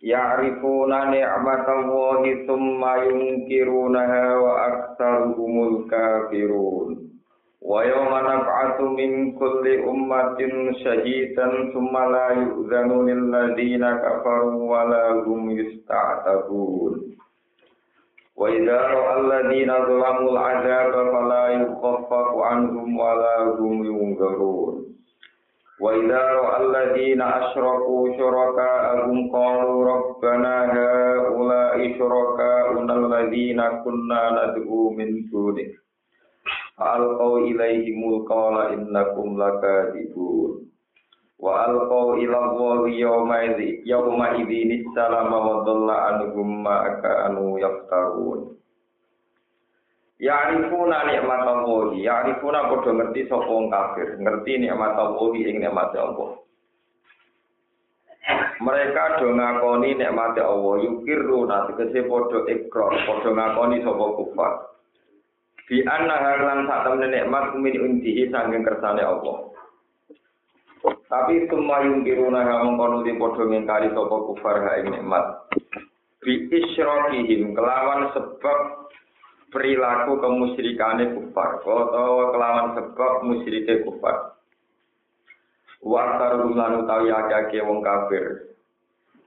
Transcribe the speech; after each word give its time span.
Ya'rifuna 0.00 1.12
ni'matallahi 1.12 2.48
thumma 2.48 3.04
yunkirunaha 3.04 4.24
wa 4.40 4.52
aktsaruhumul 4.72 5.84
kafirun. 5.92 7.04
Wa 7.60 7.84
yawma 7.84 8.24
nab'atsu 8.24 8.96
min 8.96 9.36
kulli 9.36 9.84
ummatin 9.84 10.72
shahidan 10.80 11.68
thumma 11.76 12.08
la 12.08 12.26
yu'zanu 12.32 13.04
lil 13.04 13.28
ladzina 13.28 14.00
kafaru 14.00 14.64
wa 14.64 14.88
la 14.88 15.20
hum 15.20 15.52
yusta'tabun. 15.52 17.20
Wa 18.40 18.48
idza 18.48 18.80
ra'al 18.80 19.28
ladzina 19.28 19.84
zalamul 19.84 20.32
'adzaba 20.32 21.00
fala 21.12 21.42
yukhaffafu 21.60 22.40
'anhum 22.40 22.88
wa 22.96 23.12
la 23.20 23.36
hum 23.60 23.84
yunzarun. 23.84 24.89
وإذا 25.81 26.17
رأى 26.21 26.65
الذين 26.65 27.21
أشركوا 27.21 28.17
شركاءهم 28.17 29.31
قالوا 29.33 29.85
ربنا 29.93 30.55
هؤلاء 30.73 31.97
شركاؤنا 31.99 32.93
الذين 32.95 33.61
كنا 33.83 34.21
ندعو 34.45 34.89
من 34.89 35.09
دونك 35.31 35.71
فألقوا 36.77 37.39
إليهم 37.39 38.13
القول 38.13 38.57
إنكم 38.73 39.43
لكاذبون 39.43 40.51
وألقوا 41.39 42.15
إلى 42.15 42.37
الله 42.39 42.89
يومئذ 42.89 43.59
يومئذ 43.85 44.51
السلام 44.79 45.33
وضل 45.33 45.89
عنهم 45.89 46.63
ما 46.63 46.99
كانوا 47.03 47.59
يفترون 47.59 48.48
Ya'rifuna 50.20 51.08
nikmat 51.08 51.48
Allah, 51.48 51.96
ya'rifuna 51.96 52.68
padha 52.68 52.92
ngerti 52.92 53.24
sapa 53.24 53.48
wong 53.48 53.72
kafir, 53.72 54.20
ngerti 54.20 54.60
nikmat 54.60 54.92
Allah 54.92 55.32
ing 55.32 55.64
nikmat 55.64 55.96
Allah. 55.96 56.44
Mereka 58.60 59.16
do 59.16 59.32
ngakoni 59.32 59.96
nikmat 59.96 60.36
Allah, 60.36 60.76
yukiruna 60.84 61.72
tegese 61.72 62.04
padha 62.04 62.38
ikrar, 62.52 62.92
padha 63.08 63.30
ngakoni 63.32 63.80
sapa 63.80 64.06
kufar. 64.20 64.52
Bi 65.64 65.80
anna 65.88 66.16
halan 66.20 66.68
sak 66.68 66.84
temene 66.84 67.08
nikmat 67.16 67.56
min 67.56 67.74
undihi 67.80 68.28
sanging 68.28 68.60
kersane 68.60 69.00
Allah. 69.00 69.48
Tapi 71.08 71.48
semua 71.48 71.80
yungkiruna 71.80 72.44
ha 72.44 72.60
mengkono 72.60 73.08
di 73.08 73.16
padha 73.16 73.48
ngingkari 73.48 73.88
sapa 73.96 74.16
kufar 74.28 74.68
ha 74.68 74.84
nikmat. 74.84 75.48
Bi 76.20 76.44
isyrokihim 76.52 77.56
kelawan 77.56 78.12
sebab 78.12 78.79
perilaku 79.50 80.22
kemusyrikane 80.22 81.14
kufar 81.14 81.60
utawa 81.62 82.30
kelawan 82.30 82.68
sebab 82.78 83.12
musyrike 83.26 83.82
kufar 83.82 84.38
wa 85.82 86.02
lan 86.54 86.72
utawi 86.86 87.10
akeh 87.10 87.62
wong 87.66 87.82
kafir 87.82 88.54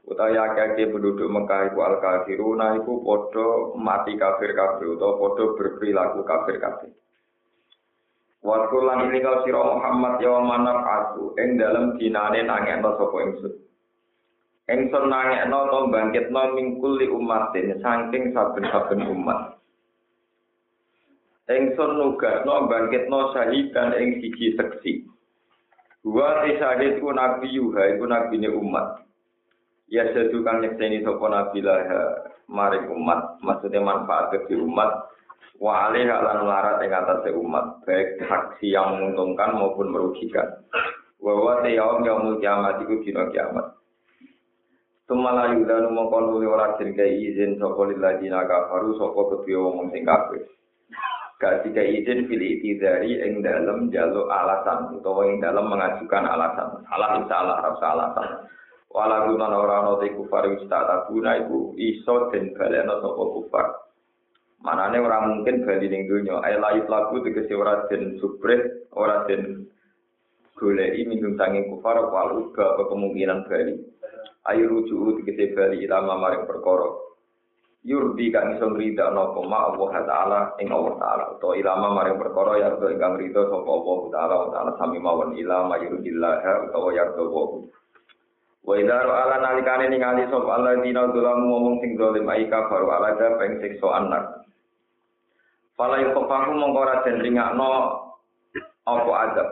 utawi 0.07 0.35
akeh 0.39 0.89
penduduk 0.89 1.27
Mekah 1.27 1.71
iku 1.71 1.79
al 1.83 1.99
kafiruna 1.99 2.79
iku 2.79 3.03
padha 3.03 3.47
mati 3.77 4.15
kafir 4.15 4.55
kabeh 4.55 4.95
utawa 4.95 5.19
padha 5.19 5.43
berperilaku 5.59 6.23
kafir 6.23 6.57
kabeh 6.57 6.91
Wa 8.43 8.67
kulan 8.67 9.07
ini 9.07 9.23
kau 9.23 9.39
sira 9.47 9.63
Muhammad 9.63 10.19
ya 10.19 10.35
manaf 10.43 10.83
aku 10.83 11.31
ing 11.39 11.55
dalem 11.55 11.95
dinane 11.95 12.43
nangekno 12.43 12.99
sapa 12.99 13.17
ingsun. 13.23 13.55
Ingsun 14.67 15.05
nangekno 15.07 15.59
to 15.71 15.79
bangkitno 15.87 16.51
mingkul 16.51 16.99
li 16.99 17.07
umatin 17.07 17.79
saking 17.79 18.35
saben-saben 18.35 19.07
umat. 19.15 19.62
Engson 21.43 21.99
nugasno 21.99 22.71
bangkitno 22.71 23.35
syahidan 23.35 23.99
ing 23.99 24.23
siji 24.23 24.55
seksi. 24.55 25.03
Wa 26.07 26.47
syahid 26.47 27.03
ku 27.03 27.11
nabi 27.11 27.51
yuha 27.51 27.95
iku 27.95 28.07
nabine 28.07 28.47
umat. 28.47 29.03
Ya 29.91 30.07
sedu 30.15 30.39
kang 30.47 30.63
nyekseni 30.63 31.03
sapa 31.03 31.27
nabi 31.27 31.59
lah 31.59 31.83
maring 32.47 32.87
umat, 32.95 33.43
maksudnya 33.43 33.83
manfaat 33.83 34.31
bagi 34.31 34.55
umat 34.55 35.11
wa 35.59 35.91
alih 35.91 36.07
lan 36.07 36.47
larat 36.47 36.79
ing 36.83 36.91
atase 36.91 37.35
umat, 37.35 37.83
baik 37.83 38.23
saksi 38.23 38.71
yang 38.71 38.95
menguntungkan 38.99 39.55
maupun 39.59 39.91
merugikan. 39.91 40.47
Wa 41.19 41.35
wa 41.35 41.63
yaum 41.67 42.07
yaumul 42.07 42.39
kiamat 42.39 42.83
iku 42.87 43.03
dina 43.03 43.27
kiamat. 43.35 43.79
Tumala 45.07 45.51
yudhanu 45.51 45.91
mongkon 45.91 46.39
ora 46.47 46.79
jenenge 46.79 47.03
izin 47.03 47.59
sapa 47.59 47.83
lilladzina 47.91 48.47
kafaru 48.47 48.95
sapa 48.95 49.21
kedue 49.27 49.59
wong 49.59 49.91
sing. 49.91 50.07
Tiga 51.63 51.83
izin 51.83 52.29
pilih 52.29 52.49
itidari 52.59 53.19
ing 53.19 53.43
dalam 53.43 53.91
jaluk 53.91 54.31
alasan 54.31 54.95
utawa 54.95 55.27
ing 55.27 55.43
dalam 55.43 55.67
mengajukan 55.67 56.23
alasan. 56.23 56.69
Salah 56.87 57.09
salah 57.27 57.57
rasa 57.59 57.85
alasan 57.91 58.29
wala 58.93 59.25
guna 59.25 59.49
ora 59.49 59.81
ana 59.81 59.97
kufar 59.97 60.53
wis 60.53 60.63
tak 60.69 60.85
tabuna 60.85 61.41
iku 61.41 61.73
iso 61.75 62.29
den 62.29 62.53
baleno 62.53 63.01
sapa 63.01 63.23
kufar. 63.33 63.65
Manane 64.63 65.01
ora 65.01 65.25
mungkin 65.27 65.65
bali 65.65 65.89
ning 65.89 66.07
donya. 66.07 66.39
Ae 66.45 66.55
layu 66.55 66.87
lagu 66.87 67.19
tegese 67.25 67.51
ora 67.57 67.89
den 67.89 68.21
subreh 68.21 68.87
ora 68.93 69.25
den 69.27 69.67
goleki 70.55 71.09
minum 71.09 71.35
sanging 71.35 71.67
kufar 71.73 71.99
walu 72.07 72.53
ga 72.53 72.77
kemungkinan 72.77 73.49
bali. 73.49 73.75
Ayo 74.47 74.69
rujuk 74.69 75.25
tegese 75.25 75.57
bali 75.57 75.83
ilama 75.83 76.15
maring 76.15 76.47
perkara 76.47 77.12
yurdi 77.83 78.31
kang 78.31 78.55
iso 78.55 78.71
ngrida 78.71 79.11
napa 79.11 79.43
ma 79.43 79.67
Allah 79.71 79.91
taala 80.07 80.39
ing 80.63 80.71
Allah 80.71 80.95
taala. 80.99 81.25
To 81.43 81.51
ilama 81.51 81.91
maring 81.91 82.15
perkara 82.15 82.55
ya 82.59 82.69
to 82.79 82.87
ingkang 82.87 83.19
rida 83.19 83.43
sapa 83.51 83.67
Allah 83.67 83.99
taala 84.15 84.33
wa 84.39 84.47
taala 84.55 84.71
sami 84.79 84.97
mawon 85.03 85.35
ilama 85.35 85.75
yurdillah 85.83 86.33
utawa 86.71 86.89
ya 86.95 87.05
to 87.11 87.23
wa 87.27 87.43
wa 88.63 88.73
idza 88.79 89.03
ala 89.03 89.35
nalikane 89.43 89.91
ningali 89.91 90.23
sapa 90.31 90.47
Allah 90.47 90.79
dina 90.79 91.11
dolam 91.11 91.43
ngomong 91.43 91.83
sing 91.83 91.99
dolim 91.99 92.23
ai 92.31 92.47
kafir 92.47 92.87
ala 92.87 93.19
da 93.19 93.35
peng 93.35 93.59
siksa 93.59 93.87
anak. 93.99 94.47
Fala 95.75 95.99
yufahu 95.99 96.51
mongko 96.55 96.79
ora 96.79 97.03
den 97.03 97.19
ringakno 97.19 97.71
apa 98.87 99.11
adab 99.27 99.49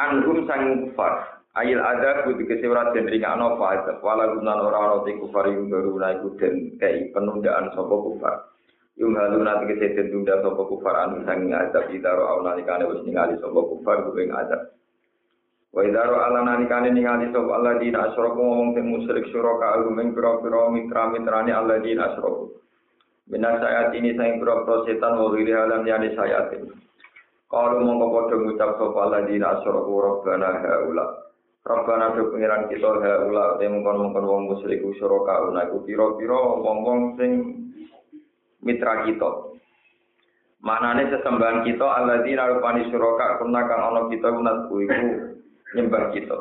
anhum 0.00 0.48
sang 0.48 0.88
kufar 0.88 1.39
Ayil 1.60 1.76
ada 1.76 2.24
kudu 2.24 2.48
kesewara 2.48 2.88
dan 2.96 3.04
ringan 3.04 3.36
no 3.36 3.60
fa'adab 3.60 4.00
wala 4.00 4.32
gunan 4.32 4.64
orang 4.64 4.80
orang 4.80 5.04
di 5.04 5.20
kufar 5.20 5.44
yung 5.52 5.68
baru 5.68 5.92
naiku 6.00 6.32
dan 6.40 6.72
kei 6.80 7.12
penundaan 7.12 7.68
sopo 7.76 8.00
kufar. 8.00 8.48
Yung 8.96 9.12
halu 9.12 9.44
nanti 9.44 9.76
kesehatan 9.76 10.08
tunda 10.08 10.40
sopo 10.40 10.64
kufar 10.72 11.04
anu 11.04 11.20
sanging 11.28 11.52
adab 11.52 11.92
idaro 11.92 12.24
au 12.32 12.40
nalikane 12.40 12.88
wis 12.88 13.04
ningali 13.04 13.36
sopo 13.44 13.76
kufar 13.76 14.08
kubeng 14.08 14.32
adab 14.32 14.72
wa 15.76 15.84
idaro 15.84 16.16
ala 16.16 16.48
nalikane 16.48 16.96
ningali 16.96 17.28
sopo 17.28 17.52
Allah 17.52 17.76
dina 17.76 18.08
asroku 18.08 18.40
ngomong 18.40 18.72
sing 18.72 18.88
musyrik 18.88 19.28
syuraka 19.28 19.84
agumeng 19.84 20.16
pira-pira 20.16 20.72
mitra-mitrane 20.72 21.52
Allah 21.52 21.76
dina 21.84 22.16
asroku 22.16 22.56
Minas 23.28 23.60
sayat 23.60 23.92
ini 23.92 24.16
sayang 24.16 24.40
pira-pira 24.40 24.88
setan 24.88 25.14
wa 25.14 25.28
wiri 25.30 25.54
halam 25.54 25.86
yani 25.86 26.10
sayat 26.18 26.50
ini. 26.56 26.72
Kalau 27.46 27.78
mongko 27.78 28.06
padha 28.10 28.36
ngucap 28.42 28.70
sapa 28.74 28.98
alladzina 29.06 29.60
asyraku 29.60 29.92
rabbana 30.02 30.50
haula 30.66 31.29
Rabbana 31.60 32.16
do 32.16 32.32
pengiran 32.32 32.72
kita 32.72 32.88
ha 32.88 33.12
ula 33.28 33.60
te 33.60 33.68
mongkon-mongkon 33.68 34.24
wong 34.24 34.42
musyrik 34.48 34.80
syuraka 34.96 35.44
una 35.44 35.68
iku 35.68 35.84
pira-pira 35.84 36.56
wong-wong 36.56 37.20
sing 37.20 37.32
mitra 38.64 39.04
kita. 39.04 39.60
Manane 40.64 41.12
sesembahan 41.12 41.68
kita 41.68 41.84
alladzina 41.84 42.48
rupani 42.48 42.88
syuraka 42.88 43.44
kuna 43.44 43.60
kang 43.68 43.82
ana 43.92 44.00
kita 44.08 44.28
unat 44.32 44.56
iku 44.72 44.76
nyembah 45.76 46.04
kita. 46.16 46.38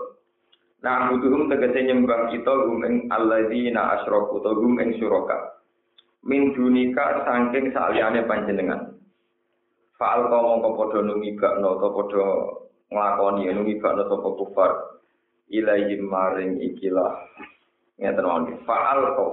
Nah, 0.79 1.11
butuhum 1.11 1.51
tegese 1.51 1.83
nyembah 1.83 2.31
kita 2.31 2.53
gum 2.55 2.87
ing 2.87 3.11
alladzina 3.11 3.99
asyraku 3.99 4.39
to 4.39 4.55
gum 4.55 4.79
ing 4.79 4.95
syuraka. 5.03 5.59
Min 6.23 6.55
dunika 6.55 7.27
saking 7.27 7.75
saliyane 7.75 8.23
panjenengan. 8.23 8.95
Fa'al 9.99 10.31
kau 10.31 10.47
mongko 10.47 10.69
padha 10.79 10.99
numibakno 11.03 11.75
to 11.75 11.87
padha 11.91 12.27
nglakoni 12.87 13.51
numibakno 13.51 14.07
sapa 14.07 14.29
kufar 14.39 14.71
ilaihim 15.49 16.05
maring 16.05 16.61
ikilah. 16.61 17.25
Ngeten 17.99 18.23
mawon 18.23 18.55
faal 18.63 19.01
ko. 19.17 19.27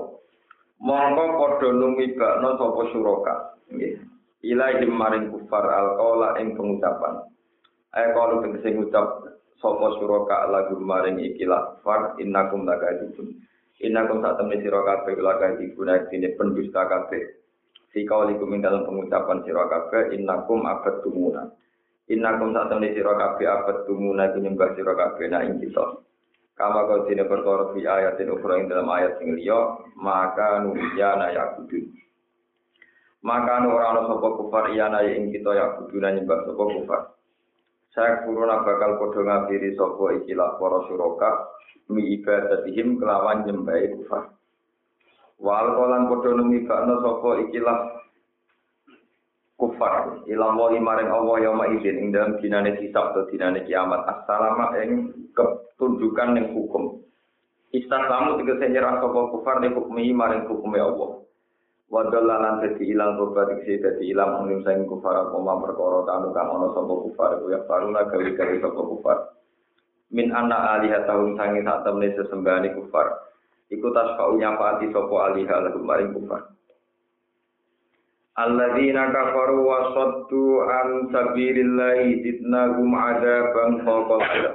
Mongko 0.83 1.25
padha 1.41 1.69
numibakno 1.73 2.49
sapa 2.61 2.83
suraka 2.93 3.35
nggih. 3.73 3.95
Ilaihim 4.45 4.93
maring 4.93 5.33
kufar 5.33 5.65
alqaula 5.65 6.37
ing 6.41 6.57
pengucapan. 6.57 7.25
Ayo 7.97 8.09
kalau 8.13 8.45
tegese 8.45 8.77
ngucap 8.77 9.07
sapa 9.61 9.87
suraka 10.01 10.51
lagu 10.53 10.77
maring 10.81 11.21
ikilah. 11.21 11.81
Far 11.81 12.17
innakum 12.21 12.69
lakadzibun 12.69 13.41
innakum 13.81 14.25
sak 14.25 14.41
temne 14.41 14.57
sira 14.61 14.81
kabeh 14.85 15.17
lakadzibun 15.21 15.93
dene 16.11 16.29
pendusta 16.37 16.85
kabeh. 16.89 17.25
Fi 17.93 18.05
kaulikum 18.05 18.53
ing 18.53 18.61
dalam 18.61 18.85
pengucapan 18.85 19.41
sira 19.49 19.65
kabeh 19.69 20.13
innakum 20.13 20.65
abadtumuna. 20.69 21.49
Innakum 22.13 22.53
sak 22.53 22.69
temne 22.69 22.93
sira 22.93 23.17
kabeh 23.17 23.47
abadtumuna 23.49 24.29
iku 24.29 24.39
nyembah 24.45 24.69
sira 24.77 24.93
kabeh 24.93 25.25
nak 25.33 25.45
ing 25.49 25.57
kita 25.65 26.06
kama 26.57 26.89
kau 26.89 27.05
dene 27.05 27.25
perkara 27.29 27.71
fi 27.77 27.81
ayatin 27.85 28.33
ukhra 28.33 28.59
ing 28.59 28.67
dalam 28.73 28.89
ayat 28.89 29.21
sing 29.21 29.37
liya 29.37 29.77
maka 30.01 30.65
nuyana 30.65 31.31
yakudun 31.37 31.93
maka 33.21 33.61
ora 33.69 33.93
ana 33.93 34.01
sapa 34.09 34.29
kufar 34.41 34.73
iyana 34.73 35.05
ing 35.05 35.31
kita 35.31 35.53
yakudun 35.53 36.05
nyembah 36.05 36.49
sapa 36.49 36.65
kufar 36.65 37.03
saya 37.97 38.21
kuruna 38.29 38.61
bakal 38.61 39.01
podo 39.01 39.25
ngabiri 39.25 39.73
sopo 39.73 40.13
ikilah 40.13 40.61
para 40.61 40.85
suroka 40.85 41.49
mi 41.89 42.21
ibadatihim 42.21 43.01
kelawan 43.01 43.49
nyembai 43.49 43.89
kufar. 43.97 44.37
Wal 45.41 45.73
kolan 45.73 46.05
podo 46.05 46.37
nemi 46.37 46.69
bakno 46.69 47.01
sopo 47.01 47.41
ikilah 47.49 47.97
kufar. 49.57 50.23
Ilang 50.29 50.61
wali 50.61 50.79
maring 50.81 51.09
Allah 51.11 51.37
yauma 51.49 51.73
izin 51.73 51.97
ing 52.01 52.09
dalam 52.13 52.37
dinane 52.41 52.77
hisab 52.81 53.13
atau 53.17 53.29
dinane 53.33 53.65
kiamat. 53.65 54.05
Assalama 54.05 54.77
ing 54.81 55.13
ketunjukan 55.33 56.37
yang 56.37 56.53
hukum. 56.53 57.01
Istaslamu 57.75 58.41
tiga 58.41 58.63
nyerah 58.69 59.03
sopo 59.03 59.37
kufar 59.37 59.61
di 59.61 59.69
hukmi 59.73 60.13
maring 60.15 60.49
hukumi 60.49 60.81
Allah. 60.81 61.27
Wadalla 61.87 62.43
lan 62.43 62.55
dadi 62.67 62.83
ilang 62.91 63.15
tobat 63.15 63.63
iki 63.63 63.79
dadi 63.79 64.11
ilang 64.11 64.43
mung 64.43 64.59
sing 64.67 64.91
kufar 64.91 65.31
koma 65.31 65.55
perkara 65.63 66.03
kanu 66.03 66.35
kang 66.35 66.51
ana 66.51 66.75
sapa 66.75 66.95
kufar 66.99 67.31
ku 67.39 67.47
ya 67.47 67.63
faruna 67.63 68.11
gawe 68.11 68.27
gawe 68.27 68.55
sapa 68.59 68.81
kufar 68.91 69.19
min 70.11 70.35
anna 70.35 70.75
aliha 70.75 71.07
tahun 71.07 71.39
sangi 71.39 71.63
sak 71.63 71.87
temne 71.87 72.11
sesembahane 72.19 72.75
kufar 72.75 73.07
iku 73.71 73.87
tasfa'u 73.95 74.35
nyapati 74.35 74.91
sapa 74.91 75.15
aliha 75.31 75.57
lagu 75.63 75.79
maring 75.79 76.11
kufar 76.11 76.51
Alladzina 78.37 79.09
kafaru 79.17 79.65
wa 79.65 79.97
saddu 79.97 80.61
an 80.69 81.09
sabilillahi 81.09 82.21
zidnahum 82.21 82.93
adzaban 82.93 83.81
fawqa 83.81 84.17
adab 84.29 84.55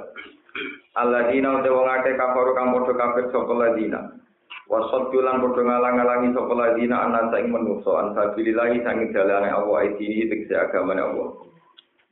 Alladzina 1.02 1.58
akeh 1.58 2.14
kafaru 2.14 2.54
kang 2.54 2.70
padha 2.78 2.94
kafir 2.94 3.26
sapa 3.34 3.54
ladina 3.58 4.22
Wasot 4.70 5.10
lan 5.18 5.42
padha 5.42 5.62
ngalang-alangi 5.66 6.30
sapa 6.30 6.54
ladina 6.54 7.10
ana 7.10 7.26
saing 7.34 7.50
menungso 7.50 7.98
an 7.98 8.14
sabilillahi 8.14 8.86
sangi 8.86 9.10
dalane 9.10 9.50
Allah 9.50 9.90
ini 9.90 10.30
tegese 10.30 10.54
agamane 10.54 11.02
Allah. 11.02 11.42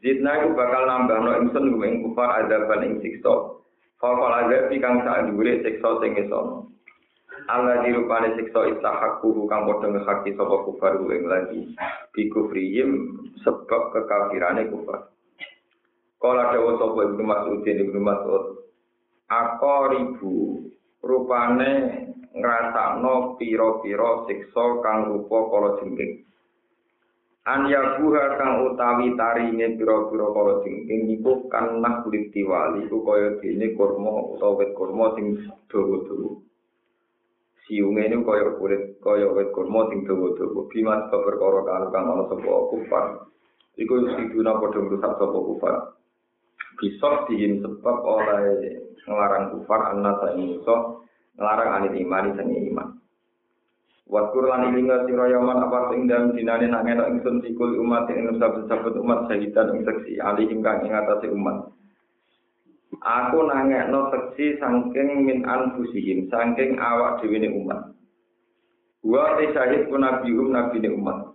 Zidna 0.02 0.42
iku 0.42 0.58
bakal 0.58 0.90
nambahno 0.90 1.38
ingsun 1.38 1.70
ing 1.86 2.02
kufar 2.02 2.34
adaban 2.42 2.82
ing 2.82 2.94
siksa. 2.98 3.62
Fakal 4.02 4.32
azab 4.42 4.74
kang 4.74 5.06
sak 5.06 5.30
dhuwure 5.30 5.62
siksa 5.62 6.02
sing 6.02 6.18
isono. 6.18 6.66
Allah 7.48 7.86
dirupane 7.86 8.36
siksa 8.36 8.76
istahaqquhu 8.76 9.48
kang 9.48 9.64
padha 9.64 9.88
ngehaki 9.88 10.36
sapa 10.36 10.56
kufar 10.68 11.00
ing 11.00 11.24
lagi. 11.24 11.60
Bi 12.12 12.28
kufrihim 12.28 12.90
sebab 13.40 13.94
kekafirane 13.96 14.68
kufar. 14.68 15.08
Kala 16.20 16.52
dawa 16.52 16.76
sapa 16.76 17.00
Ibnu 17.08 17.22
Mas'ud 17.24 17.64
Ibnu 17.64 18.00
Mas'ud 18.02 18.44
akoribu 19.30 20.66
rupane 21.00 21.72
ngrasakno 22.34 23.38
pira-pira 23.38 24.26
siksa 24.26 24.64
kang 24.82 25.08
rupa 25.14 25.38
kala 25.48 25.70
jengking. 25.78 26.26
An 27.46 27.70
yabuha 27.70 28.36
kang 28.36 28.68
utawi 28.68 29.14
taringe 29.16 29.80
pira-pira 29.80 30.26
kala 30.34 30.54
jengking 30.66 31.08
niku 31.08 31.46
kan 31.48 31.78
nah 31.78 32.02
diwali 32.04 32.90
ku 32.90 33.00
kaya 33.06 33.38
dene 33.40 33.72
kurma 33.78 34.34
utawa 34.34 34.60
wit 34.60 34.70
kurma 34.74 35.14
sing 35.16 35.38
dawa-dawa. 35.70 36.49
Siunge 37.70 38.02
niku 38.10 38.26
kaya 38.26 38.58
kulit 38.58 38.98
kaya 38.98 39.30
wit 39.30 39.54
kurma 39.54 39.86
sing 39.94 40.02
dawa-dawa. 40.02 40.66
Bimas 40.74 41.06
perkara 41.06 41.60
kang 41.62 41.86
kang 41.94 42.04
ana 42.10 42.26
sapa 42.26 42.50
kufar. 42.66 43.04
Iku 43.78 44.10
siduna 44.18 44.58
padha 44.58 44.82
ngrusak 44.82 45.12
sapa 45.14 45.38
kufar. 45.38 45.74
Bisa 46.82 47.30
diin 47.30 47.62
sebab 47.62 47.96
oleh 48.02 48.74
ngelarang 49.06 49.54
kufar 49.54 49.94
anak 49.94 50.18
saya 50.18 50.82
Ngelarang 51.38 51.70
anit 51.78 51.94
iman 51.94 52.34
sing 52.34 52.50
iman. 52.74 52.88
Waskur 54.10 54.50
lan 54.50 54.74
ilinga 54.74 55.06
sira 55.06 55.30
yaman 55.30 55.70
apa 55.70 55.94
sing 55.94 56.10
dalem 56.10 56.34
dinane 56.34 56.66
nak 56.66 56.82
enak 56.82 57.06
ingsun 57.14 57.46
sikul 57.46 57.78
umat 57.78 58.10
ing 58.10 58.34
saben-saben 58.42 58.98
umat 58.98 59.30
sahidan 59.30 59.70
ing 59.78 59.86
seksi 59.86 60.18
alihim 60.18 60.58
kang 60.66 60.82
ing 60.82 60.90
atase 60.90 61.30
umat. 61.30 61.70
Aku 63.00 63.48
nangekno 63.48 64.12
seksi 64.12 64.60
saking 64.60 65.24
min 65.24 65.40
anfusihim, 65.48 66.28
saking 66.28 66.76
awak 66.76 67.24
dhewe 67.24 67.48
umat. 67.48 67.96
Wa 69.00 69.40
syahid 69.40 69.88
ku 69.88 69.96
nabium 69.96 70.52
nabine 70.52 70.92
umat. 70.92 71.32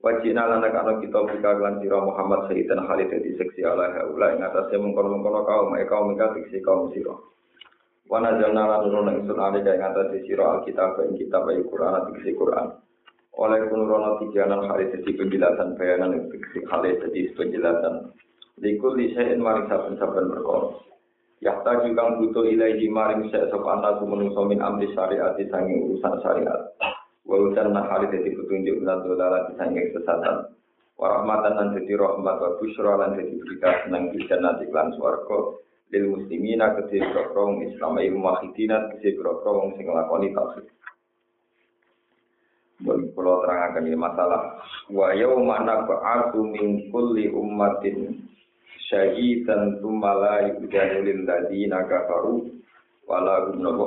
Wajina 0.00 0.48
lan 0.48 0.64
kana 0.64 0.96
kita 0.96 1.20
buka 1.28 1.60
lan 1.60 1.76
sira 1.84 2.00
Muhammad 2.00 2.48
Sayyidan 2.48 2.88
Khalid 2.88 3.12
di 3.20 3.36
seksi 3.36 3.60
ala 3.68 3.92
haula 3.92 4.32
ing 4.32 4.40
atase 4.40 4.80
mengkono-mengkono 4.80 5.44
kaum 5.44 5.76
e 5.76 5.84
kaum 5.84 6.16
iki 6.16 6.64
kaum 6.64 6.88
sira. 6.96 7.12
Wana 8.08 8.40
jana 8.40 8.64
lan 8.64 8.88
nurun 8.88 9.12
ingsun 9.20 9.36
ale 9.36 9.60
kaya 9.60 9.76
ngatasi 9.76 10.24
sira 10.24 10.56
alkitab 10.56 10.98
ing 11.04 11.20
kitab 11.20 11.44
ayu 11.52 11.68
Quran 11.68 12.16
kisi 12.16 12.32
Quran. 12.32 12.80
Oleh 13.36 13.60
kunurono 13.68 14.18
tijanan 14.24 14.72
hari 14.72 14.88
jadi 14.88 15.20
penjelasan 15.20 15.76
bayanan 15.76 16.16
ing 16.16 16.32
kisi 16.32 16.64
hari 16.64 16.96
jadi 16.96 17.20
penjelasan. 17.36 18.10
Likul 18.60 18.92
lisein 19.00 19.40
maring 19.40 19.72
saben-saben 19.72 20.28
perkara. 20.28 20.68
Yahta 21.40 21.88
juga 21.88 22.20
butuh 22.20 22.44
ilaihi 22.44 22.92
maring 22.92 23.32
sek 23.32 23.48
sop 23.48 23.64
anak 23.64 24.04
menungso 24.04 24.44
min 24.44 24.60
amri 24.60 24.92
syariat 24.92 25.32
sanging 25.48 25.88
urusan 25.88 26.20
syariat. 26.20 26.76
Wa 27.24 27.40
usan 27.40 27.72
nah 27.72 27.88
hari 27.88 28.12
jadi 28.12 28.36
petunjuk 28.36 28.84
lan 28.84 29.00
dolala 29.00 29.48
sanging 29.56 29.88
sesatan. 29.96 30.52
Warahmatan 31.00 31.56
lan 31.56 31.68
jadi 31.80 31.96
rahmat 31.96 32.36
wa 32.36 32.50
busyra 32.60 33.00
lan 33.00 33.16
jadi 33.16 33.32
berita 33.32 33.88
senang 33.88 34.12
di 34.12 34.20
jannah 34.28 34.60
iklan 34.60 34.92
swarga 35.00 35.56
lil 35.96 36.04
muslimina 36.12 36.76
kedhe 36.76 37.00
boro 37.08 37.40
wong 37.48 37.64
Islam 37.64 37.96
ayu 37.96 38.20
boro 38.20 39.32
wong 39.40 39.68
sing 39.80 39.88
nglakoni 39.88 40.36
tauhid. 40.36 40.68
Bagi 42.80 43.12
pulau 43.12 43.44
terangkan 43.44 43.88
ini 43.88 43.96
masalah 43.96 44.60
wa 44.92 45.12
yauma 45.16 45.64
nab'atu 45.64 46.44
min 46.44 46.88
kulli 46.88 47.28
ummatin 47.28 48.28
syahidan 48.90 49.78
tsumma 49.78 50.12
la 50.18 50.34
yudanu 50.50 51.06
lil 51.06 51.22
ladina 51.22 51.86
kafaru 51.86 52.50
wala 53.06 53.46
hum 53.48 53.62
nabu 53.62 53.86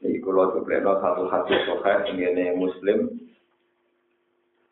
Jadi 0.00 0.22
kalau 0.22 0.52
sebenarnya 0.56 0.92
satu 1.02 1.24
hadis 1.28 1.60
sohail 1.68 2.00
ini 2.12 2.52
Muslim 2.56 3.16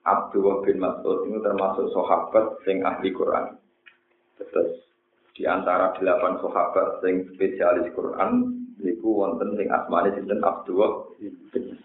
Abdullah 0.04 0.60
bin 0.68 0.76
Mas'ud 0.84 1.24
ini 1.28 1.40
termasuk 1.40 1.88
sahabat 1.96 2.60
sing 2.68 2.84
ahli 2.84 3.08
Quran. 3.08 3.56
Terus 4.36 4.84
di 5.32 5.48
antara 5.48 5.96
delapan 5.96 6.36
sahabat 6.44 7.00
sing 7.00 7.24
spesialis 7.32 7.88
Quran 7.96 8.52
niku 8.84 9.24
wonten 9.24 9.56
sing 9.56 9.68
asmane 9.72 10.12
sinten 10.12 10.44
Abdullah 10.44 11.08
bin 11.52 11.80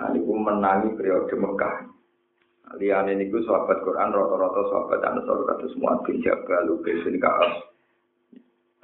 Nah, 0.00 0.16
niku 0.16 0.32
menangi 0.32 0.96
periode 0.96 1.36
Mekah. 1.36 1.99
Liane 2.78 3.18
niku 3.18 3.42
sahabat 3.42 3.82
Quran 3.82 4.14
rata-rata 4.14 4.62
sahabat 4.70 5.00
Ansor 5.02 5.42
kados 5.42 5.74
semua 5.74 5.98
bin 6.06 6.22
Jabal, 6.22 6.70
Ubay 6.70 7.02
bin 7.02 7.18
Ka'ab. 7.18 7.74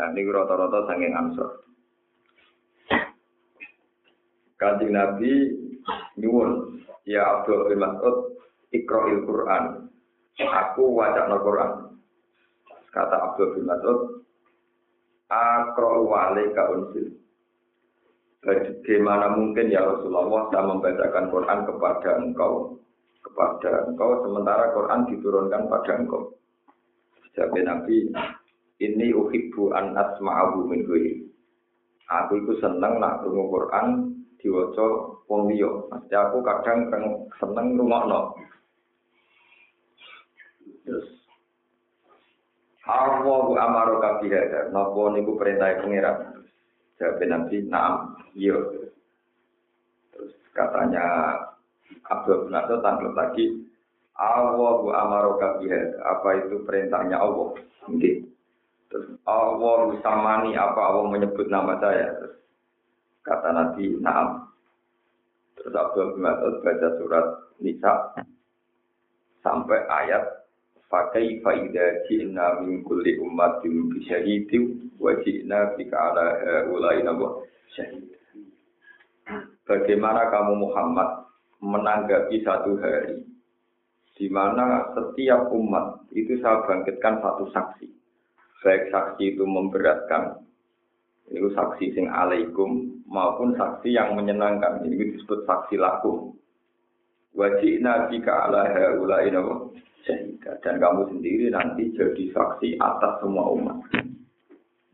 Nah, 0.03 0.09
niku 0.11 0.35
rata-rata 0.35 0.91
saking 0.91 1.15
Ansor. 1.15 1.51
Kanjeng 4.57 4.91
Nabi 4.91 5.33
nyuwun, 6.19 6.83
ya 7.07 7.23
Abdul 7.23 7.71
bin 7.71 7.79
Mas'ud, 7.79 8.41
Iqra'il 8.73 9.23
Quran. 9.23 9.65
Aku 10.41 10.97
wajah 10.97 11.29
no 11.31 11.39
Quran. 11.45 11.73
Kata 12.91 13.17
Abdul 13.31 13.55
bin 13.55 13.69
Mas'ud, 13.69 13.99
Akro 15.31 16.07
wale 16.07 16.55
unsil. 16.55 17.19
Bagaimana 18.47 19.35
mungkin 19.35 19.75
ya 19.75 19.83
Rasulullah 19.83 20.47
saya 20.55 20.63
membacakan 20.71 21.35
Quran 21.35 21.61
kepada 21.67 22.11
engkau, 22.23 22.79
kepada 23.27 23.91
engkau 23.91 24.23
sementara 24.23 24.71
Quran 24.71 25.11
diturunkan 25.11 25.67
pada 25.67 25.93
engkau. 25.99 26.39
Jawab 27.35 27.59
Nabi, 27.59 28.09
ini 28.81 29.13
uhibbu 29.13 29.75
an 29.77 29.93
asma'ahu 29.93 30.71
min 30.71 30.87
ghairi. 30.87 31.27
Aku 32.07 32.39
itu 32.39 32.55
seneng 32.63 33.03
nak 33.03 33.27
krungu 33.27 33.51
Quran 33.51 34.15
diwaca 34.39 34.87
wong 35.27 35.51
liya. 35.51 35.69
Maksudnya 35.91 36.19
aku 36.31 36.39
kadang 36.47 36.79
seneng 37.37 37.67
ngrungokno. 37.75 38.21
Terus 40.87 41.09
Allahu 42.87 43.59
amaro 43.59 43.99
kabihada, 43.99 44.71
napa 44.71 45.03
niku 45.11 45.35
perintah 45.35 45.75
pangeran. 45.83 46.47
Jawab 47.03 47.21
Nabi, 47.27 47.57
"Na'am." 47.67 47.95
Iya. 48.39 48.57
Terus 50.15 50.33
katanya 50.55 51.05
Abdul 52.07 52.47
bin 52.47 52.55
Abbas 52.55 52.83
tangkap 52.83 53.13
lagi, 53.15 53.47
Allahu 54.17 54.95
amaroka 54.95 55.61
biha. 55.61 55.99
Apa 56.03 56.47
itu 56.47 56.63
perintahnya 56.65 57.21
Allah? 57.21 57.53
Nggih. 57.91 58.25
Terus 58.89 59.19
Allah 59.27 59.93
samani 60.01 60.55
apa 60.55 60.79
Allah 60.79 61.11
menyebut 61.11 61.51
nama 61.51 61.77
saya? 61.83 62.15
Terus 62.17 62.39
kata 63.27 63.51
Nabi, 63.51 63.99
"Na'am." 63.99 64.47
Terus 65.59 65.75
Abdul 65.75 66.15
bin 66.15 66.23
Mas'ud 66.23 66.55
baca 66.63 66.89
surat 66.97 67.27
Nisa 67.59 67.93
sampai 69.43 69.81
ayat 69.91 70.47
Fakai 70.87 71.43
faida 71.43 72.07
ji'na 72.07 72.63
min 72.63 72.87
kulli 72.87 73.19
ummatin 73.19 73.91
bi 73.91 74.07
syahidin 74.07 74.95
wa 75.03 75.19
ji'na 75.19 75.75
bika 75.75 75.99
ala 75.99 76.27
ulai 76.71 77.03
nabwa 77.03 77.43
syahid. 77.75 78.07
Bagaimana 79.67 80.31
kamu 80.31 80.63
Muhammad 80.63 81.26
menanggapi 81.61 82.45
satu 82.45 82.77
hari 82.81 83.25
di 84.17 84.33
mana 84.33 84.97
setiap 84.97 85.53
umat 85.53 86.09
itu 86.17 86.41
saya 86.41 86.65
bangkitkan 86.65 87.21
satu 87.21 87.53
saksi. 87.53 87.87
Baik 88.65 88.89
saksi 88.89 89.37
itu 89.37 89.45
memberatkan, 89.45 90.41
itu 91.29 91.53
saksi 91.53 91.93
sing 91.93 92.09
alaikum 92.09 93.05
maupun 93.07 93.53
saksi 93.55 93.93
yang 93.93 94.17
menyenangkan. 94.17 94.83
Ini 94.83 95.15
disebut 95.15 95.45
saksi 95.45 95.77
lakum. 95.77 96.33
Wajib 97.37 97.85
nabi 97.85 98.25
ka 98.25 98.49
ala 98.49 98.65
sehingga 100.09 100.57
dan 100.65 100.81
kamu 100.81 101.13
sendiri 101.13 101.53
nanti 101.53 101.93
jadi 101.93 102.25
saksi 102.33 102.81
atas 102.81 103.21
semua 103.21 103.53
umat. 103.53 103.77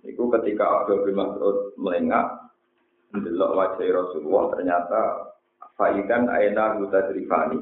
Itu 0.03 0.27
ketika 0.35 0.83
Abdul 0.83 1.07
bin 1.07 1.15
Mas'ud 1.15 1.79
melengak 1.79 2.51
mendelok 3.15 3.55
wajah 3.55 3.89
Rasulullah 3.93 4.45
ternyata 4.57 5.01
faidan 5.83 6.31
aina 6.31 6.79
huda 6.79 7.11
drifani. 7.11 7.59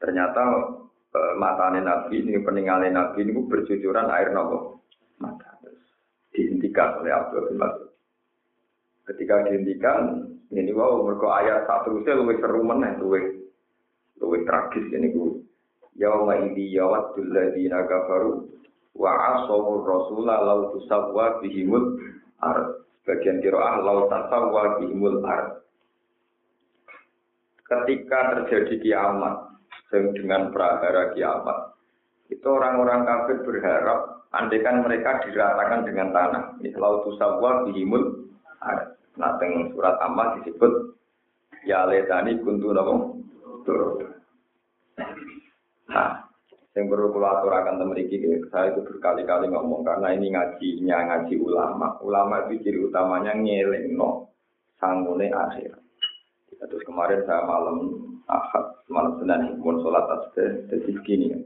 Ternyata 0.00 0.42
e, 1.12 1.20
matane 1.36 1.84
Nabi 1.84 2.24
ini 2.24 2.40
peninggalan 2.40 2.88
Nabi 2.88 3.28
ini 3.28 3.36
bercucuran 3.36 4.08
air 4.08 4.32
nopo 4.32 4.80
mata. 5.20 5.60
Dihentikan 6.32 7.04
oleh 7.04 7.12
Abdul 7.12 7.52
bin. 7.52 7.60
Ketika 9.04 9.44
dihentikan 9.44 10.30
ini 10.50 10.72
wow 10.72 11.04
mereka 11.04 11.28
ayat 11.44 11.68
satu 11.68 12.00
saya 12.02 12.18
lebih 12.24 12.42
seru 12.42 12.64
mana 12.64 12.96
lebih 12.98 13.46
lebih 14.18 14.40
tragis 14.46 14.86
ini 14.90 15.14
gue 15.14 15.46
yauma 15.94 16.42
idzi 16.42 16.74
yawaddul 16.74 17.30
ladzina 17.30 17.86
kafaru 17.86 18.50
wa 18.98 19.12
asawu 19.14 19.86
rasula 19.86 20.42
law 20.42 20.60
tusawwa 20.74 21.38
bihimul 21.38 22.02
ar 22.42 22.82
bagian 23.06 23.38
kiroah 23.38 23.78
law 23.82 24.10
tasawwa 24.10 24.82
bihimul 24.82 25.22
ar 25.22 25.62
ketika 27.70 28.34
terjadi 28.34 28.74
kiamat 28.82 29.34
dengan 29.94 30.50
prahara 30.50 31.14
kiamat 31.14 31.78
itu 32.26 32.46
orang-orang 32.46 33.06
kafir 33.06 33.38
berharap 33.46 34.26
andaikan 34.34 34.82
mereka 34.82 35.22
diratakan 35.22 35.86
dengan 35.86 36.10
tanah 36.10 36.44
ini 36.58 36.74
law 36.74 37.06
tusawwa 37.06 37.66
bihimul 37.70 38.26
nah 39.18 39.38
dengan 39.38 39.70
surat 39.70 39.96
amal 40.02 40.38
disebut 40.42 40.98
ya 41.62 41.86
letani 41.86 42.38
kuntu 42.42 42.74
nabung 42.74 43.22
Nah, 45.90 46.22
yang 46.78 46.86
perlu 46.86 47.10
kalau 47.10 47.28
aturakan 47.34 47.82
teman 47.82 47.98
ini, 47.98 48.46
saya 48.54 48.70
itu 48.70 48.86
berkali-kali 48.86 49.50
ngomong 49.50 49.82
karena 49.82 50.14
ini 50.14 50.30
ngajinya 50.30 50.98
ngaji 51.02 51.34
ulama. 51.42 51.98
Ulama 51.98 52.46
itu 52.46 52.62
ciri 52.62 52.78
utamanya 52.78 53.34
ngeleng 53.34 53.98
no 53.98 54.30
sangune 54.78 55.34
akhir. 55.34 55.74
Terus 56.58 56.82
kemarin 56.82 57.22
saya 57.28 57.46
malam 57.46 57.78
ahad, 58.26 58.82
malam 58.90 59.18
senin, 59.22 59.62
pun 59.62 59.78
sholat 59.82 60.04
tasbih, 60.06 60.66
jadi 60.66 60.90
begini 60.98 61.26
ya. 61.30 61.40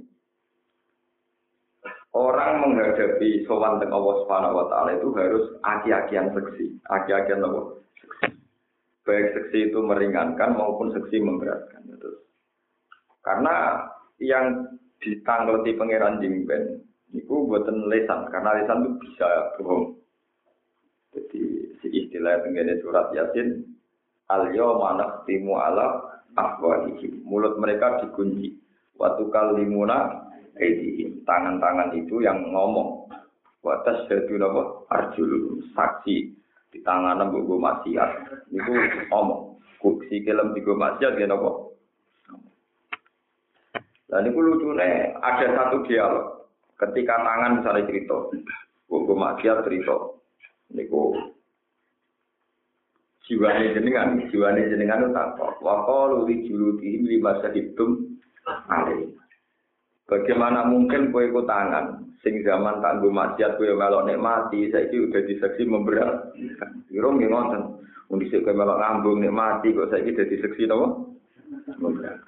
Orang 2.15 2.63
menghadapi 2.63 3.43
sowan 3.45 3.83
dengan 3.83 3.99
Allah 3.99 4.15
Subhanahu 4.23 4.55
wa 4.55 4.67
taala 4.71 4.91
itu 4.95 5.11
harus 5.19 5.45
aki-akian 5.67 6.31
seksi. 6.31 6.79
Aki-akian 6.87 7.43
apa? 7.43 7.61
Seksi. 7.99 8.27
Baik 9.03 9.27
seksi 9.35 9.59
itu 9.75 9.79
meringankan 9.83 10.55
maupun 10.55 10.95
seksi 10.95 11.19
memberatkan. 11.19 11.83
Terus. 11.91 12.23
Karena 13.27 13.83
yang 14.23 14.79
ditangleti 15.03 15.75
pangeran 15.75 16.23
jingben 16.23 16.87
itu 17.15 17.35
buatan 17.47 17.87
lesan 17.91 18.27
karena 18.31 18.63
lesan 18.63 18.79
itu 18.83 18.93
bisa 19.07 19.29
bohong 19.59 19.95
jadi 21.15 21.43
si 21.79 21.87
istilah 21.93 22.43
tenggene 22.43 22.83
surat 22.83 23.13
yasin 23.15 23.74
al 24.35 24.50
yawma 24.50 25.23
timu 25.25 25.55
ala 25.55 26.03
afwahihim. 26.35 27.23
Mulut 27.23 27.57
mereka 27.62 28.03
dikunci. 28.03 28.59
Waktu 28.95 29.26
kalimuna 29.31 30.26
aidihim 30.59 31.23
tangan-tangan 31.26 31.95
itu 31.99 32.23
yang 32.23 32.50
ngomong. 32.50 33.07
Watas 33.64 34.05
jadu 34.12 34.37
napa 34.37 34.85
arjul 34.93 35.64
saksi 35.73 36.17
di 36.69 36.79
tangan 36.85 37.33
mbok 37.33 37.49
maksiat. 37.49 38.11
Niku 38.53 38.73
ngomong 39.09 39.55
si 40.09 40.21
kelem 40.21 40.53
digo 40.53 40.76
maksiat 40.76 41.17
ya 41.17 41.25
napa? 41.25 41.73
Dan 44.05 44.31
itu 44.31 44.38
lucunya 44.38 45.17
ada 45.19 45.47
satu 45.59 45.83
dialog. 45.88 46.47
Ketika 46.76 47.19
tangan 47.19 47.62
misalnya 47.62 47.88
cerita, 47.88 48.17
gue 48.87 49.17
maksiat 49.17 49.64
cerita, 49.67 49.97
niku 50.71 51.14
jiwane 53.25 53.73
jenengan, 53.73 54.21
jiwane 54.28 54.69
jenengan 54.69 55.09
itu 55.09 55.11
takut. 55.16 55.57
Wakol 55.64 56.25
uli 56.25 56.45
juludi 56.45 57.00
lima 57.00 57.40
sehitum 57.40 58.21
ale. 58.69 59.16
Bagaimana 60.04 60.69
mungkin 60.69 61.09
kue 61.09 61.33
ku 61.33 61.49
tangan, 61.49 62.04
sing 62.21 62.45
zaman 62.45 62.85
tangguh 62.85 63.09
maksiat 63.09 63.57
kue 63.57 63.73
melok 63.73 64.04
saya 64.04 64.85
itu 64.85 65.09
udah 65.09 65.23
diseksi 65.25 65.64
memberat. 65.64 66.37
Irung 66.93 67.16
nggih 67.16 67.33
ngoten. 67.33 67.81
Undi 68.12 68.28
sik 68.28 68.45
kue 68.45 68.52
melok 68.52 68.85
ngambung 68.85 69.25
nikmati, 69.25 69.73
kok 69.73 69.88
saya 69.88 70.04
itu 70.04 70.21
udah 70.21 70.28
diseksi 70.28 70.62
apa? 70.69 70.87
Memberat. 71.81 72.21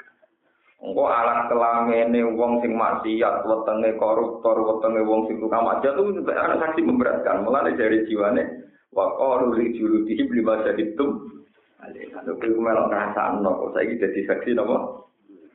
Engko 0.77 1.05
alat 1.09 1.53
kelamene 1.53 2.21
wong 2.33 2.65
sing 2.65 2.73
maksiat, 2.73 3.45
wetenge 3.45 4.01
koruptor, 4.01 4.57
wetenge 4.65 5.05
wong 5.05 5.29
sing 5.29 5.37
tukang 5.37 5.69
maksiat 5.69 6.01
itu 6.01 6.25
ada 6.33 6.57
saksi 6.57 6.81
memberatkan. 6.81 7.45
Mulane 7.45 7.77
dari 7.77 8.09
jiwane 8.09 8.67
wa 8.93 9.07
qalu 9.17 9.57
li 9.59 9.67
juludi 9.75 10.21
bi 10.27 10.41
masaditum. 10.45 11.33
Ale 11.83 12.11
kalau 12.11 12.35
kuwi 12.41 12.57
melok 12.57 12.89
ngrasakno 12.91 13.51
kok 13.51 13.71
saiki 13.77 14.01
dadi 14.01 14.21
saksi 14.27 14.51
napa? 14.57 15.07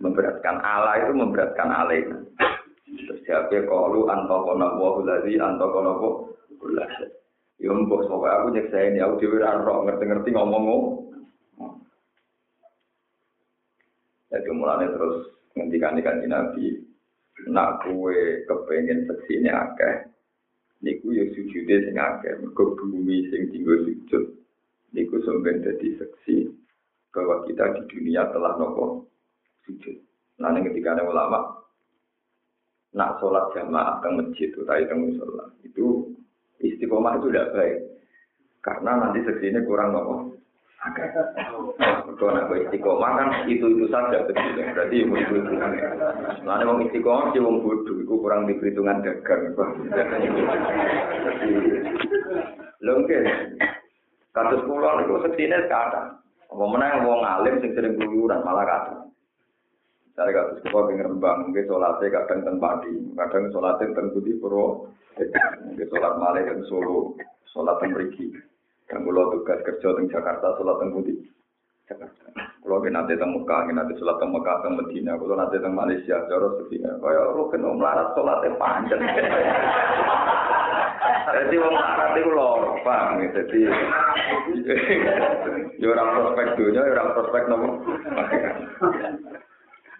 Memberatkan 0.01 0.57
Allah 0.65 1.05
itu 1.05 1.13
memberatkan 1.13 1.69
Ale. 1.69 1.97
Terus 2.91 3.19
siapa 3.23 3.67
qalu 3.67 4.09
antaqana 4.09 4.79
wa 4.79 4.99
allazi 4.99 5.37
antaqana 5.37 5.91
wa 5.97 6.27
Ya 7.61 7.69
mbok 7.69 8.09
pokoknya 8.09 8.33
aku 8.41 8.47
nyeksain 8.57 8.97
ya 8.97 9.05
aku 9.05 9.21
dhewe 9.21 9.37
ora 9.37 9.85
ngerti-ngerti 9.85 10.33
ngomong 10.33 10.97
Jadi 14.31 14.49
mulanya 14.49 14.87
terus 14.95 15.27
ngendikan 15.59 15.99
ikan 15.99 16.23
Nabi, 16.23 16.79
nak 17.51 17.83
kue 17.83 18.47
kepengen 18.47 19.03
seksi 19.03 19.43
ini 19.43 19.51
akeh, 19.51 20.07
niku 20.81 21.13
ya 21.13 21.25
sujudnya 21.33 21.77
sing 21.85 21.95
akeh, 21.97 22.33
mereka 22.41 22.63
bumi 22.77 23.29
sing 23.29 23.53
tinggal 23.53 23.81
sujud, 23.85 24.23
niku 24.93 25.15
sampai 25.25 25.61
jadi 25.61 25.87
seksi 26.01 26.49
bahwa 27.13 27.45
kita 27.45 27.77
di 27.77 27.81
dunia 27.89 28.27
telah 28.33 28.57
nopo 28.57 29.05
sujud. 29.65 29.97
Nah, 30.41 30.57
ketika 30.57 30.97
ada 30.97 31.05
ulama, 31.05 31.61
nak 32.91 33.21
sholat 33.21 33.53
jamaah 33.55 34.03
ke 34.03 34.09
masjid 34.11 34.49
itu 34.51 34.61
tadi 34.67 34.83
temu 34.89 35.15
sholat 35.15 35.47
itu 35.63 36.11
istiqomah 36.59 37.23
itu 37.23 37.31
tidak 37.31 37.51
baik 37.55 37.79
karena 38.59 38.91
nanti 38.99 39.23
seksi 39.23 39.47
ini 39.47 39.63
kurang 39.63 39.95
nopo 39.95 40.35
kalau 40.81 42.33
nak 42.33 42.49
istiqomah 42.57 43.11
kan 43.13 43.29
itu 43.45 43.69
itu 43.69 43.85
saja 43.93 44.25
betul 44.25 44.49
berarti 44.57 44.95
ibu 45.05 45.13
itu 45.13 45.33
itu. 45.37 45.53
Mana 46.41 46.65
mau 46.65 46.81
istiqomah 46.81 47.29
sih 47.29 47.41
wong 47.41 47.61
bodoh, 47.61 48.01
itu 48.01 48.09
kurang 48.17 48.49
di 48.49 48.57
perhitungan 48.57 49.05
dagang. 49.05 49.53
Lengket. 52.81 53.23
Kasus 54.33 54.65
pulau 54.65 55.05
itu 55.05 55.21
seksine 55.21 55.69
sekarang. 55.69 56.17
Apa 56.49 56.63
mana 56.65 57.05
wong 57.05 57.21
alim 57.21 57.61
sing 57.61 57.77
sering 57.77 58.01
keluyuran 58.01 58.41
malah 58.41 58.65
kata. 58.65 59.05
Dari 60.17 60.33
kasus 60.33 60.65
pulau 60.65 60.89
pengen 60.89 61.13
rembang, 61.13 61.45
mungkin 61.45 61.69
sholatnya 61.69 62.09
kadang 62.09 62.41
tempat 62.41 62.89
di, 62.89 62.93
kadang 63.13 63.53
sholatnya 63.53 63.93
teng 63.93 64.09
budi 64.17 64.33
puro, 64.41 64.89
mungkin 65.61 65.85
sholat 65.93 66.13
malah 66.17 66.41
dan 66.41 66.65
solo, 66.65 67.13
sholat 67.53 67.77
temriki. 67.77 68.33
Yang 68.91 69.01
kalau 69.07 69.31
tugas 69.31 69.59
kerja 69.63 69.87
di 69.95 70.11
Jakarta, 70.11 70.47
sholat 70.59 70.83
di 70.83 70.91
Budi. 70.91 71.15
Jakarta. 71.87 72.27
Kalau 72.59 72.83
nanti 72.83 73.15
di 73.15 73.23
Mekah, 73.23 73.71
nanti 73.71 73.95
sholat 73.95 74.19
di 74.19 74.27
Mekah, 74.27 74.55
di 74.67 74.69
Medina. 74.75 75.15
Kalau 75.15 75.35
nanti 75.39 75.55
di 75.63 75.69
Malaysia, 75.71 76.27
jauh 76.27 76.59
seperti 76.59 76.83
Kayak 76.83 77.31
lu 77.39 77.47
kena 77.47 77.71
melarat 77.71 78.11
sholatnya 78.11 78.51
panjang. 78.59 78.99
Jadi 81.31 81.55
wong 81.55 81.73
melarat 81.73 82.19
itu 82.19 82.31
lor, 82.35 82.75
paham 82.83 83.23
ya? 83.23 83.27
Jadi, 83.31 83.59
ya 85.79 85.87
orang 85.87 86.11
prospek 86.11 86.47
dunia, 86.59 86.83
orang 86.83 87.15
prospek 87.15 87.43
nopo. 87.47 87.67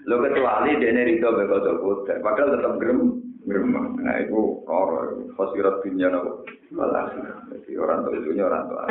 Lo 0.09 0.15
kecuali 0.17 0.81
dia 0.81 0.91
ini 0.91 1.01
rito 1.15 1.29
bekodo 1.29 1.77
kotor, 1.77 2.17
padahal 2.25 2.57
tetap 2.57 2.73
gerem, 2.81 3.21
gerem. 3.45 3.73
Nah 4.01 4.15
itu 4.21 4.61
koro, 4.65 5.17
khosirat 5.37 5.81
dunia 5.85 6.13
nopo. 6.13 6.45
Malah, 6.71 7.11
jadi 7.51 7.71
orang 7.75 8.07
tua 8.07 8.15
itu 8.15 8.29
orang 8.39 8.63
tua. 8.71 8.83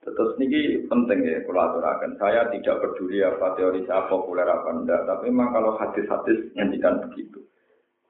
Terus 0.00 0.32
ini 0.40 0.80
penting 0.88 1.22
ya 1.22 1.44
kalau 1.44 1.60
aturakan. 1.70 2.16
Saya 2.16 2.48
tidak 2.48 2.80
peduli 2.80 3.20
apa 3.20 3.52
teori 3.54 3.84
saya 3.84 4.08
populer 4.08 4.48
apa 4.48 4.72
enggak, 4.72 5.04
tapi 5.04 5.28
memang 5.28 5.52
kalau 5.52 5.76
hadis-hadis 5.76 6.50
ngendikan 6.56 7.04
begitu. 7.04 7.44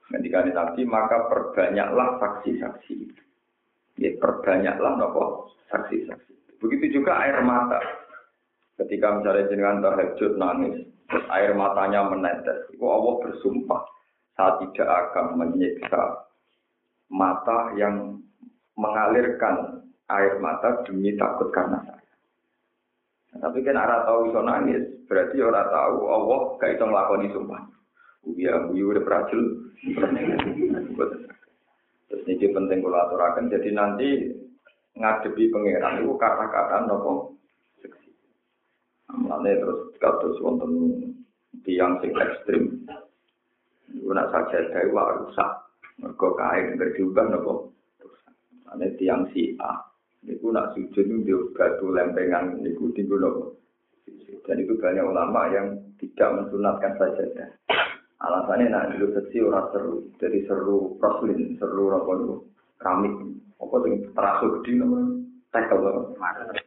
Ngendikan 0.09 0.49
Nabi 0.51 0.81
maka 0.87 1.27
perbanyaklah 1.27 2.19
saksi-saksi. 2.23 2.95
Ya 3.99 4.11
perbanyaklah 4.17 4.97
nopo 4.97 5.51
saksi-saksi. 5.67 6.63
Begitu 6.63 7.03
juga 7.03 7.19
air 7.19 7.43
mata. 7.43 7.79
Ketika 8.79 9.19
misalnya 9.19 9.51
jenengan 9.51 9.83
tahajud 9.83 10.33
nangis, 10.39 10.87
air 11.29 11.51
matanya 11.53 12.07
menetes. 12.07 12.71
Itu 12.71 12.87
Allah 12.87 13.19
bersumpah, 13.19 13.83
saya 14.41 14.57
tidak 14.65 14.89
akan 14.89 15.25
menyiksa 15.37 16.25
mata 17.13 17.77
yang 17.77 18.17
mengalirkan 18.73 19.85
air 20.09 20.41
mata 20.41 20.81
demi 20.89 21.13
takut 21.13 21.53
karena 21.53 21.77
saya. 21.85 22.01
Tapi 23.37 23.61
kan 23.61 23.77
orang 23.77 24.03
tahu 24.03 24.19
iso 24.33 24.41
nangis, 24.41 24.83
berarti 25.05 25.37
orang 25.39 25.69
tahu 25.69 25.95
Allah 26.09 26.39
gak 26.57 26.71
iso 26.73 26.83
ngelakoni 26.89 27.27
sumpah. 27.31 27.61
Uya, 28.25 28.53
uya 28.73 28.83
udah 28.97 29.03
berhasil. 29.05 29.41
Terus 32.09 32.23
ini 32.27 32.47
penting 32.49 32.83
kalau 32.83 32.99
aturakan. 33.07 33.53
Jadi 33.53 33.69
nanti 33.71 34.09
ngadepi 34.97 35.53
pangeran 35.53 36.03
itu 36.03 36.11
kata-kata 36.19 36.89
nopo 36.89 37.37
Mulane 39.11 39.59
terus 39.59 39.91
kados 39.99 40.39
wonten 40.39 40.71
tiang 41.67 41.99
sing 41.99 42.15
ekstrim. 42.15 42.87
Nak 43.91 44.27
saja 44.31 44.57
dari 44.71 44.91
rusak. 44.91 45.51
Mergo 46.01 46.33
kain 46.35 46.79
berjubah 46.79 47.25
nopo. 47.31 47.75
Mulane 48.65 48.95
tiang 48.95 49.27
si 49.35 49.55
A. 49.59 49.79
Niku 50.21 50.53
nak 50.53 50.77
sujud 50.77 51.05
itu 51.05 51.49
batu 51.57 51.89
lempengan 51.89 52.61
niku 52.61 52.91
tinggal 52.95 53.19
nopo. 53.19 53.43
Dan 54.47 54.63
itu 54.63 54.73
banyak 54.79 55.05
ulama 55.05 55.51
yang 55.53 55.77
tidak 56.01 56.29
mensunatkan 56.33 56.97
saja. 56.97 57.25
Alasannya 58.21 58.69
nak 58.69 58.85
dulu 58.93 59.17
kecil 59.17 59.49
orang 59.49 59.67
seru, 59.73 59.95
jadi 60.21 60.45
seru 60.45 60.93
proslin, 61.01 61.57
seru 61.57 61.89
apa 61.89 62.11
itu 62.21 62.35
keramik, 62.77 63.13
apa 63.57 63.75
yang 63.81 63.93
terasuk 64.13 64.53
di 64.61 64.71
nomor 64.77 65.01
tekel 65.49 65.81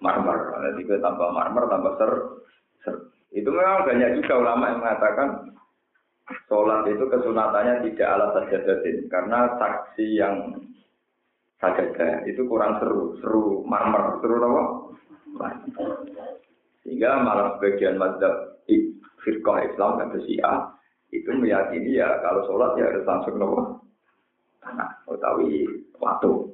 marmer. 0.02 0.38
Kita 0.82 0.98
tambah 0.98 1.30
marmer, 1.30 1.64
tambah 1.70 1.92
ser, 1.94 2.10
ser. 2.82 2.94
Itu 3.30 3.54
memang 3.54 3.86
banyak 3.86 4.18
juga 4.18 4.34
ulama 4.42 4.64
yang 4.70 4.78
mengatakan 4.82 5.28
sholat 6.48 6.88
itu 6.88 7.04
kesunatannya 7.04 7.84
tidak 7.90 8.08
ala 8.08 8.26
sajadatin 8.32 8.96
karena 9.12 9.38
saksi 9.60 10.06
yang 10.16 10.34
sajadah 11.60 12.24
itu 12.28 12.44
kurang 12.48 12.80
seru, 12.80 13.16
seru 13.20 13.64
marmer, 13.64 14.20
seru 14.20 14.40
apa? 14.40 14.64
Sehingga 16.84 17.20
malah 17.24 17.56
sebagian 17.56 17.96
mazhab 17.96 18.60
firqah 19.24 19.64
Islam 19.72 20.00
dan 20.00 20.12
Syiah 20.20 20.58
itu 21.08 21.30
meyakini 21.32 21.96
ya 21.96 22.20
kalau 22.20 22.44
sholat 22.44 22.76
ya 22.76 22.92
harus 22.92 23.08
langsung 23.08 23.40
nopo 23.40 23.80
tanah 24.60 24.90
utawi 25.08 25.64
waktu. 25.96 26.52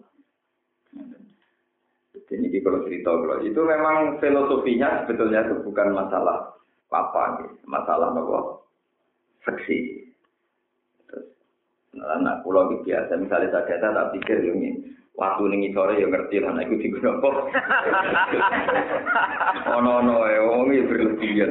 Jadi 2.15 2.47
ini 2.47 2.59
kalau 2.63 2.87
cerita 2.87 3.11
kalau 3.11 3.43
itu 3.43 3.59
memang 3.59 4.23
filosofinya 4.23 5.03
sebetulnya 5.03 5.51
itu 5.51 5.67
bukan 5.67 5.91
masalah 5.97 6.55
apa 6.95 7.43
masalah 7.67 8.15
nopo 8.15 8.60
seksi. 9.47 9.79
Terus 11.09 11.27
nah 12.23 12.39
pulau 12.47 12.71
itu 12.71 12.87
biasa, 12.87 13.19
misalnya 13.19 13.51
saya 13.51 13.67
kata 13.67 13.89
tak 13.91 14.11
pikir 14.17 14.39
yang 14.47 14.59
ini. 14.63 14.71
Waktu 15.19 15.53
ini 15.53 15.75
sore 15.77 16.01
ya 16.01 16.07
ngerti 16.09 16.41
lah, 16.41 16.55
nek 16.57 16.71
itu 16.71 16.81
di 16.81 16.89
guna 16.97 17.21
kok. 17.21 17.35
Oh 19.69 19.81
no 19.85 20.01
no, 20.01 20.25
ya 20.25 20.41
orang 20.41 20.71
ini 20.73 20.87
berlebihan. 20.87 21.51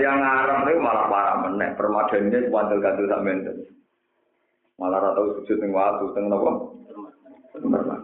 Yang 0.00 0.16
eh, 0.16 0.20
ngarep 0.22 0.64
itu 0.70 0.80
malah 0.80 1.06
parah 1.12 1.36
menek, 1.44 1.76
permadanya 1.76 2.38
sepanjang 2.46 2.78
gantul 2.80 3.10
sampai 3.10 3.36
itu. 3.42 3.52
Malah 4.78 4.98
rata 5.02 5.20
sujud 5.42 5.58
ning 5.58 5.74
yang 5.74 5.76
waktu, 5.76 6.04
itu 6.08 6.14
kenapa? 6.14 6.50
Lah 7.58 8.00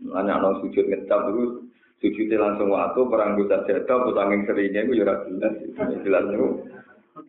Nah, 0.00 0.24
ana 0.24 0.56
sujud 0.64 0.88
ngecap 0.88 1.28
terus, 1.28 1.60
sujudnya 2.00 2.40
langsung 2.40 2.72
waktu 2.72 3.00
perang 3.06 3.36
bisa 3.36 3.60
jatuh, 3.68 4.08
petangin 4.08 4.48
seringnya 4.48 4.88
itu 4.88 5.04
ya 5.04 5.14
jelas, 5.28 5.54
jelas 6.00 6.24
itu. 6.32 6.48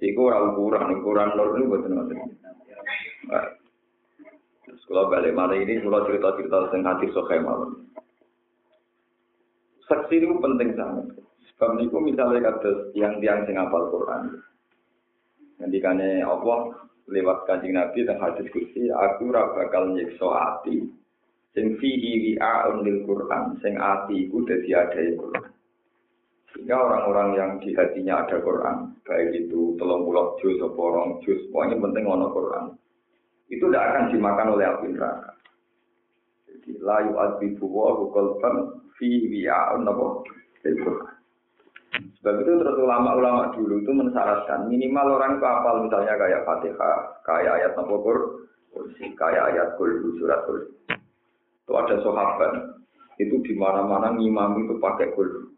Iku 0.02 0.32
ora 0.32 0.40
ukuran, 0.48 1.04
ukuran 1.04 1.36
nur 1.36 1.60
ini 1.60 1.68
buat 1.68 1.84
nanti. 1.86 2.16
Terus 4.64 4.82
kalau 4.88 5.12
balik 5.12 5.36
malam 5.36 5.60
ini, 5.60 5.84
kalau 5.84 6.08
cerita-cerita 6.08 6.72
tentang 6.72 6.88
hati 6.88 7.12
sokai 7.12 7.44
malam. 7.44 7.92
Saksi 9.86 10.24
itu 10.24 10.32
penting 10.40 10.74
sangat. 10.80 11.20
Sebab 11.52 11.78
itu 11.84 11.98
misalnya 12.00 12.50
kata 12.50 12.96
yang 12.96 13.20
tiang 13.20 13.44
sing 13.44 13.60
apal 13.60 13.92
Quran. 13.92 14.40
Ngendikane 15.60 16.24
Allah 16.24 16.74
lewat 17.12 17.46
kanjeng 17.46 17.76
Nabi 17.76 18.08
dan 18.08 18.18
hadis 18.18 18.48
kursi, 18.50 18.88
aku 18.90 19.30
ora 19.30 19.52
bakal 19.54 19.94
nyiksa 19.94 20.26
ati 20.26 21.01
sing 21.52 21.76
fihi 21.80 22.36
wi'a'un 22.36 22.84
lil 22.84 23.04
Quran, 23.04 23.60
sing 23.60 23.76
ati 23.76 24.28
iku 24.28 24.44
dadi 24.48 24.72
adae 24.72 25.16
Quran. 25.20 25.46
Sehingga 26.52 26.76
orang-orang 26.76 27.30
yang 27.40 27.52
di 27.64 27.72
hatinya 27.76 28.28
ada 28.28 28.44
Quran, 28.44 28.92
baik 29.08 29.48
itu 29.48 29.76
telung 29.80 30.04
puluh 30.04 30.36
juz 30.44 30.60
atau 30.60 30.76
orang 30.76 31.20
juz, 31.24 31.40
pokoknya 31.52 31.80
penting 31.80 32.04
ono 32.08 32.28
Quran. 32.32 32.66
Itu 33.52 33.68
tidak 33.68 33.84
akan 33.88 34.04
dimakan 34.16 34.48
oleh 34.56 34.66
api 34.68 34.88
neraka. 34.92 35.32
Jadi 36.48 36.70
la 36.84 36.98
yu'adzibu 37.08 37.66
wa 37.68 37.96
qalban 38.12 38.56
fi 39.00 39.10
wi'a'un 39.32 39.88
apa 39.88 40.06
Quran. 40.64 41.16
Sebab 41.92 42.36
itu 42.48 42.52
terus 42.56 42.78
ulama-ulama 42.80 43.52
dulu 43.52 43.84
itu 43.84 43.92
mensyaratkan 43.92 44.72
minimal 44.72 45.20
orang 45.20 45.36
itu 45.36 45.44
hafal 45.44 45.76
misalnya 45.84 46.16
kayak 46.16 46.48
Fatihah, 46.48 47.00
kayak 47.28 47.54
ayat 47.60 47.72
kursi, 48.72 49.06
kayak 49.20 49.52
ayat 49.52 49.76
kulhu, 49.76 50.16
surat 50.16 50.40
kursi. 50.48 50.72
Itu 51.64 51.72
ada 51.78 51.96
sahabat, 52.02 52.52
itu 53.22 53.36
di 53.46 53.54
mana-mana 53.54 54.18
ngimam 54.18 54.66
itu 54.66 54.76
pakai 54.82 55.14
kulhu. 55.14 55.54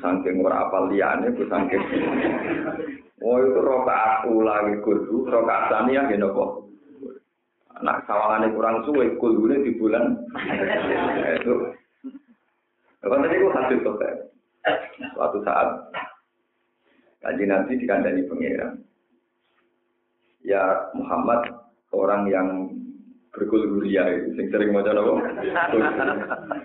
Sangking 0.00 0.44
ora 0.44 0.68
apal 0.68 0.92
liane, 0.92 1.32
sangking. 1.48 1.84
Oh 3.20 3.36
itu 3.36 3.60
rokaat 3.60 4.24
lagi 4.32 4.80
kulhu, 4.80 5.28
rokaat 5.28 5.68
saniyah 5.68 6.08
ya 6.08 6.16
nopo. 6.16 6.72
Nah, 7.84 8.00
sawangannya 8.08 8.52
kurang 8.56 8.80
suwe, 8.88 9.12
kulhunya 9.20 9.60
di 9.60 9.76
bulan. 9.76 10.24
itu. 11.36 11.54
Apa 13.00 13.16
tadi 13.20 13.40
gue 13.40 13.52
hasil 13.52 13.78
kok 13.80 14.00
Suatu 15.16 15.38
saat 15.44 15.68
kaji 17.24 17.44
nanti 17.48 17.80
dikandani 17.80 18.24
pengiran. 18.28 18.80
Ya 20.44 20.88
Muhammad 20.96 21.48
orang 21.92 22.28
yang 22.28 22.48
berkulhuria 23.30 24.02
itu, 24.10 24.28
sing 24.34 24.46
sering 24.50 24.74
mau 24.74 24.82
apa? 24.82 25.14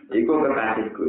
Iku 0.09 0.33
kekasihku. 0.33 1.05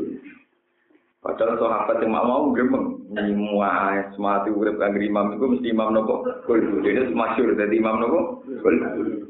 Padahal 1.26 1.58
sahabat 1.58 2.06
yang 2.06 2.14
mau 2.14 2.54
gemeng, 2.54 3.02
semua 3.10 3.98
semati 4.14 4.46
urip 4.54 4.78
kang 4.78 4.94
imam 4.94 5.34
itu 5.34 5.44
mesti 5.50 5.68
imam 5.74 5.90
nopo 5.90 6.22
kulhu. 6.46 6.86
Jadi 6.86 7.10
masyur 7.10 7.50
dari 7.58 7.82
imam 7.82 7.98
nopo 7.98 8.46
kulhu. 8.46 9.26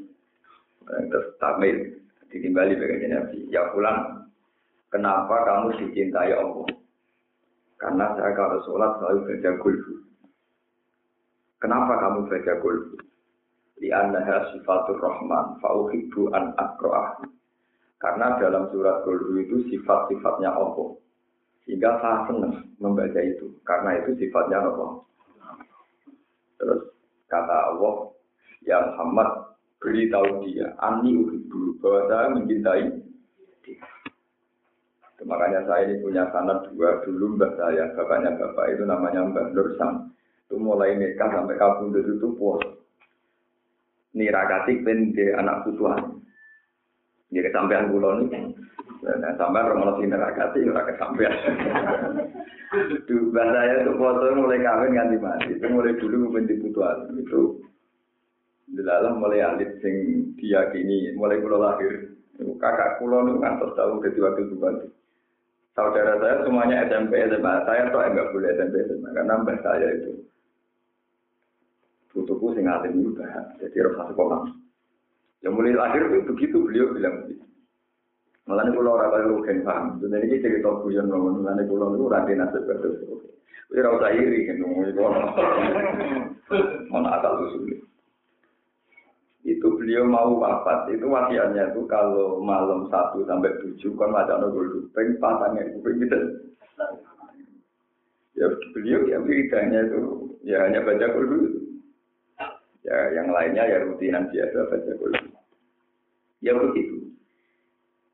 Terus 0.85 1.27
tamil 1.41 1.97
ditimbali 2.29 2.77
bagian 2.77 3.17
Nabi. 3.17 3.49
Ya 3.49 3.73
pulang, 3.73 4.29
kenapa 4.93 5.41
kamu 5.49 5.89
dicintai 5.89 6.37
Allah? 6.37 6.69
Karena 7.81 8.13
saya 8.13 8.33
kalau 8.37 8.61
sholat 8.69 8.93
selalu 9.01 9.21
baca 9.33 9.51
kulhu. 9.65 9.95
Kenapa 11.65 11.93
kamu 11.97 12.29
baca 12.29 12.53
kulhu? 12.61 12.93
Di 13.77 13.93
annaha 13.93 14.51
sifatur 14.53 14.97
rahman, 14.99 15.61
fa'uhibbu 15.61 16.33
an 16.33 16.57
akro'ah. 16.57 17.21
Karena 17.97 18.41
dalam 18.41 18.69
surat 18.73 19.05
kulhu 19.05 19.41
itu 19.41 19.69
sifat-sifatnya 19.73 20.53
Allah. 20.53 20.97
Sehingga 21.65 21.99
saya 22.01 22.29
senang 22.29 22.55
membaca 22.81 23.21
itu. 23.21 23.57
Karena 23.65 24.01
itu 24.01 24.17
sifatnya 24.21 24.65
Allah. 24.65 25.05
Terus 26.57 26.81
kata 27.29 27.57
Allah, 27.77 28.17
Ya 28.65 28.83
Muhammad, 28.83 29.55
beritahu 29.79 30.43
dia, 30.49 30.73
Ani 30.81 31.15
uhibbu, 31.15 31.79
bahwa 31.79 32.01
saya 32.09 32.27
mencintai 32.33 32.85
dia. 33.63 33.81
Makanya 35.27 35.67
saya 35.67 35.91
ini 35.91 36.05
punya 36.05 36.29
sanat 36.31 36.71
dua 36.71 37.03
dulu 37.03 37.35
mbak 37.35 37.59
saya, 37.59 37.91
bapaknya 37.99 38.39
bapak 38.39 38.79
itu 38.79 38.87
namanya 38.87 39.27
Mbak 39.27 39.47
Nur 39.57 39.69
Sam. 39.75 40.15
Itu 40.47 40.61
mulai 40.63 40.95
nikah 40.95 41.27
sampai 41.27 41.59
kabundut 41.59 42.07
itu 42.07 42.31
puas. 42.39 42.63
Nirakati 44.17 44.81
pende 44.81 45.37
anak 45.37 45.69
putuan. 45.69 46.25
Jadi 47.29 47.53
sampean 47.53 47.93
kula 47.93 48.25
niku. 48.25 48.57
Nah, 49.05 49.33
sampean 49.37 49.69
romono 49.69 50.01
sing 50.01 50.09
nerakati 50.09 50.65
ora 50.65 50.89
kesampean. 50.89 51.35
Duh, 53.07 53.31
bahasa 53.31 53.63
saya 53.63 53.75
itu 53.85 53.93
foto 53.95 54.27
mulai 54.35 54.65
kawin 54.65 54.97
nganti 54.97 55.17
mati. 55.21 55.53
Itu 55.55 55.67
mulai 55.69 55.95
dulu 56.01 56.17
mungkin 56.27 56.49
dibutuhan. 56.49 57.13
Itu 57.21 57.61
dalam 58.73 59.21
mulai 59.21 59.45
alit 59.45 59.79
sing 59.85 59.95
diyakini 60.41 61.13
mulai 61.13 61.39
kula 61.45 61.61
lahir. 61.61 62.17
Kakak 62.57 62.97
kula 62.99 63.21
niku 63.29 63.39
kan 63.45 63.61
terus 63.61 63.77
tahu 63.77 64.01
dadi 64.01 64.19
wakil 64.25 64.45
bupati. 64.57 64.89
Saudara 65.77 66.17
saya 66.25 66.41
semuanya 66.41 66.89
SMP 66.89 67.21
SMA. 67.21 67.55
Saya 67.69 67.93
tuh 67.93 68.01
enggak 68.01 68.33
boleh 68.33 68.49
SMP 68.57 68.81
SMA 68.81 69.09
karena 69.13 69.45
mbah 69.45 69.61
saya 69.61 69.89
itu 69.93 70.25
tutupu 72.17 72.57
sing 72.57 72.65
alim 72.65 73.05
juga. 73.05 73.29
Jadi 73.61 73.77
rasa 73.85 74.09
sekolah. 74.09 74.49
Ya 75.45 75.53
mulai 75.53 75.77
lahir 75.77 76.09
itu 76.09 76.25
begitu 76.33 76.65
beliau 76.65 76.97
bilang 76.97 77.29
begitu. 77.29 77.45
Malah 78.49 78.65
ini 78.65 78.79
pulau 78.79 78.97
orang 78.97 79.11
kalau 79.13 79.45
kan 79.45 79.59
paham. 79.61 79.85
Jadi 80.01 80.17
ini 80.25 80.41
cerita 80.41 80.71
guyon 80.81 81.13
ngomong. 81.13 81.45
Malah 81.45 81.61
ini 81.61 81.69
pulau 81.69 81.93
itu 81.93 82.09
rakyat 82.09 82.37
nasib 82.41 82.65
betul. 82.65 83.21
Ini 83.69 83.81
rasa 83.85 84.09
iri 84.17 84.41
kan 84.49 84.57
ngomong 84.65 84.83
itu. 84.89 85.01
Mana 86.89 87.09
asal 87.21 87.45
usul 87.45 87.87
itu 89.47 89.67
beliau 89.79 90.03
mau 90.03 90.35
wafat 90.43 90.91
itu 90.91 91.07
wasiatnya 91.07 91.71
itu 91.71 91.87
kalau 91.87 92.43
malam 92.43 92.91
satu 92.91 93.23
sampai 93.31 93.55
tujuh 93.63 93.95
kan 93.95 94.11
macam 94.11 94.43
nongol 94.43 94.67
kuping 94.91 95.15
patangnya 95.23 95.71
kuping 95.79 96.03
gitu 96.03 96.19
ya 98.35 98.47
beliau 98.75 99.07
ya 99.07 99.23
wiridanya 99.23 99.87
itu 99.87 100.01
ya 100.43 100.67
hanya 100.67 100.83
baca 100.83 101.07
kudu 101.15 101.56
ya 102.87 102.99
yang 103.19 103.35
lainnya 103.35 103.67
ya 103.67 103.83
rutinan 103.83 104.31
biasa 104.31 104.71
baca 104.71 104.93
kudu 104.95 105.27
ya 106.41 106.55
begitu. 106.55 107.11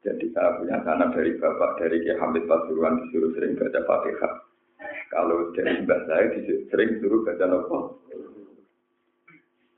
Jadi 0.02 0.34
saya 0.34 0.58
punya 0.58 0.82
tanah 0.82 1.14
dari 1.14 1.38
bapak 1.38 1.78
dari 1.78 2.02
Kiai 2.02 2.18
Hamid 2.18 2.50
Pasuruan 2.50 3.06
disuruh 3.06 3.30
sering 3.38 3.54
baca 3.54 3.80
Fatihah. 3.86 4.32
Kalau 5.14 5.54
dari 5.54 5.78
mbak 5.86 6.00
saya 6.10 6.26
sering 6.72 6.90
suruh 6.98 7.22
baca 7.22 7.44
nopo. 7.46 8.02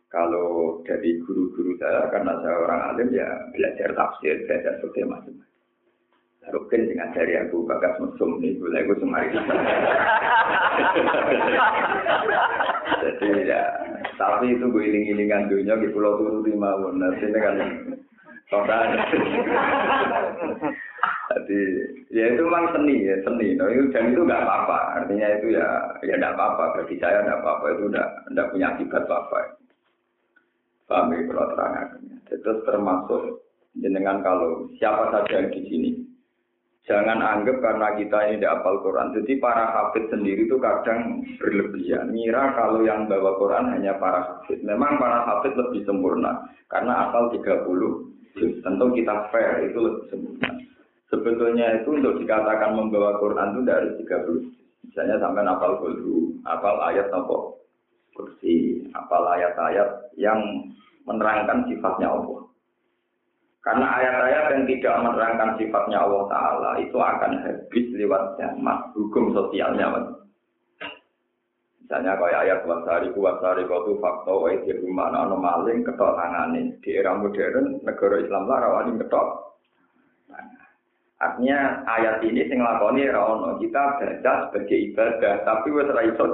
Kalau 0.09 0.79
dari 0.87 1.19
guru-guru 1.27 1.75
saya, 1.77 2.07
karena 2.07 2.39
saya 2.39 2.57
orang 2.63 2.81
alim 2.95 3.11
ya 3.11 3.27
belajar 3.51 3.91
tafsir, 3.99 4.47
belajar 4.47 4.79
seperti 4.79 5.03
macam-macam. 5.03 5.54
Rukin 6.53 6.93
dengan 6.93 7.09
dari 7.17 7.41
aku 7.41 7.65
bagas 7.65 7.97
mesum 7.97 8.37
nih, 8.37 8.53
boleh 8.61 8.85
aku 8.85 8.95
semari. 9.01 9.33
Jadi 13.01 13.29
ya, 13.49 13.65
tapi 14.21 14.53
itu 14.53 14.69
gue 14.69 14.85
iling-ilingan 14.85 15.49
dunia 15.49 15.81
di 15.81 15.89
pulau 15.89 16.21
turu 16.21 16.45
di 16.45 16.53
mawon. 16.53 17.01
Nah, 17.01 17.17
sini 17.17 17.39
kan 17.41 17.57
total. 18.53 18.93
Jadi 21.33 21.61
ya 22.13 22.25
itu 22.37 22.41
memang 22.45 22.77
seni 22.77 23.09
ya 23.09 23.17
seni. 23.25 23.57
No, 23.57 23.67
itu, 23.73 23.89
dan 23.91 24.13
itu 24.13 24.21
nggak 24.23 24.45
apa-apa. 24.45 25.01
Artinya 25.01 25.27
itu 25.41 25.57
ya 25.57 25.67
ya 26.05 26.15
nggak 26.21 26.37
apa-apa. 26.37 26.77
Bagi 26.81 27.01
saya 27.01 27.25
nggak 27.25 27.41
apa-apa. 27.41 27.67
Itu 27.73 27.85
nggak 27.89 28.09
nggak 28.37 28.49
punya 28.53 28.67
akibat 28.77 29.03
apa-apa. 29.09 29.39
Paham 30.85 31.17
ya 31.17 31.25
kalau 31.25 31.49
terangkan. 31.57 31.89
Terus 32.29 32.61
termasuk 32.69 33.23
jenengan 33.81 34.21
kalau 34.21 34.69
siapa 34.77 35.09
saja 35.09 35.41
yang 35.41 35.49
di 35.49 35.63
sini. 35.73 36.04
Jangan 36.85 37.17
anggap 37.17 37.65
karena 37.65 37.97
kita 37.97 38.19
ini 38.29 38.37
tidak 38.37 38.61
hafal 38.61 38.77
Quran. 38.85 39.17
Jadi 39.17 39.41
para 39.41 39.73
hafid 39.73 40.05
sendiri 40.13 40.45
itu 40.45 40.61
kadang 40.61 41.25
berlebihan. 41.41 42.13
Mira 42.13 42.53
kalau 42.53 42.85
yang 42.85 43.09
bawa 43.09 43.41
Quran 43.41 43.73
hanya 43.73 43.97
para 43.97 44.21
hafid. 44.21 44.61
Memang 44.61 45.01
para 45.01 45.25
hafid 45.25 45.57
lebih 45.57 45.81
sempurna. 45.89 46.45
Karena 46.69 47.09
hafal 47.09 47.33
30 47.33 48.13
Tentu 48.35 48.87
kita 48.93 49.15
fair 49.33 49.65
itu 49.65 49.79
lebih 49.81 50.05
sempurna. 50.13 50.49
Sebetulnya 51.09 51.81
itu 51.81 51.89
untuk 51.97 52.21
dikatakan 52.21 52.77
membawa 52.77 53.17
Quran 53.17 53.57
itu 53.57 53.63
dari 53.65 53.89
30 54.05 54.55
Misalnya 54.85 55.17
sampai 55.25 55.49
hafal 55.49 55.81
dulu, 55.81 56.37
hafal 56.45 56.77
ayat 56.85 57.09
apa 57.09 57.37
kursi, 58.15 58.85
hafal 58.93 59.25
ayat-ayat 59.33 60.15
yang 60.21 60.39
menerangkan 61.09 61.65
sifatnya 61.67 62.13
Allah. 62.13 62.47
Karena 63.65 63.97
ayat-ayat 63.97 64.45
yang 64.53 64.65
tidak 64.69 64.95
menerangkan 65.01 65.57
sifatnya 65.57 66.05
Allah 66.05 66.29
Ta'ala 66.29 66.71
itu 66.85 67.01
akan 67.01 67.33
habis 67.41 67.87
lewat 67.97 68.37
zaman 68.37 68.93
hukum 68.93 69.33
sosialnya. 69.33 69.89
Misalnya 71.81 72.13
kayak 72.21 72.41
ayat 72.45 72.61
wasari 72.69 73.09
kuwasari 73.17 73.65
kau 73.65 73.89
tuh 73.89 73.97
fakta 74.05 74.33
wa 74.37 74.49
itu 74.53 74.85
mana 74.89 75.29
no 75.29 75.41
maling 75.41 75.81
ketok 75.81 76.17
tangane 76.17 76.77
di 76.85 76.97
era 76.97 77.17
modern 77.17 77.81
negara 77.81 78.21
Islam 78.21 78.49
lah 78.49 78.59
rawani 78.61 79.01
ketok. 79.01 79.29
Artinya 81.25 81.89
ayat 81.89 82.21
ini 82.21 82.45
sing 82.49 82.61
lakoni 82.61 83.09
ora 83.09 83.57
kita 83.57 83.83
baca 83.97 84.33
sebagai 84.53 84.79
ibadah 84.93 85.35
tapi 85.49 85.69
wis 85.73 85.89
ora 85.89 86.03
iso. 86.05 86.25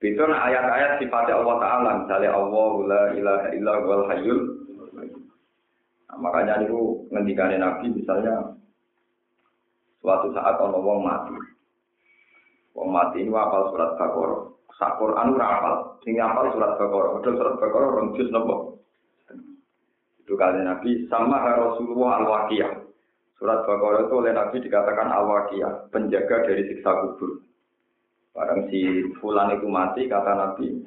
Itu 0.00 0.22
ayat-ayat 0.28 1.00
sifatnya 1.00 1.40
Allah 1.40 1.56
Ta'ala. 1.60 1.90
Misalnya 2.04 2.30
Allah, 2.36 2.72
la 2.84 3.02
ilaha 3.16 3.48
illa 3.56 3.72
hayyul. 4.12 4.65
Makanya 6.16 6.64
itu 6.64 7.06
ngendikanin 7.12 7.60
Nabi 7.60 7.92
misalnya 7.92 8.56
suatu 10.00 10.32
saat 10.32 10.56
orang 10.60 10.80
wong 10.80 11.00
mati. 11.04 11.34
Wong 12.76 12.88
mati 12.92 13.24
ini 13.24 13.32
apal 13.32 13.72
surat 13.72 13.96
Baqarah. 13.96 14.52
Sak 14.76 15.00
Quran 15.00 15.32
ora 15.32 15.46
apal. 15.56 15.74
Sing 16.04 16.20
apal 16.20 16.52
surat 16.52 16.76
Baqarah. 16.76 17.10
Padahal 17.20 17.36
surat 17.36 17.54
Baqarah 17.60 17.88
rong 17.92 18.08
juz 18.16 18.28
napa? 18.28 18.56
Itu 20.26 20.34
kali 20.34 20.60
Nabi 20.66 21.06
sama 21.06 21.38
Rasulullah 21.54 22.20
al-Waqiyah. 22.24 22.72
Surat 23.38 23.62
Baqarah 23.64 24.08
itu 24.08 24.14
oleh 24.16 24.32
Nabi 24.34 24.56
dikatakan 24.58 25.08
al-Waqiyah, 25.12 25.92
penjaga 25.94 26.48
dari 26.48 26.66
siksa 26.66 26.90
kubur. 27.04 27.46
Barang 28.36 28.68
si 28.68 29.00
Fulan 29.16 29.56
itu 29.56 29.64
mati, 29.64 30.04
kata 30.12 30.32
Nabi, 30.36 30.84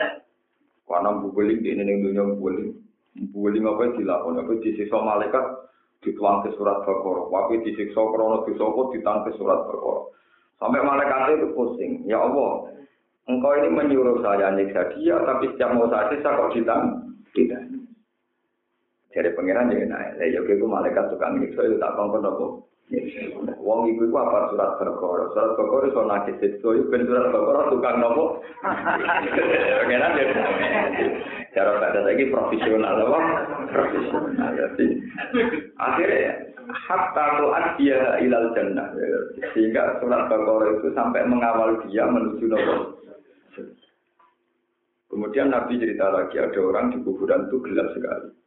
karena 0.86 1.22
bukuling 1.22 1.62
di 1.62 1.70
ini 1.74 2.02
dunia 2.02 2.26
bukuling. 2.34 2.89
Bukuling 3.20 3.68
apa 3.68 4.00
dilakukan? 4.00 4.40
Apa 4.48 4.54
disiksa 4.64 4.98
malaikat 5.00 5.46
dituang 6.00 6.48
ke 6.48 6.56
surat 6.56 6.80
Baqarah. 6.88 7.28
Waktu 7.28 7.68
disiksa 7.68 8.00
krono 8.00 8.48
disoko 8.48 8.96
ditang 8.96 9.28
ke 9.28 9.36
surat 9.36 9.68
Baqarah. 9.68 10.16
Sampai 10.60 10.84
malaikat 10.84 11.40
itu 11.40 11.48
pusing. 11.56 12.04
Ya 12.08 12.20
Allah, 12.20 12.72
engkau 13.28 13.56
ini 13.60 13.70
menyuruh 13.72 14.20
saya 14.24 14.52
nyiksa 14.56 14.96
dia, 14.96 15.16
tapi 15.24 15.52
setiap 15.56 15.72
mau 15.76 15.88
saya 15.88 16.12
siksa 16.12 16.36
kok 16.36 16.52
ditang? 16.56 16.84
Tidak. 17.36 17.64
Jadi 19.10 19.30
pangeran 19.34 19.72
jadi 19.74 19.88
naik. 19.90 20.12
Ya, 20.22 20.40
itu 20.40 20.66
malaikat 20.68 21.12
tukang 21.12 21.40
nyiksa 21.40 21.66
itu 21.66 21.76
tak 21.82 21.96
kongkong 21.96 22.24
apa? 22.24 22.46
Wong 23.62 23.86
iku 23.86 24.10
iku 24.10 24.18
apa 24.18 24.50
surat 24.50 24.82
berkor. 24.82 25.30
Surat 25.30 25.54
berkor 25.54 25.86
iso 25.86 26.02
nakis 26.10 26.42
itu 26.42 26.66
iku 26.74 26.90
ben 26.90 27.06
surat 27.06 27.30
berkor 27.30 27.70
tukang 27.70 28.02
nopo. 28.02 28.42
Pengenan 29.86 30.18
ya. 30.18 30.26
Cara 31.54 31.78
kata 31.78 32.02
lagi 32.02 32.34
profesional 32.34 32.98
apa? 32.98 33.20
Profesional. 33.70 34.50
Jadi 34.58 34.86
akhirnya 35.78 36.34
hatta 36.66 37.26
tu'ad 37.38 37.66
dia 37.78 38.02
ilal 38.26 38.58
jannah. 38.58 38.90
Sehingga 39.54 40.02
surat 40.02 40.26
berkor 40.26 40.82
itu 40.82 40.90
sampai 40.98 41.30
mengawal 41.30 41.78
dia 41.86 42.10
menuju 42.10 42.46
nopo. 42.50 42.98
Kemudian 45.14 45.54
Nabi 45.54 45.78
cerita 45.78 46.10
lagi 46.10 46.42
ada 46.42 46.58
orang 46.58 46.90
di 46.90 47.06
kuburan 47.06 47.50
itu 47.50 47.58
gelap 47.66 47.94
sekali. 47.94 48.39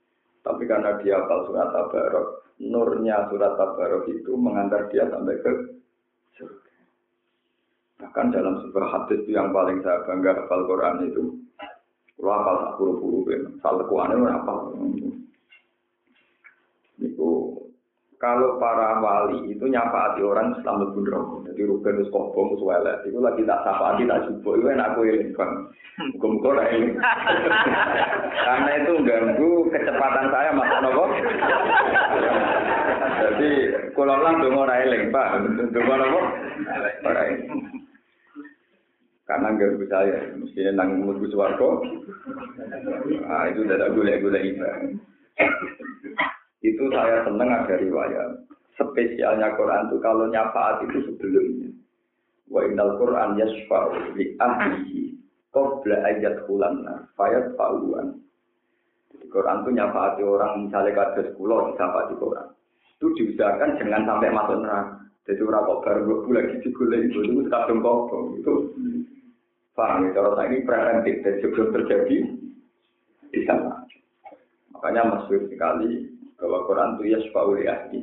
Tapi 0.43 0.63
karena 0.67 0.99
dia 0.99 1.23
hafal 1.23 1.47
surat 1.47 1.71
Tabarok, 1.71 2.27
nurnya 2.59 3.31
surat 3.31 3.55
Tabarok 3.55 4.11
itu 4.11 4.35
mengantar 4.35 4.91
dia 4.91 5.07
sampai 5.07 5.39
ke 5.39 5.53
surga. 6.35 6.75
Bahkan 8.03 8.27
dalam 8.35 8.55
sebuah 8.67 8.87
hadis 8.91 9.23
itu 9.23 9.39
yang 9.39 9.55
paling 9.55 9.79
saya 9.87 10.03
bangga 10.03 10.43
hafal 10.43 10.67
Quran 10.67 11.07
itu, 11.07 11.23
kalau 12.19 12.35
hafal 12.35 12.57
tak 12.59 12.73
buru-buru, 12.79 13.19
salah 13.63 13.87
kuannya 13.87 14.19
apa? 14.27 14.55
Niku 16.99 17.63
kalau 18.23 18.55
para 18.63 19.03
wali 19.03 19.51
itu 19.51 19.67
nyapa 19.67 20.15
hati 20.15 20.23
orang 20.23 20.55
Islam 20.55 20.87
lebih 20.87 21.11
rokok. 21.11 21.43
Jadi 21.51 21.67
Ruben 21.67 21.99
itu 21.99 22.15
kobong, 22.15 22.55
suwelet. 22.55 23.03
Itu 23.03 23.19
lagi 23.19 23.43
tak 23.43 23.67
sapa 23.67 23.99
hati, 23.99 24.07
tak 24.07 24.31
jumbo. 24.31 24.55
Itu 24.55 24.71
enak 24.71 24.95
aku 24.95 25.11
ini, 25.11 25.35
Bang. 25.35 25.75
Muka-muka 26.15 26.71
ini. 26.71 26.95
Karena 28.47 28.71
itu 28.79 28.93
ganggu 29.03 29.42
kecepatan 29.73 30.27
saya 30.29 30.51
masuk 30.53 30.79
nopo. 30.85 31.05
Jadi 33.23 33.51
kalau 33.97 34.17
lah 34.21 34.33
dong 34.39 34.57
orang 34.61 34.81
eling, 34.85 35.05
Pak. 35.09 35.29
Dong 35.73 35.87
nopo? 35.89 36.21
Karena 39.27 39.49
ganggu 39.57 39.85
saya. 39.89 40.19
Mestinya 40.37 40.73
nang 40.85 41.03
mlebu 41.03 41.27
swarga. 41.33 41.71
Ah, 43.27 43.49
itu 43.49 43.65
udah 43.65 43.89
gula-gula 43.97 44.39
ibadah. 44.39 44.93
Itu 46.63 46.85
saya 46.95 47.27
seneng 47.27 47.51
ada 47.51 47.75
riwayat. 47.75 48.31
Spesialnya 48.79 49.59
Quran 49.59 49.91
itu 49.91 49.97
kalau 49.99 50.31
nyafaat 50.31 50.87
itu 50.87 51.11
sebelumnya. 51.11 51.71
Wa 52.47 52.63
innal 52.63 53.01
Quran 53.03 53.35
yasfa'u 53.41 54.15
li 54.15 54.39
ahlihi 54.39 55.19
qabla 55.51 55.97
ayat 56.07 56.47
hulanna 56.47 57.11
fayat 57.19 57.53
fa'uan. 57.59 58.22
Quran 59.33 59.65
itu 59.65 59.71
nyafaati 59.73 60.23
orang 60.23 60.69
misalnya 60.69 60.93
kados 60.93 61.33
kulo 61.41 61.73
di 61.73 62.15
Quran. 62.21 62.47
Itu 63.01 63.07
diusahakan 63.17 63.81
jangan 63.81 64.07
sampai 64.07 64.31
masuk 64.31 64.61
neraka. 64.61 65.03
Jadi 65.23 65.39
orang 65.47 65.67
kok 65.71 65.81
baru 65.87 66.27
gue 66.27 66.35
lagi 66.35 66.57
digulai 66.67 67.07
itu 67.07 67.19
itu 67.23 67.47
kadang 67.47 67.79
kok 67.79 68.11
itu 68.35 68.55
paham 69.79 70.11
ya 70.11 70.11
kalau 70.19 70.35
ini 70.43 70.67
preventif 70.67 71.17
dan 71.23 71.35
sebelum 71.39 71.69
terjadi 71.71 72.17
di 73.31 73.41
sana. 73.47 73.87
Makanya 74.75 75.03
masyhur 75.07 75.47
sekali 75.47 76.11
bahwa 76.37 76.67
Quran 76.67 76.91
itu 76.99 77.03
ya 77.15 77.19
sepauli 77.23 77.71
ahli. 77.71 78.03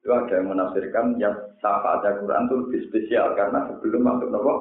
Itu 0.00 0.08
ada 0.16 0.32
yang 0.32 0.48
menafsirkan 0.48 1.20
ya 1.20 1.28
syafaat 1.60 2.24
Quran 2.24 2.48
itu 2.48 2.54
lebih 2.64 2.80
spesial 2.88 3.36
karena 3.36 3.68
sebelum 3.68 4.00
masuk 4.00 4.28
nopo. 4.32 4.54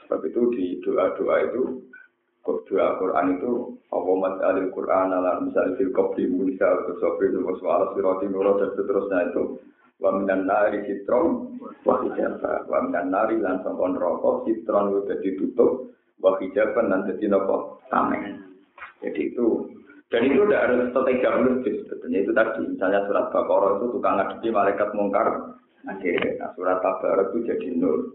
Sebab 0.00 0.20
itu 0.32 0.40
di 0.56 0.64
doa-doa 0.80 1.36
itu 1.52 1.91
doa 2.42 2.98
Quran 2.98 3.38
itu 3.38 3.78
Allahumma 3.94 4.40
alil 4.42 4.74
Quran 4.74 5.14
ala 5.14 5.38
misal 5.42 5.78
fil 5.78 5.94
qabli 5.94 6.26
Musa 6.26 6.66
atau 6.66 6.98
Sobri 6.98 7.30
wa 7.38 7.54
su'ala 7.58 7.94
dan 7.94 8.70
seterusnya 8.74 9.18
itu. 9.30 9.42
Wa 10.02 10.10
minan 10.18 10.50
nari 10.50 10.82
sitron 10.82 11.54
wa 11.86 12.02
hijabah 12.02 12.66
wa 12.66 12.78
minan 12.82 13.14
nari 13.14 13.38
lan 13.38 13.62
sangkon 13.62 13.94
rokok 13.94 14.50
sitron 14.50 14.98
udah 14.98 15.18
ditutup 15.22 15.94
wa 16.18 16.34
hijaban 16.42 16.90
dan 16.90 17.06
jadi 17.06 17.30
nopo? 17.30 17.78
Tameng. 17.86 18.42
Jadi 18.98 19.30
itu. 19.30 19.70
Dan 20.10 20.28
itu 20.28 20.44
tidak 20.44 20.62
harus 20.68 20.90
strategi 20.92 21.24
mulus 21.24 21.64
sebetulnya 21.64 22.18
itu 22.20 22.32
tadi. 22.34 22.62
Misalnya 22.68 23.00
surat 23.08 23.26
Baqarah 23.32 23.70
itu 23.80 23.86
tukang 23.96 24.14
ngadepi 24.18 24.48
malaikat 24.52 24.88
mungkar 24.92 25.28
nah, 25.86 26.50
surat 26.54 26.78
Tabarak 26.82 27.34
itu 27.34 27.38
jadi 27.50 27.68
nol 27.74 28.14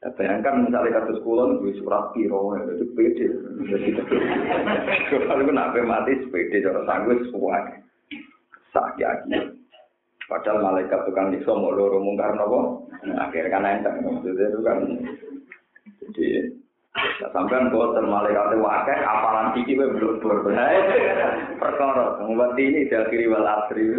Ya, 0.00 0.08
bayangkan 0.16 0.64
misalnya 0.64 0.96
kasus 0.96 1.20
kulon 1.20 1.60
di 1.60 1.76
surat 1.76 2.16
piro, 2.16 2.56
ya, 2.56 2.72
itu 2.72 2.88
pede. 2.96 3.26
Kalau 5.12 5.44
kena 5.44 5.76
mati 5.84 6.16
sepede, 6.24 6.64
cara 6.64 6.80
sanggup 6.88 7.20
sesuai. 7.28 7.62
Sakit 8.72 9.04
lagi. 9.04 9.60
Padahal 10.24 10.62
malaikat 10.62 11.04
tukang 11.04 11.34
nyiksa 11.34 11.52
mau 11.52 11.74
loro 11.74 12.00
mungkar 12.00 12.32
nopo. 12.32 12.88
Akhirnya 13.02 13.50
kan 13.52 13.66
enteng. 13.66 14.00
Maksudnya 14.00 14.46
itu 14.48 14.60
kan. 14.62 14.78
Jadi 16.00 16.26
Ya, 16.90 17.30
sampean 17.30 17.70
boten 17.70 18.10
malaikat 18.10 18.58
wakai 18.58 18.98
apalan 18.98 19.54
iki 19.62 19.78
kowe 19.78 19.94
blur-blur. 19.94 20.42
Perkara 21.62 22.18
ngomong 22.18 22.58
ini 22.58 22.90
diakhiri 22.90 23.30
wal 23.30 23.46
asri. 23.46 23.94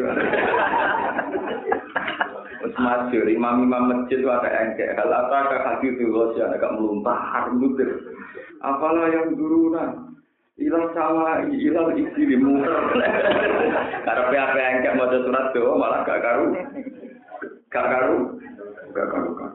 Wes 2.61 2.77
masyur, 2.77 3.25
imam-imam 3.25 3.89
masjid 3.89 4.21
wae 4.21 4.49
engke. 4.49 4.85
Hal 4.93 5.09
apa 5.09 5.49
ka 5.49 5.57
hati 5.65 5.97
itu 5.97 6.13
agak 6.37 6.73
melumpah 6.77 7.49
mundur. 7.49 7.89
Apalah 8.61 9.09
yang 9.09 9.33
duruna? 9.33 9.97
Ilang 10.61 10.93
sama 10.93 11.41
ilang 11.49 11.97
isi 11.97 12.21
di 12.21 12.37
muka. 12.37 12.69
Karena 14.05 14.39
apa 14.45 14.61
engke 14.61 14.89
mau 14.93 15.09
surat 15.09 15.49
doa 15.57 15.73
malah 15.73 16.05
gak 16.05 16.21
karu. 16.21 16.47
Gak 17.73 17.87
karu. 17.89 18.19
Gak 18.93 19.09
karu 19.09 19.31
kan. 19.33 19.51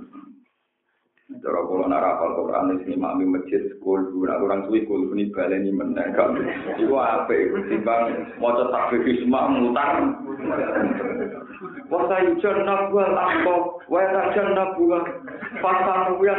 Cara 1.26 1.58
kula 1.66 1.90
nak 1.90 2.06
hafal 2.06 2.38
Quran 2.38 2.78
iki 2.78 2.94
mami 2.94 3.26
masjid 3.26 3.58
sekolah 3.74 4.14
dulu 4.14 4.30
nak 4.30 4.40
orang 4.46 4.62
suwi 4.66 4.86
kul 4.86 5.10
ini 5.10 5.30
baleni 5.34 5.74
meneh 5.74 6.14
kan. 6.14 6.38
Iku 6.78 6.94
apik 6.94 7.50
timbang 7.66 8.30
maca 8.38 8.70
takbir 8.70 9.02
isma 9.06 9.50
mutar. 9.50 10.06
Wata 11.86 12.16
yujan 12.26 12.66
nabuwa 12.66 13.04
tako, 13.14 13.82
wata 13.86 14.20
yujan 14.30 14.48
nabuwa 14.54 14.98
pasta 15.62 15.92
nabuwa. 16.06 16.34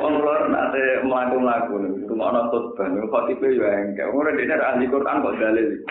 Ongkor 0.00 0.40
nate 0.48 0.82
melaku-melaku 1.04 1.74
nih, 1.82 1.92
kumakna 2.08 2.48
tutban, 2.48 2.96
kukotipi 3.04 3.60
wengke. 3.60 4.02
Ongkor 4.08 4.32
dina 4.32 4.56
ahli 4.56 4.88
Qur'an 4.88 5.20
kok 5.20 5.36
dalil. 5.36 5.84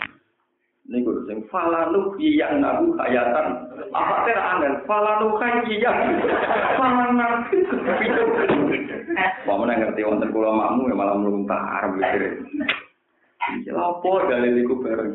Ini 0.88 1.04
guru 1.04 1.20
sing 1.28 1.44
falanu 1.52 2.16
kiyang 2.16 2.64
nabu 2.64 2.96
kayatan. 2.96 3.46
Apa 3.92 4.24
tera 4.24 4.56
angin? 4.56 4.80
Falanu 4.88 5.36
kiyang. 5.36 6.16
Falanu 6.80 7.44
kiyang. 7.52 8.28
Bapak 9.44 9.56
mana 9.58 9.80
ngerti 9.80 10.06
wonten 10.06 10.30
kula 10.32 10.52
makmu 10.52 10.88
ya 10.88 10.94
malah 10.96 11.16
meluntar. 11.16 11.84
Ini 11.92 13.68
Apa 13.72 14.10
dari 14.28 14.60
iku 14.60 14.80
bareng. 14.80 15.12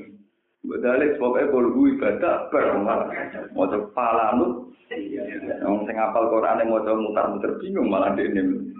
Padahal 0.63 1.03
pokoknya 1.19 1.51
kalau 1.51 1.75
gue 1.75 1.91
ibadah, 1.99 2.35
berumah. 2.47 3.11
Mau 3.51 3.67
coba 3.67 3.87
pala 3.91 4.25
lu. 4.39 4.71
Yang 4.95 5.75
saya 5.83 5.91
ngapal 5.91 6.31
Quran 6.31 6.59
yang 6.63 6.69
mau 6.71 6.79
muter-muter 7.03 7.51
bingung 7.59 7.91
malah 7.91 8.15
dia 8.15 8.31
ini. 8.31 8.71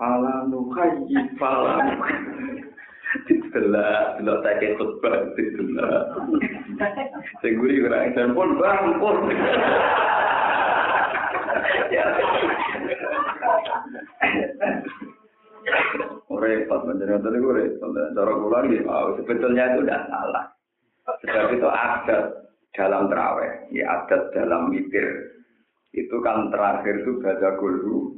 Pala 0.00 0.48
lu, 0.48 0.72
hai, 0.72 1.04
pala 1.36 1.84
lu. 1.84 1.92
Tidak, 3.28 4.00
tidak 4.24 4.38
saya 4.40 4.56
kekut 4.56 4.90
banget. 5.04 5.36
Tidak. 5.36 6.00
Saya 7.44 7.50
gurih 7.60 7.84
orang 7.84 8.08
yang 8.08 8.12
telepon, 8.16 8.56
bang, 8.56 8.86
pun. 8.96 9.16
Repot, 16.42 16.80
bener-bener 16.88 17.36
gue 17.36 17.52
repot. 17.52 17.90
Cara 17.92 18.32
gue 18.32 19.16
sebetulnya 19.20 19.76
itu 19.76 19.84
udah 19.84 20.00
salah. 20.08 20.44
Sebab 21.02 21.46
itu 21.58 21.68
adat 21.68 22.24
dalam 22.72 23.10
terawih, 23.10 23.52
ya 23.74 23.84
adat 24.02 24.30
dalam 24.32 24.70
mikir. 24.70 25.04
Itu 25.92 26.24
kan 26.24 26.48
terakhir 26.48 27.04
itu 27.04 27.20
baca 27.20 27.48
gulu, 27.60 28.16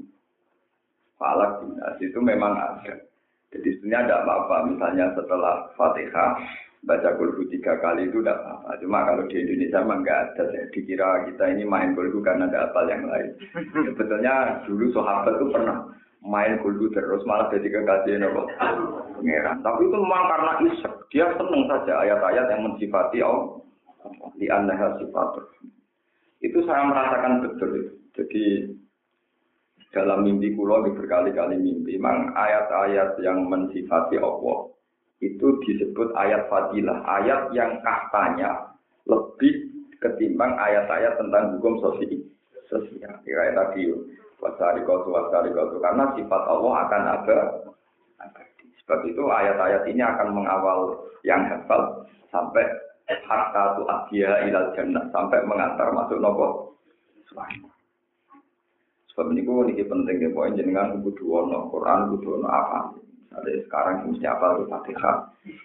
falak 1.19 1.65
itu 1.99 2.19
memang 2.21 2.55
ada. 2.55 2.95
Jadi 3.55 3.69
sebenarnya 3.79 4.07
tidak 4.11 4.23
apa-apa. 4.27 4.57
Misalnya 4.71 5.07
setelah 5.15 5.55
Fatihah 5.79 6.31
baca 6.85 7.11
kulhu 7.17 7.49
tiga 7.49 7.79
kali 7.81 8.11
itu 8.11 8.21
tidak 8.21 8.43
apa-apa. 8.43 8.71
Cuma 8.83 8.99
kalau 9.07 9.25
di 9.31 9.37
Indonesia 9.41 9.79
memang 9.81 10.01
nggak 10.05 10.21
ada. 10.35 10.45
Ya. 10.53 10.63
Dikira 10.75 11.09
kita 11.31 11.45
ini 11.55 11.65
main 11.65 11.95
kulhu 11.95 12.19
karena 12.21 12.51
ada 12.51 12.69
apa 12.71 12.81
yang 12.91 13.07
lain. 13.07 13.31
Sebetulnya 13.95 14.63
dulu 14.67 14.91
sahabat 14.91 15.35
itu 15.39 15.47
pernah 15.55 15.79
main 16.25 16.57
kulhu 16.65 16.89
terus 16.97 17.21
malah 17.29 17.53
jadi 17.53 17.69
kekasih 17.69 18.17
nopo 18.17 18.49
pangeran. 19.25 19.61
Tapi 19.65 19.81
itu 19.89 19.97
memang 19.97 20.25
karena 20.29 20.53
isek. 20.69 20.95
Dia 21.13 21.27
senang 21.37 21.65
saja 21.69 21.93
ayat-ayat 22.05 22.47
yang 22.53 22.63
mensifati 22.69 23.19
Allah. 23.25 23.61
Di 24.37 24.47
anda 24.53 24.77
sifat. 25.01 25.29
Itu 26.45 26.61
saya 26.69 26.85
merasakan 26.85 27.41
betul. 27.41 27.73
Jadi 28.13 28.69
dalam 29.97 30.29
mimpi 30.29 30.53
kulo 30.53 30.85
berkali-kali 30.93 31.57
mimpi, 31.57 31.97
memang 31.97 32.37
ayat-ayat 32.37 33.17
yang 33.25 33.49
mensifati 33.49 34.21
Allah 34.21 34.75
itu 35.25 35.47
disebut 35.65 36.13
ayat 36.19 36.51
fadilah, 36.53 37.01
ayat 37.07 37.49
yang 37.57 37.81
katanya 37.81 38.77
lebih 39.09 39.73
ketimbang 40.03 40.53
ayat-ayat 40.61 41.17
tentang 41.17 41.57
hukum 41.57 41.81
sosial. 41.81 42.21
Sosial, 42.69 43.13
kira 43.25 43.55
tadi 43.57 43.89
wasari 44.43 44.83
kotu 44.87 45.09
wasari 45.15 45.51
kotu 45.55 45.79
karena 45.79 46.11
sifat 46.17 46.43
Allah 46.47 46.73
akan 46.87 47.03
ada. 47.21 47.39
Sebab 48.85 49.01
itu 49.09 49.23
ayat-ayat 49.25 49.89
ini 49.89 50.05
akan 50.05 50.37
mengawal 50.37 51.09
yang 51.25 51.41
hafal 51.49 52.05
sampai 52.29 52.69
hatta 53.09 53.81
tu 53.81 53.83
ilal 54.13 54.69
jannah 54.77 55.05
sampai 55.09 55.41
mengantar 55.49 55.89
masuk 55.97 56.21
nopo. 56.21 56.77
Sebab 59.15 59.31
ini 59.31 59.47
gue 59.47 59.71
ini 59.71 59.87
penting 59.87 60.17
ya, 60.27 60.29
poin 60.35 60.59
jenengan 60.59 60.99
kudu 60.99 61.23
ono 61.23 61.71
Quran, 61.71 62.11
kudu 62.13 62.43
ono 62.43 62.49
apa. 62.51 62.91
Misalnya 63.31 63.63
sekarang 63.67 63.95
mesti 64.11 64.27
apa 64.27 64.59
itu 64.59 64.65
Fatihah. 64.67 65.17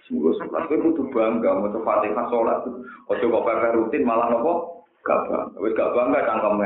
Semoga 0.05 0.31
sholat, 0.37 0.63
gue 0.69 0.77
kudu 0.85 1.03
bangga, 1.09 1.57
mau 1.57 1.73
tuh 1.73 1.81
Fatihah 1.81 2.25
sholat. 2.29 2.61
Kok 3.09 3.17
pakai 3.17 3.73
rutin 3.73 4.05
malah 4.05 4.29
nopo 4.29 4.68
gak 5.03 5.19
bangga. 5.25 5.39
Wis 5.63 5.75
gak 5.75 5.91
bangga 5.95 6.27
cangkem 6.27 6.59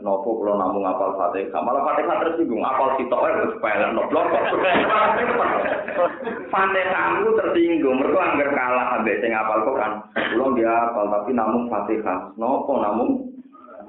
nopo 0.00 0.30
kalau 0.38 0.54
namun 0.56 0.86
apal 0.86 1.10
Fatihah. 1.18 1.60
Malah 1.60 1.82
Fatihah 1.84 2.16
tersinggung, 2.22 2.62
apal 2.62 2.94
sitok 2.96 3.22
terus 3.26 3.52
sepele 3.58 3.86
noblok. 3.92 4.26
Fatihah 6.52 7.06
itu 7.18 7.30
tersinggung, 7.34 7.96
mereka 7.98 8.20
anggar 8.22 8.50
kalah 8.54 8.86
ambek 8.98 9.18
sing 9.20 9.32
apal 9.34 9.66
Quran. 9.66 9.92
Belum 10.34 10.54
dia 10.54 10.70
apal 10.70 11.10
tapi 11.10 11.30
namun 11.34 11.66
Fatihah. 11.66 12.30
Nopo 12.38 12.78
namun 12.78 13.26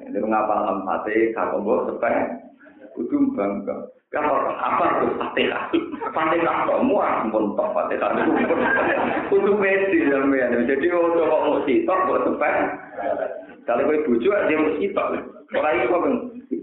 Ini 0.01 0.17
ngapal 0.17 0.81
Fatihah, 0.83 1.45
kok 1.55 1.85
sepele 1.87 2.21
kudu 2.97 3.17
bangga. 3.37 4.00
Kalau 4.11 4.51
apa 4.59 4.99
tuh 4.99 5.15
fatihah? 5.15 5.71
Fatihah 6.11 6.67
kok 6.67 6.83
muat 6.83 7.31
pun 7.31 7.55
tok 7.55 7.71
fatihah. 7.71 8.11
Kudu 9.31 9.55
pede 9.55 10.11
sampean. 10.11 10.67
Jadi 10.67 10.85
kalau 10.91 11.15
kok 11.15 11.31
mau 11.47 11.63
sitok 11.63 11.99
kok 12.11 12.21
sepet. 12.27 12.55
Kalau 13.63 13.87
kowe 13.87 13.97
bojo 14.03 14.29
aja 14.35 14.53
mau 14.59 14.75
sitok. 14.75 15.07
Ora 15.55 15.69
iso 15.79 15.95
kan 15.95 16.13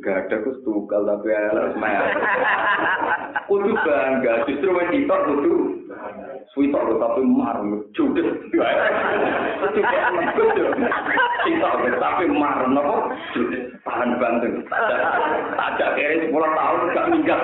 gak 0.04 0.28
ada 0.28 0.36
kus 0.44 0.60
tukal 0.60 1.08
tapi 1.08 1.32
ala 1.32 1.72
semuanya. 1.72 2.00
Kudu 3.48 3.72
bangga. 3.80 4.44
Justru 4.44 4.68
wong 4.68 4.88
sitok 4.92 5.20
kudu 5.32 5.54
Suwitok 6.56 6.82
lho 6.88 6.94
tapi 6.96 7.20
mar 7.28 7.60
judes. 7.92 8.28
Sitok 11.44 11.74
tapi 12.00 12.24
mar 12.32 12.64
nopo 12.72 13.12
judes. 13.36 13.68
Tahan 13.84 14.16
banting. 14.20 14.64
Ada 15.56 15.86
kere 15.96 16.28
10 16.28 16.32
tahun 16.32 16.80
gak 16.92 17.08
minggat. 17.12 17.40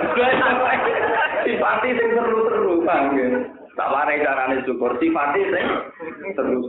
Sifati 1.44 1.88
sing 1.96 2.08
seru-seru 2.16 2.84
bang. 2.84 3.12
Tak 3.74 3.90
warai 3.90 4.22
carane 4.22 4.62
syukur 4.62 4.94
sifatnya 5.02 5.50
sing 5.50 5.66
terus 6.38 6.68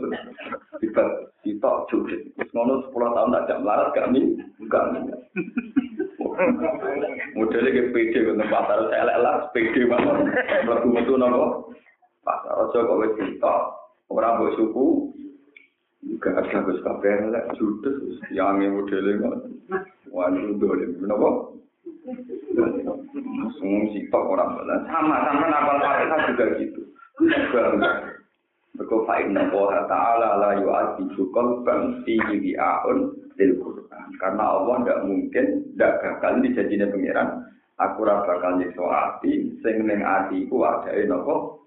tiba 0.82 1.04
sitok 1.46 1.86
jujur. 1.88 2.20
Ngono 2.52 2.84
10 2.90 3.14
tahun 3.14 3.34
tak 3.36 3.44
jam 3.48 3.60
larat 3.64 3.94
gak 3.94 4.10
mi, 4.12 4.36
gak 4.68 4.84
mi. 4.92 5.00
Modelnya 7.32 7.72
ke 7.72 7.82
PD 7.96 8.14
ke 8.28 8.32
pasar 8.52 8.92
saya 8.92 9.08
lelah 9.08 9.48
PD 9.56 9.88
banget. 9.88 10.28
Metu 10.84 11.16
nopo? 11.16 11.72
Pasar 12.26 12.58
rojo 12.58 12.78
kok 12.82 13.00
wis 13.06 13.14
cerita. 13.14 13.54
Ora 14.10 14.34
mbok 14.34 14.58
suku. 14.58 15.14
Juga 16.02 16.42
ada 16.42 16.58
Gus 16.66 16.82
Kabeh 16.82 17.30
lek 17.30 17.54
judes 17.54 18.18
yang 18.34 18.58
ngene 18.58 18.74
modele 18.74 19.10
kok. 19.22 19.34
Waduh 20.10 20.58
dolen 20.58 20.98
menapa? 20.98 21.54
Langsung 23.14 23.94
sih 23.94 24.10
tok 24.10 24.26
ora 24.26 24.42
malah. 24.50 24.82
Sama-sama 24.90 25.46
nakal 25.46 25.78
Pak 25.78 26.34
juga 26.34 26.44
gitu. 26.58 26.82
Mereka 28.76 28.96
fa'in 29.08 29.32
nopo 29.32 29.72
ta'ala 29.72 30.36
la 30.36 30.50
yu'ati 30.60 31.08
syukur 31.16 31.64
bang 31.64 32.04
fi'i 32.04 32.36
wi'a'un 32.44 33.08
dil 33.40 33.56
Qur'an. 33.56 34.12
Karena 34.20 34.52
Allah 34.52 34.84
tidak 34.84 35.02
mungkin, 35.08 35.46
tidak 35.72 35.92
gagal 36.04 36.44
di 36.44 36.48
janjinya 36.52 36.86
pengiran. 36.92 37.28
Aku 37.80 38.04
rasa 38.04 38.28
bakal 38.28 38.60
nyiswa 38.60 39.16
ati, 39.16 39.48
sing 39.64 39.88
ning 39.88 40.04
hati 40.04 40.44
ku 40.48 40.60
wadai 40.60 41.08
nopo 41.08 41.65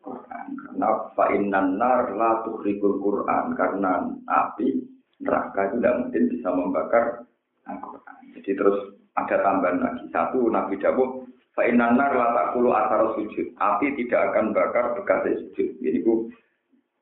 Quran. 0.00 0.46
Karena 0.56 0.88
fa 1.12 1.24
innan 1.32 1.76
nar 1.76 2.12
la 2.16 2.42
tuhrikul 2.44 3.00
Quran 3.00 3.54
karena 3.54 4.08
api 4.26 4.80
neraka 5.20 5.68
itu 5.68 5.76
tidak 5.80 5.96
mungkin 6.00 6.22
bisa 6.32 6.48
membakar 6.48 7.04
Al-Quran. 7.68 8.16
Jadi 8.40 8.50
terus 8.56 8.78
ada 9.14 9.36
tambahan 9.44 9.84
lagi. 9.84 10.04
Satu, 10.08 10.48
Nabi 10.48 10.80
Dawud 10.80 11.30
Fa'inanar 11.50 12.14
latakulu 12.14 12.70
asar 12.70 13.18
sujud. 13.18 13.52
Api 13.58 13.98
tidak 13.98 14.32
akan 14.32 14.54
bakar 14.54 14.94
bekas 14.94 15.26
sujud. 15.28 15.68
Jadi 15.82 15.98
bu, 16.06 16.30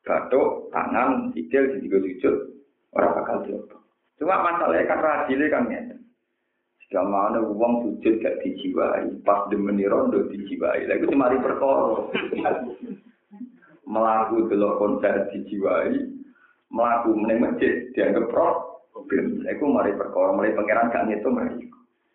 batuk, 0.03 0.73
tangan, 0.73 1.31
sikil, 1.37 1.69
jadi 1.77 1.87
sujud. 1.87 2.37
Orang 2.97 3.13
bakal 3.23 3.45
diopo. 3.45 3.77
Cuma 4.17 4.41
masalahnya 4.41 4.89
kan 4.89 4.99
rajile 4.99 5.47
kan 5.53 5.69
ya. 5.69 5.81
Jika 6.89 7.05
mana 7.05 7.45
uang 7.45 7.85
sujud 7.85 8.17
gak 8.25 8.41
dijiwai, 8.41 9.21
pas 9.21 9.45
demeni 9.53 9.85
rondo 9.85 10.25
dijiwai. 10.33 10.89
Lalu 10.89 11.13
cuma 11.13 11.29
di 11.29 11.37
perkara. 11.37 12.09
Melaku 13.93 14.49
delok 14.49 14.81
konser 14.81 15.29
dijiwai, 15.29 16.01
melaku 16.73 17.13
meneng 17.13 17.45
masjid 17.45 17.93
dianggap 17.93 18.33
problem. 18.33 19.45
Lalu 19.45 19.65
mari 19.69 19.93
perkara, 20.01 20.33
mari 20.33 20.57
pangeran 20.57 20.89
gak 20.89 21.05
ngitung 21.13 21.37
mari. 21.37 21.69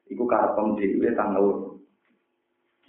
Iku 0.09 0.25
karepem 0.25 0.73
dhewe 0.81 1.09
tanggal 1.13 1.73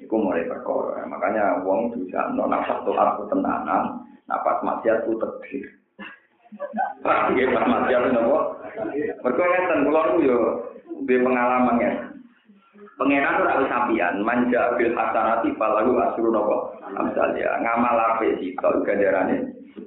Iku 0.00 0.14
mulai 0.18 0.48
perkara. 0.48 1.06
Makanya 1.06 1.62
wong 1.62 1.94
bisa 1.94 2.32
no 2.34 2.50
nafas 2.50 2.82
tuh 2.82 2.96
tenanan, 3.30 4.02
nafas 4.26 4.58
maksiat 4.66 5.06
ku 5.06 5.20
tegir. 5.20 5.68
Pak, 7.04 7.30
nggih 7.30 7.52
pas 7.54 7.68
maksiat 7.68 8.10
nopo? 8.10 8.53
Mergo 9.22 9.44
ngeten 9.46 9.86
kula 9.86 10.02
yo 10.22 10.38
duwe 11.06 11.18
pengalaman 11.22 11.82
ya. 11.82 11.92
Pengenan 12.94 13.42
ora 13.42 13.58
wis 13.58 13.70
manja 14.22 14.62
bil 14.78 14.94
hasanati 14.94 15.50
falahu 15.58 15.98
asru 15.98 16.30
nopo? 16.30 16.78
Amsalnya 16.94 17.58
ngamal 17.62 17.98
ape 17.98 18.38
sito 18.38 18.70
ganjarane 18.86 19.50
10. 19.74 19.86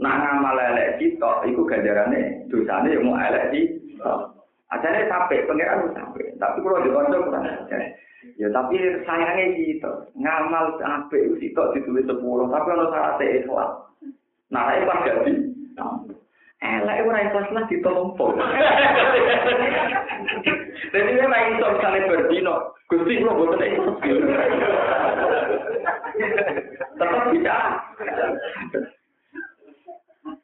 Nah 0.00 0.14
ngamal 0.16 0.56
elek 0.56 0.96
sito 1.00 1.30
iku 1.44 1.68
ganjarane 1.68 2.48
dosane 2.48 2.96
yo 2.96 3.04
mau 3.04 3.20
elek 3.20 3.52
sito. 3.52 4.14
Ajane 4.66 5.06
sampai 5.06 5.46
pengenan 5.46 5.94
sampai, 5.94 6.34
tapi 6.42 6.58
kalau 6.58 6.82
di 6.82 6.90
kanca 6.90 7.22
kurang 7.22 7.46
Ya 8.34 8.50
tapi 8.50 8.74
sayangnya 9.06 9.54
gitu, 9.54 9.92
ngamal 10.18 10.74
sampai 10.82 11.30
itu 11.38 11.62
ditulis 11.70 12.02
sepuluh, 12.10 12.50
tapi 12.50 12.74
kalau 12.74 12.90
syarat 12.90 13.22
ikhlas. 13.22 13.70
Nah, 14.50 14.74
itu 14.74 14.90
pas 14.90 15.06
jadi. 15.06 15.32
Elek 16.56 17.04
ora 17.04 17.20
ikhlas 17.20 17.52
lah 17.52 17.64
ditompo. 17.68 18.32
Jadi 20.88 21.10
main 21.28 21.52
iso 21.52 21.66
misalnya 21.76 22.08
berdino, 22.08 22.54
Gusti 22.88 23.20
lo 23.20 23.36
boten 23.36 23.60
ikhlas. 23.60 23.96
Tetap 26.96 27.24
bisa. 27.28 27.56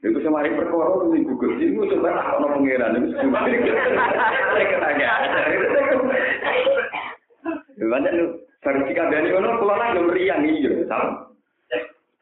Iku 0.02 0.18
semari 0.20 0.52
perkara 0.52 1.16
ibu 1.16 1.32
Gusti 1.40 1.72
iku 1.72 1.88
coba 1.96 2.36
ono 2.36 2.46
pangeran 2.60 3.00
iku. 3.00 3.08
Saya 3.16 4.64
ketanya. 4.68 5.10
Banyak 7.82 8.12
lu 8.14 8.26
baru 8.60 8.80
jika 8.86 9.10
dari 9.10 9.32
ono 9.32 9.58
kelola 9.58 9.96
yang 9.96 10.06
meriang 10.12 10.42
iya, 10.44 10.72
sama. 10.86 11.32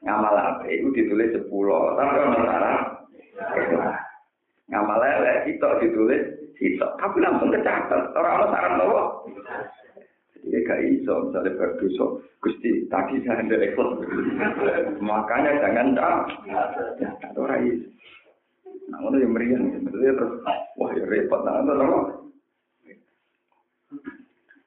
Ngamal 0.01 0.33
apa? 0.33 0.65
Itu 0.73 0.89
ditulis 0.97 1.37
sepuluh, 1.37 1.99
tapi 1.99 2.17
ono 2.17 2.39
sarah. 2.49 3.00
Itu 5.51 5.69
ditulis 5.83 6.23
itu, 6.61 6.87
tapi 7.01 7.19
langsung 7.19 7.51
kecatat. 7.51 8.13
Orang 8.15 8.35
ono 8.39 8.47
sarah 8.53 8.73
nopo. 8.77 9.03
Jadi 10.41 10.65
gak 10.65 10.81
iso, 10.89 11.15
misalnya 11.29 11.57
berdosa. 11.59 12.07
Gusti, 12.41 12.89
tadi 12.89 13.21
saya 13.29 13.45
ada 13.45 13.57
ekor. 13.61 14.01
Makanya 15.05 15.61
jangan 15.61 15.89
tak. 15.93 16.19
Orang 17.37 17.61
iso. 17.69 17.89
Nah, 18.89 18.99
ono 19.05 19.17
yang 19.21 19.33
meriang. 19.37 19.69
Sebetulnya 19.77 20.17
terus, 20.17 20.33
wah 20.81 20.91
ya 20.97 21.05
repot. 21.05 21.41
Nah, 21.45 21.61
itu 21.61 21.75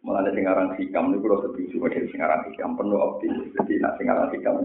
Malah 0.03 0.19
ada 0.27 0.35
singaran 0.35 0.75
hikam, 0.75 1.15
ini 1.15 1.23
kalau 1.23 1.47
setuju 1.47 1.79
dengan 1.79 2.11
singaran 2.11 2.43
hikam, 2.51 2.75
penuh 2.75 2.99
optimis. 2.99 3.55
Jadi, 3.55 3.79
nak 3.79 3.95
singaran 3.95 4.27
hikam, 4.35 4.55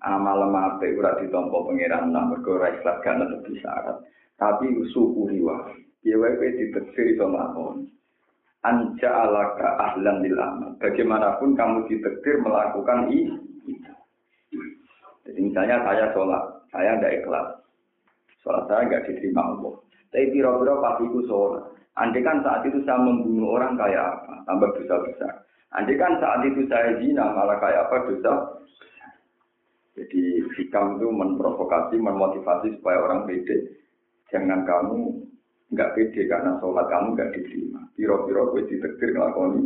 amal 0.00 0.48
itu 0.80 0.96
udah 0.96 1.20
ditompo 1.20 1.68
pengiran, 1.68 2.08
nah 2.16 2.32
berkora 2.32 2.72
ikhlas 2.72 3.04
karena 3.04 3.28
lebih 3.28 3.60
syarat. 3.60 4.00
Tapi 4.42 4.74
suku 4.90 5.30
riwa, 5.30 5.70
ya 6.02 6.18
wae 6.18 6.50
diteksir 6.50 7.14
itu 7.14 7.22
makon. 7.30 7.86
Anja 8.66 9.06
alaka 9.06 9.78
ahlan 9.78 10.18
lil 10.18 10.34
amal. 10.34 10.74
Bagaimanapun 10.82 11.54
kamu 11.54 11.86
ditektir 11.86 12.42
melakukan 12.42 13.06
itu. 13.14 13.38
Jadi 15.22 15.38
misalnya 15.38 15.78
saya 15.86 16.10
sholat, 16.10 16.42
saya 16.74 16.98
tidak 16.98 17.22
ikhlas. 17.22 17.46
Sholat 18.42 18.66
saya 18.66 18.82
nggak 18.90 19.04
diterima 19.06 19.42
Allah. 19.46 19.74
Tapi 20.10 20.34
biro-biro 20.34 20.82
pasti 20.82 21.06
ku 21.06 21.22
sholat. 21.30 21.62
Andai 21.94 22.26
kan 22.26 22.42
saat 22.42 22.66
itu 22.66 22.82
saya 22.82 22.98
membunuh 22.98 23.54
orang 23.54 23.78
kayak 23.78 24.02
apa, 24.02 24.42
tambah 24.42 24.74
dosa 24.74 24.96
besar. 25.06 25.32
Andai 25.70 25.94
kan 25.94 26.18
saat 26.18 26.42
itu 26.50 26.66
saya 26.66 26.98
zina, 26.98 27.30
malah 27.30 27.62
kayak 27.62 27.86
apa 27.86 28.10
dosa 28.10 28.34
Jadi 29.92 30.40
hikam 30.56 30.98
itu 30.98 31.06
memprovokasi, 31.12 32.00
memotivasi 32.00 32.80
supaya 32.80 32.98
orang 33.06 33.28
pede. 33.28 33.81
Jangan 34.32 34.64
kamu 34.64 34.98
nggak 35.72 35.92
pede 35.96 36.22
karena 36.28 36.56
sholat 36.58 36.86
kamu 36.88 37.06
nggak 37.16 37.32
diterima. 37.36 37.80
Piro-piro 37.96 38.52
gue 38.52 38.64
ditektir 38.68 39.12
ngelakoni. 39.12 39.62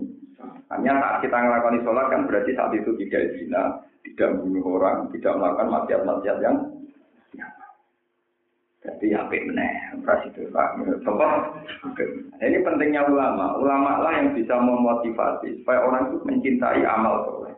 Hanya 0.74 0.92
saat 0.98 1.16
kita 1.22 1.37
ngelakoni 1.38 1.79
sholat 1.87 2.07
kan 2.11 2.26
berarti 2.26 2.50
saat 2.59 2.74
itu 2.74 2.90
tidak 3.07 3.38
zina, 3.38 3.62
tidak 4.02 4.37
membunuh 4.37 4.83
orang, 4.83 5.07
tidak 5.14 5.35
melakukan 5.38 5.68
maksiat-maksiat 5.70 6.38
yang 6.42 6.57
jadi 8.87 9.18
HP 9.18 9.50
meneh, 9.50 9.98
operasi 9.98 10.31
itu 10.31 10.46
Pak. 10.55 10.79
Ini 12.38 12.62
pentingnya 12.62 13.02
ulama. 13.11 13.59
Ulama 13.59 13.98
lah 13.98 14.14
yang 14.22 14.38
bisa 14.38 14.55
memotivasi 14.62 15.59
supaya 15.59 15.83
orang 15.83 16.14
itu 16.14 16.22
mencintai 16.22 16.87
amal 16.87 17.26
soleh. 17.26 17.55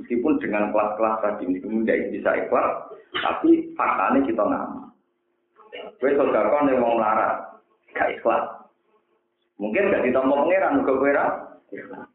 Meskipun 0.00 0.40
dengan 0.40 0.72
kelas-kelas 0.72 1.20
tadi, 1.20 1.52
meskipun 1.52 1.84
tidak 1.84 2.16
bisa 2.16 2.30
ikhlas, 2.32 2.72
tapi 3.12 3.76
faktanya 3.76 4.20
kita 4.24 4.44
nama. 4.48 4.89
Gue 6.00 6.10
saudara 6.18 6.50
yang 6.66 6.82
mau 6.82 6.98
melarat, 6.98 7.60
gak 7.94 8.10
ikhlas. 8.18 8.44
Mungkin 9.60 9.92
gak 9.92 10.02
ditompo 10.02 10.46
pangeran, 10.46 10.82
juga 10.82 10.92
gue 10.98 11.12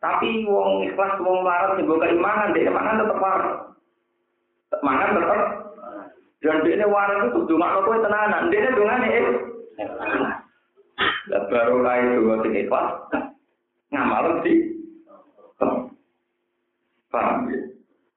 Tapi 0.04 0.44
wong 0.44 0.90
ikhlas, 0.92 1.20
wong 1.24 1.40
melarat, 1.46 1.80
juga 1.80 2.08
keimanan, 2.08 2.52
dia 2.52 2.72
mangan 2.74 3.00
tetap 3.00 3.20
marah. 3.22 3.54
Mangan 4.84 5.16
tetap 5.16 5.40
dan 6.46 6.62
dia 6.62 6.78
ini 6.78 6.86
waras 6.86 7.34
itu 7.34 7.42
cuma 7.50 7.82
kue 7.82 7.98
tenanan. 8.06 8.54
Dia 8.54 8.62
ini 8.62 8.78
dengan 8.78 9.02
ini. 9.02 9.22
Dan 11.26 11.44
baru 11.50 11.82
kaya 11.82 12.22
dua 12.22 12.36
sing 12.46 12.54
ikhlas. 12.54 12.88
Ngamal 13.90 14.46
sih. 14.46 14.58
Paham 17.10 17.50
ya? 17.50 17.60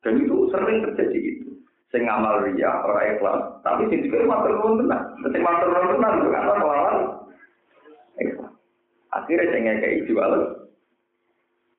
Dan 0.04 0.20
itu 0.20 0.36
sering 0.52 0.84
terjadi 0.84 1.16
gitu. 1.16 1.47
Sing 1.88 2.04
ngamal 2.04 2.44
ria, 2.44 2.68
orang 2.84 3.16
ikhlas. 3.16 3.40
Tapi 3.64 3.88
sing 3.88 4.04
juga 4.04 4.28
matur 4.28 4.52
nuwun 4.60 4.84
tenan. 4.84 5.02
Sing 5.32 5.40
matur 5.40 5.68
nuwun 5.72 5.88
tenan 5.96 6.12
itu 6.20 6.28
kan 6.28 6.42
lawan 6.44 6.96
ikhlas. 8.20 8.52
Akhirnya 9.16 9.50
sing 9.52 9.62
ngekei 9.64 10.04
jual 10.04 10.32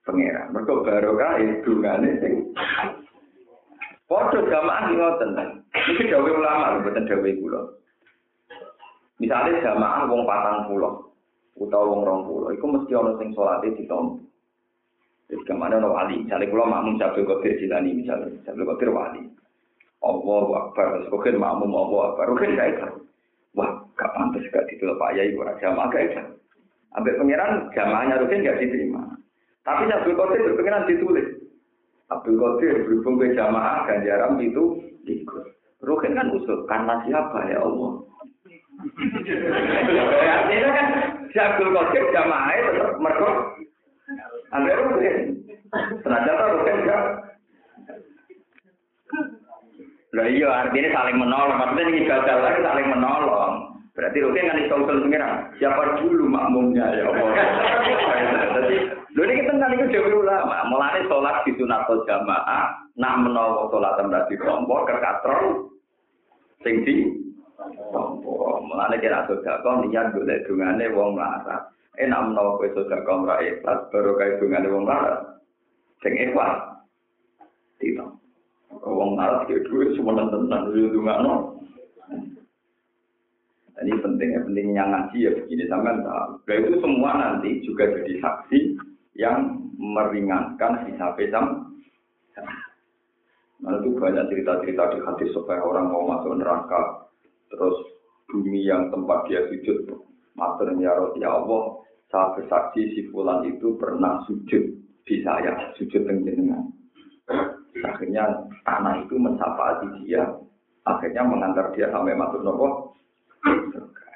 pangeran. 0.01 0.49
Mereka 0.49 0.73
baru 0.81 1.11
kaya 1.13 1.53
dungane 1.61 2.09
sing 2.17 2.33
Foto 4.09 4.41
jamaah 4.41 4.89
ngoten. 4.89 5.37
Ini 5.69 6.09
dawe 6.09 6.29
ulama, 6.33 6.81
bukan 6.81 7.05
dawe 7.05 7.29
kula. 7.29 7.61
Misalnya 9.21 9.61
jamaah 9.61 10.09
wong 10.09 10.25
patang 10.25 10.65
pulau, 10.65 11.13
utawa 11.53 11.93
wong 11.93 12.01
rong 12.01 12.21
pulau, 12.25 12.49
itu 12.49 12.65
mesti 12.65 12.91
ono 12.97 13.21
sing 13.21 13.29
di 13.37 13.69
ditompo. 13.77 14.17
Jadi 15.29 15.45
ke 15.45 15.53
mana 15.53 15.77
no 15.77 15.93
wali, 15.93 16.25
misalnya 16.25 16.49
kalau 16.49 16.65
makmum 16.65 16.97
Sabtu 16.97 17.21
Qadir 17.21 17.61
Jilani 17.61 18.01
misalnya, 18.01 18.33
Sabtu 18.49 18.65
Qadir 18.65 18.89
wali. 18.89 19.21
Allah 19.99 20.45
Akbar, 20.63 20.85
terus 20.95 21.11
Rukin 21.11 21.35
makmum 21.35 21.71
Allah 21.75 22.13
Akbar, 22.13 22.25
Rukin 22.31 22.55
gak 22.55 22.69
ikhlas. 22.75 22.95
Wah, 23.55 23.83
gak 23.99 24.11
pantas 24.15 24.47
gak 24.51 24.67
ditolak 24.71 24.95
Pak 24.95 25.11
Yai, 25.19 25.35
ora 25.35 25.53
jamaah 25.59 25.87
gak 25.91 26.03
ikhlas. 26.11 26.27
Ambil 26.95 27.13
pangeran 27.19 27.51
jamaahnya 27.75 28.15
Rukin 28.23 28.45
gak 28.47 28.59
diterima. 28.63 29.01
Tapi 29.67 29.91
Sabtu 29.91 30.15
Qadir 30.15 30.39
berpengeran 30.49 30.87
ditulis. 30.87 31.27
Abdul 32.09 32.39
Qadir 32.41 32.89
berhubung 32.89 33.21
ke 33.21 33.37
jamaah 33.37 33.85
ganjaran 33.85 34.39
itu 34.41 34.81
ikut. 35.05 35.45
Rukin 35.83 36.17
kan 36.17 36.33
usul, 36.33 36.65
karena 36.65 36.99
siapa 37.05 37.39
ya 37.51 37.61
Allah? 37.61 37.91
Artinya 40.25 40.69
kan 40.73 40.87
si 41.29 41.37
Abdul 41.37 41.69
Qadir 41.75 42.03
jamaahnya 42.15 42.61
tetap 42.71 42.91
merkot 42.97 43.37
Ambil 44.49 44.75
rukin. 44.89 45.17
Senajan 46.01 46.33
tuh 46.33 46.47
rukin 46.57 46.77
enggak. 46.81 47.01
Lah 50.15 50.25
iya 50.25 50.49
artinya 50.65 50.89
saling 50.93 51.17
menolong. 51.21 51.57
Maksudnya 51.59 51.83
ini 51.89 52.09
gagal 52.09 52.37
lagi 52.41 52.59
saling 52.65 52.87
menolong. 52.89 53.53
Berarti 53.93 54.17
rukin 54.23 54.49
kan 54.49 54.61
iso 54.63 54.75
usul 54.79 55.03
pengiran. 55.05 55.51
Siapa 55.59 56.01
dulu 56.01 56.25
makmumnya 56.25 56.85
ya 56.95 57.03
Allah. 57.09 57.29
Jadi, 58.59 58.75
lho 59.13 59.21
ini 59.27 59.33
kita 59.43 59.53
kan 59.59 59.75
itu 59.75 59.85
dewi 59.91 60.11
ulama. 60.15 60.65
Mulai 60.71 61.03
sholat 61.05 61.43
di 61.45 61.51
sunat 61.59 61.85
jamaah. 62.07 62.65
Nak 62.97 63.17
menolong 63.21 63.69
sholat 63.69 63.99
tempat 63.99 64.25
di 64.31 64.35
kelompok. 64.39 64.87
Kekatron. 64.87 65.67
Sing 66.63 66.81
di 66.87 66.95
kelompok. 67.59 68.65
Mulai 68.65 68.97
kira 68.97 69.27
sodako 69.29 69.83
niat 69.85 70.15
gue 70.15 70.47
dungane 70.47 70.89
wong 70.95 71.13
melarat. 71.19 71.69
enak 71.99 72.31
menawa 72.31 72.55
kowe 72.55 72.69
sedekah 72.71 73.15
ora 73.27 73.35
ikhlas 73.43 73.79
baru 73.91 74.11
kae 74.15 74.39
dungane 74.39 74.67
wong 74.71 74.87
larat 74.87 75.43
sing 75.99 76.15
ikhlas 76.15 76.79
tidak 77.83 78.07
wong 78.69 79.17
larat 79.17 79.49
iki 79.49 79.65
duwe 79.65 79.93
semono 79.97 80.29
tenan 80.29 80.69
yo 80.73 80.93
dungano 80.93 81.59
ini 83.79 83.95
pentingnya 84.03 84.43
pentingnya 84.43 84.83
ngaji 84.91 85.17
ya 85.23 85.31
begini 85.39 85.63
sampean 85.71 86.03
tahu. 86.03 86.35
Nah, 86.43 86.55
itu 86.59 86.77
semua 86.83 87.11
nanti 87.15 87.49
juga 87.63 87.87
jadi 87.87 88.13
saksi 88.19 88.59
yang 89.15 89.55
meringankan 89.79 90.83
hisab 90.87 91.15
sam. 91.31 91.45
Nah 93.59 93.75
itu 93.79 93.91
banyak 93.95 94.27
cerita-cerita 94.31 94.83
di 94.95 94.99
hadis 95.03 95.29
supaya 95.35 95.59
orang 95.59 95.91
mau 95.91 96.07
masuk 96.07 96.39
neraka, 96.39 97.11
terus 97.51 97.75
bumi 98.31 98.63
yang 98.63 98.87
tempat 98.87 99.27
dia 99.27 99.43
sujud, 99.51 99.99
maternya 100.35 100.95
ya 101.19 101.27
Allah, 101.27 101.83
saya 102.07 102.39
bersaksi 102.39 102.95
si 102.95 103.01
Fulan 103.11 103.43
itu 103.51 103.75
pernah 103.75 104.23
sujud 104.31 104.63
di 105.03 105.15
saya, 105.27 105.75
sujud 105.75 106.07
dengan 106.07 106.71
Akhirnya 107.85 108.25
tanah 108.65 109.05
itu 109.05 109.15
mensapati 109.15 109.87
dia, 110.03 110.25
akhirnya 110.83 111.23
mengantar 111.25 111.71
dia 111.73 111.87
sampai 111.93 112.17
masuk 112.17 112.41
nopo. 112.41 112.67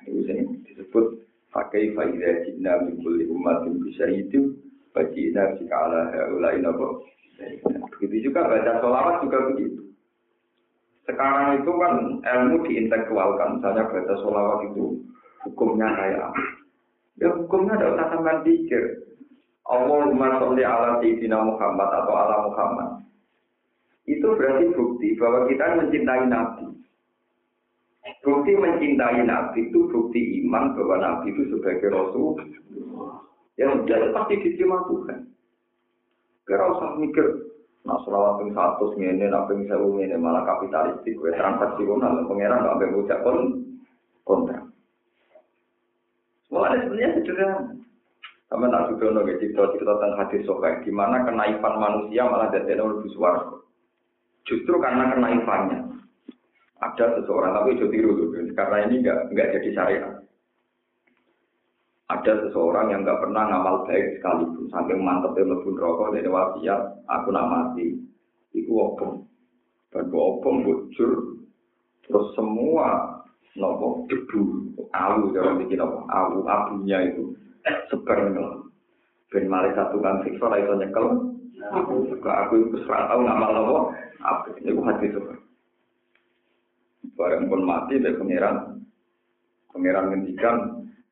Ini 0.04 0.66
disebut 0.68 1.06
pakai 1.54 1.96
faidah 1.96 2.76
mimpul 2.84 3.16
umat 3.40 3.64
yang 3.64 3.80
bisa 3.86 4.06
itu 4.10 4.58
bagi 4.92 5.32
jika 5.32 5.76
ala 5.76 6.12
ulai 6.34 6.60
nopo. 6.60 7.06
Begitu 7.98 8.30
juga 8.30 8.46
baca 8.46 8.82
sholawat 8.82 9.16
juga 9.26 9.38
begitu. 9.54 9.82
Sekarang 11.04 11.60
itu 11.60 11.72
kan 11.76 11.94
ilmu 12.24 12.64
diintelektualkan, 12.68 13.60
misalnya 13.60 13.90
baca 13.90 14.14
sholawat 14.24 14.60
itu 14.72 15.04
hukumnya 15.44 15.88
kayak 16.00 16.32
Ya 17.22 17.30
hukumnya 17.30 17.78
ada 17.78 17.94
usah 17.94 18.08
sampai 18.10 18.42
pikir. 18.42 19.06
Allahumma 19.70 20.42
sholli 20.42 20.66
ala 20.66 20.98
sayyidina 20.98 21.38
Muhammad 21.46 21.90
atau 21.94 22.14
ala 22.18 22.36
Muhammad. 22.50 22.90
Itu 24.04 24.36
berarti 24.36 24.68
bukti 24.76 25.16
bahwa 25.16 25.48
kita 25.48 25.80
mencintai 25.80 26.28
Nabi. 26.28 26.66
Bukti 28.20 28.52
mencintai 28.52 29.24
Nabi 29.24 29.72
itu 29.72 29.88
bukti 29.88 30.44
iman 30.44 30.76
bahwa 30.76 30.96
Nabi 31.00 31.32
itu 31.32 31.56
sebagai 31.56 31.88
Rasul. 31.88 32.36
Ya 33.56 33.70
sudah 33.70 34.12
pasti 34.12 34.42
diterima 34.42 34.84
Tuhan. 34.90 35.30
Kira 36.44 36.76
usah 36.76 37.00
mikir, 37.00 37.56
nah 37.88 37.96
selawat 38.04 38.44
yang 38.44 38.52
satu 38.52 38.92
ini, 39.00 39.32
nabi 39.32 39.64
yang 39.64 39.80
sewu 39.80 39.96
ini 40.04 40.20
malah 40.20 40.44
kapitalistik, 40.44 41.16
transaksional, 41.16 42.28
pangeran 42.28 42.68
nggak 42.68 42.76
ambil 42.76 43.00
ucap 43.00 43.20
kontrak. 44.28 44.64
Mulanya 46.52 46.84
sebenarnya 46.84 47.10
sederhana. 47.16 47.60
Sama 48.52 48.70
tak 48.70 48.86
juga 48.94 49.06
nongol 49.10 49.40
cerita-cerita 49.42 49.94
tentang 49.98 50.14
hadis 50.20 50.46
sokai, 50.46 50.86
di 50.86 50.92
mana 50.94 51.26
kenaifan 51.26 51.74
manusia 51.80 52.28
malah 52.28 52.54
jadi 52.54 52.78
lebih 52.78 53.10
suara. 53.16 53.63
Justru 54.44 54.76
karena 54.80 55.14
kenaifannya. 55.16 55.80
Ada 56.84 57.24
seseorang, 57.24 57.56
tapi 57.56 57.80
itu 57.80 57.88
tiru 57.88 58.12
karena 58.60 58.78
ini 58.88 59.00
enggak, 59.00 59.32
enggak 59.32 59.52
jadi 59.56 59.70
syariat. 59.72 60.14
Ada 62.12 62.34
seseorang 62.48 62.92
yang 62.92 63.08
enggak 63.08 63.24
pernah 63.24 63.48
ngamal 63.48 63.88
baik 63.88 64.20
sekalipun, 64.20 64.68
sampai 64.68 65.00
mantepnya 65.00 65.56
lebih 65.56 65.80
rokok 65.80 66.12
dari 66.12 66.28
wasiat, 66.28 66.82
aku 67.08 67.28
nak 67.32 67.48
mati. 67.48 67.96
Iku 68.52 68.72
opong. 68.76 69.24
Dan 69.96 70.12
opong 70.12 70.68
bocor. 70.68 71.12
Terus 72.04 72.28
semua 72.36 73.14
nopo 73.54 74.10
debu 74.10 74.74
awu 74.90 75.30
jangan 75.34 75.62
bikin 75.62 75.78
nopo 75.78 76.10
awu 76.10 76.42
abunya 76.42 77.14
itu 77.14 77.38
sebar 77.90 78.34
nopo 78.34 78.74
ben 79.30 79.46
mari 79.50 79.74
satu 79.78 80.02
kan 80.02 80.26
lah 80.26 80.58
itu 80.58 80.74
nyekel 80.78 81.06
juga 82.10 82.32
aku 82.46 82.54
itu 82.60 82.78
serah 82.84 83.12
tahu 83.12 83.20
nggak 83.24 83.40
malah 83.40 83.54
nopo 83.56 83.78
apa 84.24 84.48
ini 84.60 84.72
hati 84.76 85.08
sebar 85.14 85.38
barang 87.14 87.44
pun 87.48 87.62
mati 87.64 88.00
dari 88.00 88.16
pangeran 88.16 88.58
pangeran 89.72 90.06
ngendikan 90.12 90.58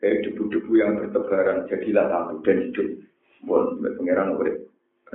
kayak 0.01 0.27
debu-debu 0.27 0.71
yang 0.75 0.97
bertebaran 0.97 1.67
jadilah 1.69 2.05
satu 2.09 2.35
dan 2.43 2.57
hidup 2.67 2.89
pun 3.47 3.63
pangeran 3.79 4.35
urip 4.35 4.57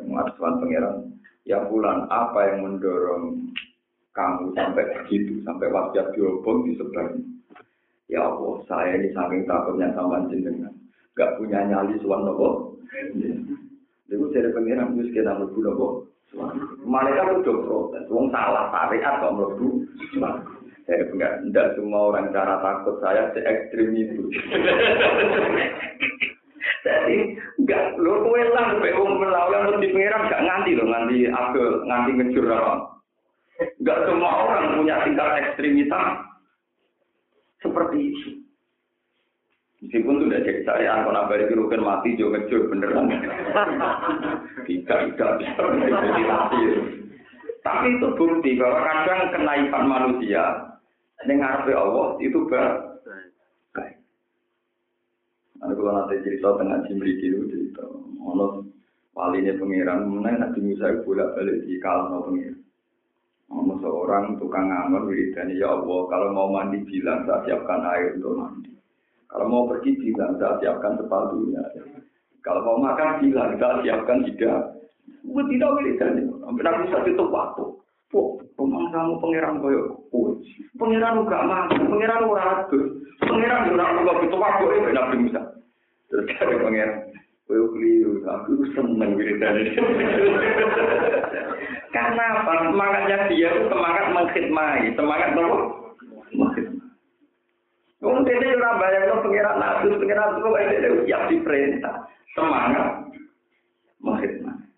mengatakan 0.01 0.61
pangeran 0.61 0.97
ya 1.47 1.63
bulan 1.69 2.09
apa 2.11 2.41
yang 2.53 2.59
mendorong 2.67 3.55
kamu 4.17 4.57
sampai 4.57 4.85
begitu, 4.97 5.45
sampai 5.45 5.69
wajah 5.69 6.09
diobong 6.17 6.65
disebar. 6.65 7.21
Ya 8.09 8.25
Allah, 8.25 8.65
saya 8.65 8.97
ini 8.97 9.13
saking 9.13 9.45
takutnya 9.45 9.93
sama 9.93 10.25
jenengan. 10.33 10.73
Gak 11.13 11.37
punya 11.37 11.69
nyali 11.69 12.01
suan 12.01 12.25
nopo. 12.25 12.81
Lalu 14.07 14.31
jadi 14.31 14.55
pengiran, 14.55 14.95
terus 14.95 15.11
kita 15.11 15.35
melebu 15.35 15.59
nopo. 15.67 15.87
Mereka 16.87 17.43
udah 17.43 17.57
protes, 17.67 18.07
wong 18.11 18.31
salah 18.31 18.71
syariat 18.71 19.19
kok 19.19 19.35
melebu. 19.35 19.83
Saya 20.87 21.03
enggak, 21.11 21.43
enggak 21.43 21.75
semua 21.75 22.15
orang 22.15 22.31
cara 22.31 22.63
takut 22.63 23.03
saya 23.03 23.35
se 23.35 23.43
ekstrim 23.43 23.91
itu. 23.99 24.31
Jadi 26.87 27.35
enggak, 27.59 27.99
lo 27.99 28.23
kue 28.23 28.43
lah, 28.55 28.79
kue 28.79 28.95
wong 28.95 29.19
terus 29.19 29.83
di 29.83 29.91
pengiran 29.91 30.31
enggak 30.31 30.45
nganti 30.47 30.71
lo, 30.79 30.85
nganti 30.87 31.17
aku 31.27 31.63
nganti 31.91 32.11
ngejur 32.15 32.47
apa. 32.55 32.75
Enggak 33.83 33.99
semua 34.07 34.31
orang 34.47 34.79
punya 34.79 35.03
tingkat 35.03 35.31
ekstremitas 35.43 36.07
seperti 37.59 37.99
itu. 38.15 38.46
Meskipun 39.87 40.19
sudah 40.19 40.43
jadi 40.43 40.67
saya, 40.67 40.91
aku 40.99 41.15
nabari 41.15 41.47
rugen 41.55 41.87
mati, 41.87 42.19
juga 42.19 42.43
ngejur 42.43 42.75
beneran. 42.75 43.07
Tidak, 44.67 44.99
tidak 45.15 45.31
bisa 45.39 45.63
mati. 46.27 46.61
Tapi 47.63 47.87
itu 47.95 48.09
bukti 48.19 48.59
bahwa 48.59 48.83
kadang 48.83 49.31
kenaikan 49.31 49.85
manusia 49.87 50.43
dengan 51.23 51.63
Allah 51.71 52.19
itu 52.19 52.51
baik. 52.51 53.95
Nah, 55.63 55.71
kalau 55.71 55.93
nanti 55.95 56.19
cerita 56.27 56.59
tengah 56.59 56.83
cimri 56.91 57.15
itu 57.23 57.47
cerita, 57.47 57.87
ono 58.27 58.67
wali 59.15 59.39
ini 59.47 59.55
pangeran, 59.55 60.03
mana 60.11 60.51
nanti 60.51 60.67
Musa 60.67 60.99
bolak 61.07 61.31
balik 61.39 61.63
di 61.63 61.79
kalah 61.79 62.11
pangeran. 62.11 62.59
Ono 63.55 63.79
seorang 63.79 64.35
tukang 64.43 64.67
ngamar 64.67 65.07
wiridani 65.07 65.63
ya 65.63 65.79
Allah, 65.79 66.01
kalau 66.11 66.35
mau 66.35 66.51
mandi 66.51 66.83
bilang 66.83 67.23
saya 67.23 67.47
siapkan 67.47 67.87
air 67.87 68.19
untuk 68.19 68.35
mandi. 68.35 68.75
Kalau 69.27 69.47
mau 69.51 69.67
pergi 69.67 69.99
bilang 69.99 70.39
saya 70.39 70.55
siapkan 70.63 70.95
sepatunya. 70.99 71.63
Kalau 72.47 72.63
mau 72.63 72.79
makan 72.79 73.27
bilang 73.27 73.59
saya 73.59 73.83
siapkan 73.83 74.23
tidak. 74.23 74.79
Gue 75.27 75.43
tidak 75.51 75.75
aku 75.75 76.87
satu 76.95 77.09
itu 77.11 77.25
waktu. 77.27 77.65
Po, 78.07 78.39
pemang 78.55 78.87
kamu 78.95 79.19
pangeran 79.19 79.59
koyo 79.59 79.99
kowe. 80.15 80.31
Pangeran 80.79 81.27
gak 81.27 81.43
mampu, 81.43 81.91
pangeran 81.91 82.23
ora 82.23 82.63
adus. 82.63 83.03
Pangeran 83.19 83.75
ora 83.75 83.99
perlu 83.99 84.23
itu 84.23 84.37
waktu 84.39 84.65
itu 84.71 84.91
Nabi 84.95 85.17
Musa. 85.27 85.43
Terus 86.07 86.31
ada 86.39 86.55
pangeran. 86.63 87.11
Kowe 87.51 87.67
keliru, 87.75 88.23
aku 88.23 88.63
seneng 88.79 89.19
wiridani. 89.19 89.75
Karena 91.95 92.25
apa? 92.43 92.53
Semangatnya 92.71 93.19
dia 93.31 93.49
itu 93.51 93.67
semangat 93.73 94.07
mengkhidmati, 94.15 94.95
semangat 94.95 95.31
apa? 95.35 95.59
Wong 98.05 98.29
dene 98.29 98.53
ora 98.61 98.77
bayangno 98.77 99.25
pengiran 99.25 99.57
nabi, 99.57 99.97
pengiran 99.97 100.37
itu 100.37 100.45
kok 100.45 100.61
dene 100.69 100.89
siap 101.09 101.23
diperintah. 101.33 101.97
Semangat 102.37 102.89
mengkhidmati. 104.05 104.69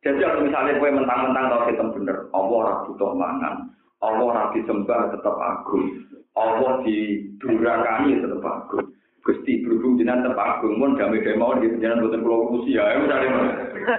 Jadi 0.00 0.24
kalau 0.24 0.40
misalnya 0.46 0.80
kue 0.80 0.88
mentang-mentang 0.88 1.46
tahu 1.52 1.62
kita 1.68 1.84
bener, 1.92 2.16
Allah 2.32 2.56
ora 2.64 2.74
butuh 2.88 3.12
mangan, 3.12 3.54
Allah 4.00 4.24
ora 4.24 4.42
disembah 4.56 5.12
tetap 5.12 5.36
agung, 5.36 5.84
Allah 6.32 6.80
didurakani 6.86 8.24
tetap 8.24 8.40
agung. 8.40 8.88
Gusti 9.20 9.60
berhubung 9.60 10.00
jenengan 10.00 10.32
tetap 10.32 10.40
agung, 10.40 10.80
mun 10.80 10.96
damai 10.96 11.20
damai 11.20 11.36
mau 11.36 11.52
di 11.60 11.68
jenengan 11.76 12.00
buatan 12.00 12.24
pulau 12.24 12.48
Rusia, 12.56 12.80
ya 12.80 12.96
misalnya 13.04 13.30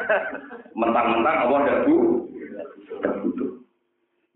mentang-mentang 0.82 1.38
Allah 1.46 1.60
tidak 1.62 1.80
bu. 1.86 2.26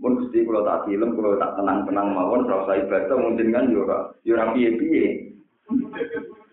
Mun 0.03 0.19
Gusti 0.19 0.43
kalau 0.43 0.67
tak 0.67 0.83
film, 0.83 1.15
kalau 1.15 1.39
tak 1.39 1.55
tenang-tenang 1.55 2.11
mawon, 2.11 2.43
saya 2.43 2.83
ibadah 2.83 3.15
mungkin 3.15 3.55
kan 3.55 3.71
yura, 3.71 4.11
yura 4.27 4.51
piye-piye. 4.51 5.31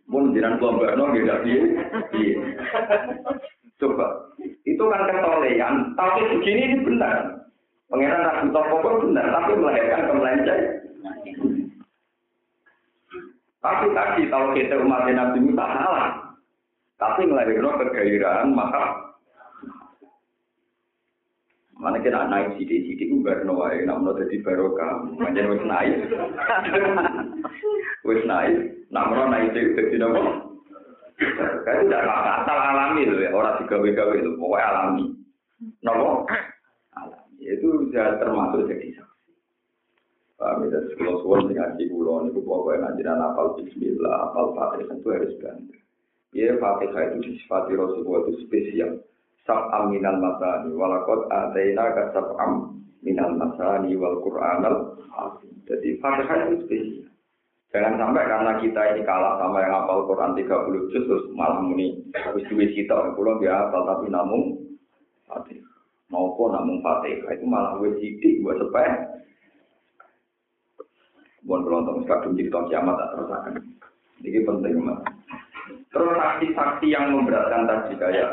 Mun 0.06 0.30
jenengan 0.30 0.62
kelompokno 0.62 1.10
nggih 1.10 1.26
gak 1.26 1.42
piye, 1.42 1.60
piye. 2.14 2.34
Coba, 3.82 4.30
itu 4.62 4.78
kan 4.86 5.02
ketolehan, 5.02 5.74
tapi 5.98 6.20
begini 6.30 6.62
ini 6.62 6.76
benar. 6.86 7.42
Pengiran 7.90 8.22
tak 8.22 8.38
butuh 8.46 8.64
pokok 8.70 8.94
benar, 9.10 9.26
tapi 9.34 9.50
melahirkan 9.58 10.06
kemelenceng. 10.06 10.62
Tapi 13.60 13.86
tadi 13.92 14.22
kalau 14.30 14.54
kita 14.54 14.78
umat 14.78 15.10
Nabi 15.10 15.38
Musa 15.42 15.66
salah. 15.66 16.08
Tapi 17.02 17.26
melahirkan 17.26 17.82
kegairahan 17.82 18.54
maka 18.54 19.09
mana 21.80 21.96
kita 22.04 22.28
naik 22.28 22.60
sidik 22.60 22.84
sidik 22.84 23.12
ubar 23.16 23.40
noai 23.42 23.82
namun 23.88 24.12
jadi 24.20 24.44
barokah. 24.44 25.08
Macam 25.16 25.56
wis 25.56 25.64
naik. 25.64 25.96
Wis 28.08 28.22
naik. 28.28 28.56
Namun 28.92 29.32
naik 29.32 29.56
itu 29.56 29.72
jadi 29.72 29.96
nopo 29.96 30.52
kayak 31.64 31.88
tidak 31.88 32.04
asal 32.04 32.56
alami 32.56 33.08
loh 33.08 33.20
ya. 33.20 33.32
Orang 33.32 33.64
tiga 33.64 33.80
gawe 33.80 34.14
itu 34.16 34.30
pokoknya 34.36 34.68
alami. 34.68 35.04
Nopo 35.80 36.28
alami. 36.92 37.40
Itu 37.40 37.88
sudah 37.88 38.20
termasuk 38.20 38.68
jadi 38.68 39.00
Paham 40.40 40.72
ya, 40.72 40.80
kalau 40.96 41.20
suwon 41.20 41.52
sing 41.52 41.60
ngaji 41.60 41.84
kulo 41.92 42.24
niku 42.24 42.40
pokoke 42.40 42.80
ngajian 42.80 43.20
apal 43.20 43.60
bismillah, 43.60 44.24
apal 44.24 44.56
Fatihah 44.56 44.96
itu 44.96 45.08
harus 45.12 45.36
bantu. 45.36 45.76
Ya 46.32 46.56
Fatihah 46.56 47.12
itu? 47.12 47.16
Disifati 47.28 47.76
Rasulullah 47.76 48.24
itu 48.24 48.48
spesial. 48.48 49.04
Sab'am 49.50 49.90
minal 49.90 50.14
masani 50.22 50.70
walakot 50.78 51.26
ataina 51.26 51.90
ka 51.90 52.14
sab'am 52.14 52.78
minal 53.02 53.34
masani 53.34 53.98
wal 53.98 54.22
Qur'anal. 54.22 54.94
Jadi 55.66 55.98
Fatihah 55.98 56.46
itu 56.46 56.56
spesial. 56.62 57.10
Jangan 57.74 57.98
sampai 57.98 58.30
karena 58.30 58.52
kita 58.62 58.82
ini 58.94 59.02
kalah 59.02 59.42
sama 59.42 59.62
yang 59.62 59.74
hafal 59.74 60.06
Quran 60.06 60.38
30 60.38 60.90
juz 60.90 61.06
terus 61.06 61.26
malah 61.34 61.62
muni 61.62 62.02
wis 62.34 62.46
duwe 62.50 62.66
cita 62.74 63.14
kulo 63.18 63.42
dia 63.42 63.66
hafal 63.66 63.90
tapi 63.90 64.06
namun 64.06 64.70
Fatihah. 65.26 65.74
Maupun 66.14 66.54
namun 66.54 66.78
Fatihah 66.86 67.34
itu 67.34 67.46
malah 67.46 67.74
wis 67.82 67.98
sithik 67.98 68.46
buat 68.46 68.54
sepeh 68.54 68.90
Bukan 71.42 71.66
kalau 71.66 72.04
kadung 72.04 72.36
cerita 72.36 72.62
kiamat 72.68 72.94
tak 73.00 73.10
terusakan. 73.16 73.64
Ini 74.20 74.44
penting 74.44 74.76
mas. 74.84 75.00
Terus 75.90 76.14
saksi-saksi 76.14 76.86
yang 76.86 77.10
memberatkan 77.10 77.66
tadi 77.66 77.98
kayak 77.98 78.30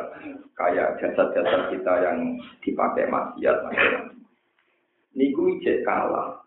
kayak 0.57 0.97
jasad-jasad 1.01 1.73
kita 1.73 1.93
yang 2.01 2.37
dipakai 2.65 3.05
maksiat 3.09 3.57
macam 3.65 4.17
Niku 5.17 5.49
ijek 5.57 5.81
kalah. 5.81 6.45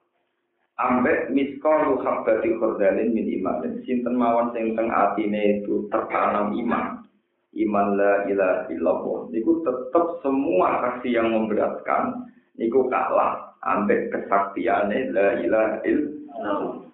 Ambek 0.78 1.34
miskolu 1.34 1.99
habbati 2.01 2.55
khordalin 2.55 3.11
min 3.11 3.26
imanin. 3.26 3.82
Sinten 3.82 4.14
mawon 4.14 4.55
sing 4.55 4.78
teng 4.78 4.86
atine 4.95 5.59
itu 5.61 5.91
tertanam 5.91 6.55
iman. 6.55 7.03
Iman 7.51 7.99
la 7.99 8.30
ilaha 8.30 8.70
illallah. 8.70 9.26
Niku 9.34 9.66
tetap 9.66 10.22
semua 10.22 10.86
saksi 10.86 11.11
yang 11.11 11.34
memberatkan. 11.34 12.30
Niku 12.55 12.86
kalah. 12.86 13.59
Ambek 13.66 14.14
kesaktiannya 14.14 15.11
la 15.11 15.28
ilaha 15.43 15.76
illallah. 15.82 16.89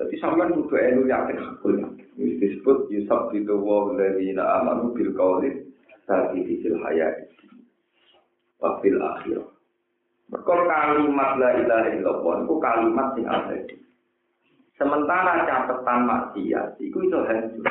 Jadi 0.00 0.16
sampean 0.16 0.56
kudu 0.56 0.80
elu 0.80 1.04
yakin 1.12 1.36
hakul. 1.36 1.76
Wis 2.16 2.40
disebut 2.40 2.88
yusab 2.88 3.36
itu 3.36 3.52
wa 3.52 3.92
alladziina 3.92 4.40
amanu 4.64 4.96
bil 4.96 5.12
qawli 5.12 5.68
sabiti 6.08 6.64
fil 6.64 6.80
hayat. 6.80 7.28
Wa 8.64 8.80
fil 8.80 8.96
akhirah. 8.96 9.44
Mereka 10.30 10.54
kalimat 10.64 11.30
la 11.36 11.50
ilaha 11.58 11.88
illallah 11.92 12.34
itu 12.40 12.54
kalimat 12.62 13.06
sing 13.12 13.26
abadi. 13.28 13.76
Sementara 14.80 15.44
catatan 15.44 16.00
maksiat 16.08 16.80
itu 16.80 16.96
itu 17.04 17.18
hancur. 17.20 17.68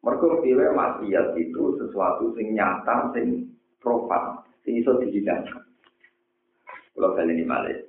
Mereka 0.00 0.26
pilih 0.40 0.72
maksiat 0.72 1.36
itu 1.36 1.62
sesuatu 1.84 2.32
sing 2.32 2.56
nyata, 2.56 3.12
sing 3.12 3.50
profan, 3.82 4.40
sing 4.64 4.80
iso 4.80 4.96
dihilangkan. 5.04 5.68
Kalau 6.96 7.12
kali 7.12 7.36
ini 7.36 7.44
malah. 7.44 7.87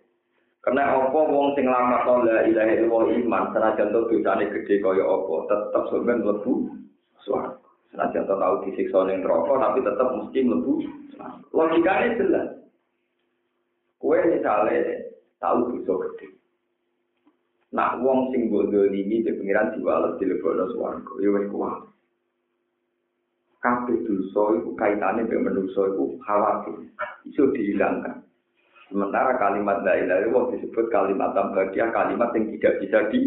Karena 0.60 0.92
apa 0.92 1.16
wong 1.16 1.56
sing 1.56 1.72
lama 1.72 2.04
la 2.28 2.44
ilaha 2.44 2.72
illallah 2.76 3.16
iman 3.16 3.44
senajan 3.56 3.96
to 3.96 4.00
dosane 4.12 4.44
gede 4.52 4.84
kaya 4.84 5.04
apa 5.08 5.34
tetep 5.48 5.84
sampean 5.88 6.20
mlebu 6.20 6.54
swarga. 7.24 7.56
Senajan 7.96 8.28
to 8.28 8.36
tau 8.36 8.56
disiksa 8.68 9.00
ning 9.08 9.24
neraka 9.24 9.54
tapi 9.56 9.80
tetep 9.88 10.08
mesti 10.20 10.40
mlebu 10.44 10.74
Logikane 11.56 12.16
jelas. 12.20 12.48
Kue 14.00 14.20
misalnya 14.28 15.12
tahu 15.40 15.80
dosa 15.80 15.94
gede. 16.08 16.28
Nah, 17.70 18.00
wong 18.02 18.34
sing 18.34 18.50
bodoh 18.50 18.88
ini 18.90 19.22
di 19.22 19.30
pengiran 19.30 19.78
diwales 19.78 20.18
di 20.18 20.26
swarga, 20.42 21.14
ya 21.22 21.30
wis 21.36 21.46
kuat. 21.52 21.88
Kabeh 23.60 24.00
dosa 24.08 24.44
iku 24.60 24.72
kaitane 24.76 25.28
mbek 25.28 25.44
manusa 25.44 25.92
iku 25.92 26.16
khawatir 26.24 26.80
iso 27.28 27.52
dihilangkan. 27.52 28.24
Sementara 28.90 29.38
kalimat 29.38 29.86
la 29.86 29.94
ilaha 30.02 30.20
illallah 30.26 30.46
disebut 30.58 30.86
kalimat 30.90 31.30
tambagiah, 31.38 31.94
kalimat 31.94 32.34
yang 32.34 32.50
tidak 32.58 32.74
bisa 32.82 33.00
di 33.14 33.22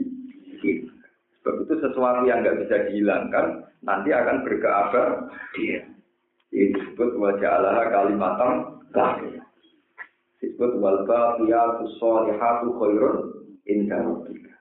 Sebab 1.42 1.66
itu 1.66 1.74
sesuatu 1.82 2.22
yang 2.26 2.42
nggak 2.42 2.66
bisa 2.66 2.86
dihilangkan 2.86 3.66
nanti 3.82 4.14
akan 4.14 4.46
berkeabar 4.46 5.26
dia. 5.58 5.82
Ini 6.54 6.70
disebut 6.74 7.18
wajah 7.18 7.50
Allah 7.58 7.90
kalimat 7.90 8.32
tambagiah. 8.38 9.42
Disebut 10.38 10.78
wal 10.78 11.02
baqiyatu 11.06 11.82
sholihatu 11.98 12.66
khairun 12.78 13.16
inda 13.66 14.02
rabbika. 14.02 14.54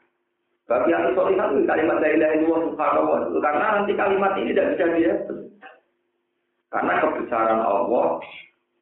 Baqiyatu 0.70 1.18
sholihatu 1.18 1.66
kalimat 1.70 1.98
la 2.02 2.10
ilaha 2.14 2.34
illallah 2.38 2.62
subhanallah. 2.74 3.18
Karena 3.42 3.66
nanti 3.78 3.92
kalimat 3.94 4.32
ini 4.42 4.54
tidak 4.54 4.68
bisa 4.74 4.86
dihapus. 4.94 5.40
Karena 6.72 6.94
kebesaran 7.04 7.62
Allah, 7.62 8.08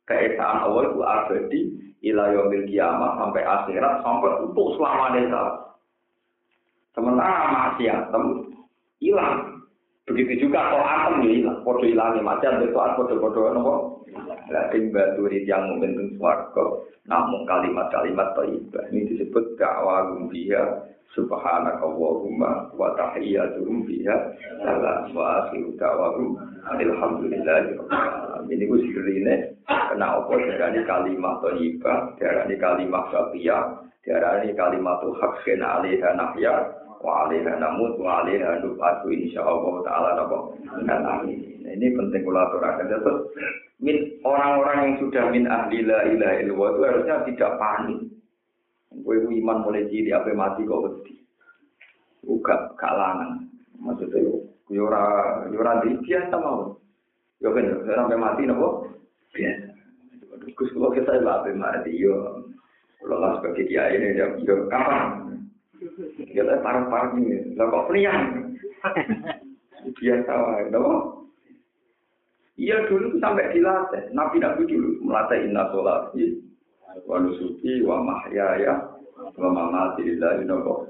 keesaan 0.08 0.58
Allah 0.62 0.82
itu 0.88 1.00
abadi, 1.02 1.62
ila 2.06 2.32
yaumil 2.32 2.66
kiamah 2.68 3.20
sampai 3.20 3.44
akhirat 3.44 3.94
sampai 4.04 4.32
untuk 4.48 4.68
selamanya 4.80 5.42
Sementara 6.96 7.48
maksiatem 7.54 8.24
hilang. 9.00 9.64
Begitu 10.10 10.50
juga 10.50 10.74
atom 10.74 11.22
ya 11.22 11.32
hilang. 11.38 11.58
Podo 11.62 11.86
hilangnya 11.86 12.26
maksiat 12.26 12.66
itu 12.66 12.74
podo-podo 12.74 13.54
nopo. 13.54 13.74
Lah 14.50 14.66
sing 14.74 14.90
batu 14.90 15.30
yang 15.30 15.70
mungkin 15.70 16.18
swarga 16.18 16.90
namun 17.10 17.42
kalimat-kalimat 17.50 18.38
thayyibah 18.38 18.86
ini 18.94 19.10
disebut 19.14 19.58
dakwah 19.58 20.14
biha 20.30 20.64
subhanaka 21.18 21.82
Allahumma 21.82 22.70
wa 22.78 22.94
tahiyyatuhum 22.94 23.86
fiha 23.90 24.16
salam 24.62 25.10
wa 25.18 25.46
akhiru 25.46 25.74
da'wahum 25.80 26.38
alhamdulillahi 26.70 27.78
ini 28.50 28.66
ku 28.66 28.78
sirine 28.82 29.58
kena 29.66 30.22
apa? 30.22 30.34
Darani 30.38 30.82
kalimat 30.86 31.42
thayyibah 31.42 32.18
darani 32.18 32.56
kalimat 32.58 33.04
safiyah 33.14 33.64
darani 34.06 34.54
kalimat 34.54 35.02
haqqin 35.02 35.62
alaiha 35.62 36.10
nahya 36.18 36.56
wa 37.02 37.26
alaiha 37.26 37.58
namut 37.58 37.98
wa 37.98 38.26
alaiha 38.26 38.62
nubatu 38.62 39.10
insyaallah 39.10 39.74
taala 39.86 40.10
napa? 40.18 40.38
Amin. 40.90 41.50
Ini 41.70 41.94
penting 41.94 42.26
kula 42.26 42.50
aturaken. 42.50 42.90
Terus 42.90 43.20
min 43.80 43.98
orang-orang 44.26 44.78
yang 44.84 44.96
sudah 45.06 45.24
min 45.30 45.46
ahli 45.46 45.86
la 45.86 46.00
ilaha 46.10 46.36
illallah 46.42 46.70
itu 46.74 46.82
harusnya 46.84 47.16
tidak 47.30 47.52
panik 47.62 48.00
Kowe 48.90 49.14
iman 49.14 49.62
mulai 49.62 49.86
cilik 49.86 50.18
apa 50.18 50.34
mati 50.34 50.66
kok 50.66 50.82
wedi. 50.82 51.14
Uga 52.26 52.74
kalangan. 52.74 53.46
Maksudnya 53.78 54.26
yo 54.70 54.86
ora 54.90 55.04
yo 55.54 55.62
ora 55.62 55.82
biasa 55.86 56.36
mau. 56.42 56.74
Yo 57.40 57.54
kan 57.54 57.70
sampai 57.86 58.18
mati 58.18 58.50
nopo? 58.50 58.90
Biasa. 59.34 59.70
Gus 60.58 60.74
kalau 60.74 60.90
kita 60.92 61.22
apa 61.22 61.54
mati 61.54 62.02
yo. 62.02 62.46
Kalau 63.00 63.16
lah 63.22 63.40
sebagai 63.40 63.70
kiai 63.70 63.96
ini 63.96 64.18
dia 64.18 64.28
yo 64.42 64.66
kapan? 64.68 65.38
Kita 66.34 66.60
parang-parang 66.66 67.22
ini. 67.22 67.56
Lah 67.56 67.70
kok 67.72 67.88
priang? 67.88 68.52
Biasa 70.02 70.32
wae, 70.34 70.68
nopo? 70.74 70.94
Iya 72.60 72.92
dulu 72.92 73.16
sampai 73.24 73.56
dilatih. 73.56 74.12
Nabi-nabi 74.12 74.68
dulu 74.68 75.00
melatih 75.08 75.48
inna 75.48 75.72
sholat. 75.72 76.12
Wa 77.06 77.18
nusuki 77.20 77.82
wa 77.86 78.02
mahyaya 78.02 78.74
wa 79.38 79.50
mamati 79.50 80.06
lillahi 80.06 80.46
nopo 80.46 80.90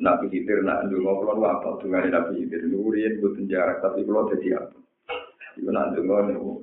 Nabi 0.00 0.28
Khidir 0.28 0.60
nak 0.62 0.84
ndonga 0.86 1.12
kula 1.16 1.48
apa 1.48 1.80
dungane 1.80 2.12
Nabi 2.12 2.44
Khidir 2.44 2.68
nuriyen 2.68 3.20
boten 3.24 3.48
jarak 3.48 3.80
tapi 3.80 4.04
kula 4.04 4.28
dadi 4.28 4.52
apa. 4.52 4.76
Iku 5.56 5.70
nak 5.72 5.96
ndonga 5.96 6.16
niku 6.28 6.60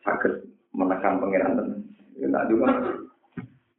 saged 0.00 0.48
menekan 0.72 1.20
pangeran 1.20 1.56
tenan. 1.60 1.80
Iku 2.16 2.26
nak 2.32 2.44
ndonga 2.48 2.68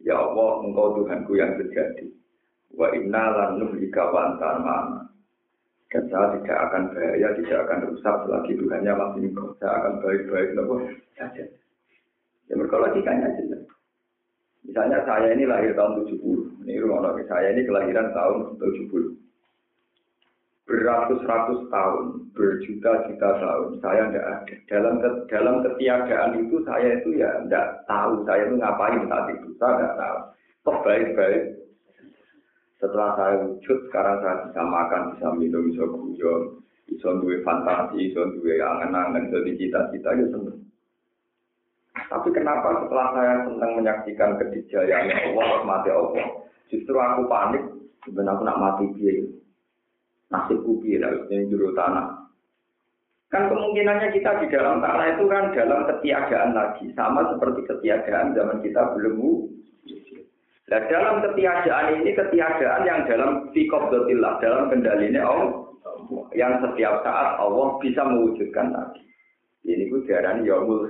Ya 0.03 0.19
Allah, 0.19 0.67
engkau 0.67 0.99
Tuhanku 0.99 1.31
yang 1.39 1.55
terjadi. 1.55 2.11
Wa 2.75 2.91
inna 2.91 3.23
lan 3.31 3.63
nuhlika 3.63 4.11
wa. 4.11 4.35
Dan 5.93 6.09
saya 6.09 6.35
tidak 6.35 6.59
akan 6.67 6.83
bahaya, 6.91 7.29
tidak 7.39 7.59
akan 7.63 7.79
rusak 7.87 8.15
selagi 8.27 8.53
Tuhannya 8.59 8.93
masih 8.99 9.21
engkau. 9.31 9.55
Saya 9.63 9.71
akan 9.79 9.93
baik-baik 10.03 10.49
nopo 10.59 10.75
saja. 11.15 11.45
Ya 12.51 12.53
mereka 12.59 12.75
logikanya 12.79 13.29
jelas. 13.39 13.63
Misalnya 14.63 15.03
saya 15.03 15.35
ini 15.35 15.43
lahir 15.43 15.75
tahun 15.75 16.07
70. 16.07 16.63
Ini 16.63 16.79
rumah 16.79 17.15
saya 17.27 17.51
ini 17.51 17.67
kelahiran 17.67 18.15
tahun 18.15 18.55
70. 18.59 19.19
Beratus-ratus 20.63 21.67
tahun, 21.67 22.31
berjuta-juta 22.31 23.29
tahun, 23.35 23.83
saya 23.83 24.07
tidak 24.07 24.25
ada. 24.31 24.55
Dalam 24.71 24.95
dalam 25.27 25.55
ketiadaan 25.59 26.39
itu 26.39 26.63
saya 26.63 27.03
itu 27.03 27.19
ya 27.19 27.43
tidak 27.43 27.83
tahu 27.83 28.23
saya 28.23 28.47
itu 28.47 28.55
ngapain 28.55 29.03
saat 29.11 29.27
itu. 29.35 29.47
Saya 29.59 29.75
tidak 29.75 29.93
tahu. 29.99 30.17
Kok 30.63 30.79
baik-baik. 30.87 31.43
Setelah 32.79 33.09
saya 33.19 33.35
wujud, 33.43 33.77
sekarang 33.91 34.17
saya 34.23 34.35
bisa 34.47 34.61
makan, 34.63 35.01
bisa 35.15 35.27
minum, 35.35 35.63
bisa 35.67 35.83
guyon, 35.87 36.41
bisa 36.87 37.07
duwe 37.19 37.39
fantasi, 37.43 38.11
bisa 38.11 38.23
duwe 38.39 38.59
angan-angan, 38.59 39.31
jadi 39.31 39.51
cita-cita 39.59 40.11
ya. 40.15 40.27
Tapi 41.93 42.29
kenapa 42.33 42.83
setelah 42.85 43.07
saya 43.13 43.35
senang 43.45 43.71
menyaksikan 43.77 44.41
kedijayaan 44.41 45.13
Allah, 45.13 45.61
mati 45.61 45.89
Allah, 45.93 46.25
justru 46.73 46.97
aku 46.97 47.29
panik, 47.29 47.61
sebenarnya 48.05 48.33
aku 48.33 48.43
nak 48.45 48.61
mati 48.61 48.85
dia. 48.97 49.13
Nasibku 50.33 50.81
harus 50.81 51.29
ini 51.29 51.53
juru 51.53 51.77
tanah. 51.77 52.25
Kan 53.29 53.49
kemungkinannya 53.49 54.13
kita 54.13 54.45
di 54.45 54.47
dalam 54.49 54.81
tanah 54.81 55.17
itu 55.17 55.25
kan 55.29 55.53
dalam 55.53 55.85
ketiadaan 55.89 56.57
lagi, 56.57 56.89
sama 56.97 57.29
seperti 57.33 57.65
ketiadaan 57.69 58.33
zaman 58.33 58.61
kita 58.65 58.93
belum 58.97 59.49
Nah 60.63 60.79
dalam 60.89 61.21
ketiadaan 61.21 62.01
ini 62.01 62.17
ketiadaan 62.17 62.81
yang 62.87 63.05
dalam 63.05 63.51
fikobdotillah, 63.53 64.41
dalam 64.41 64.73
kendalinya 64.73 65.21
Allah, 65.21 65.53
yang 66.33 66.57
setiap 66.65 67.05
saat 67.05 67.37
Allah 67.37 67.77
bisa 67.77 68.01
mewujudkan 68.01 68.73
lagi. 68.73 69.05
Ini 69.67 69.91
ku 69.91 70.01
diarani 70.07 70.47
yaumul 70.47 70.89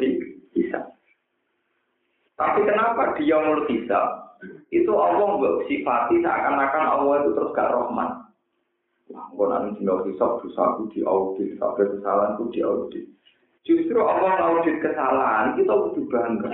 hisab. 0.54 0.93
Tapi 2.38 2.60
kenapa 2.66 3.14
di 3.18 3.30
yaumul 3.30 3.70
hisab 3.70 4.24
itu 4.74 4.91
Allah 4.97 5.38
mbok 5.38 5.70
sifati 5.70 6.20
seakan-akan 6.20 6.84
Allah 6.84 7.14
itu 7.24 7.30
terus 7.38 7.54
gak 7.54 7.72
rahmat. 7.72 8.10
Wah, 9.14 9.26
kok 9.30 9.47
nanti 9.51 9.70
tinggal 9.78 10.01
hisap 10.10 10.41
dosaku 10.41 10.89
di 10.95 11.06
audit, 11.06 11.60
sampai 11.62 11.91
di 12.49 12.60
audit. 12.66 13.06
Justru 13.64 13.99
Allah 14.01 14.34
audit 14.41 14.82
kesalahan, 14.82 15.56
kita 15.56 15.72
butuh 15.72 16.04
bangga. 16.10 16.49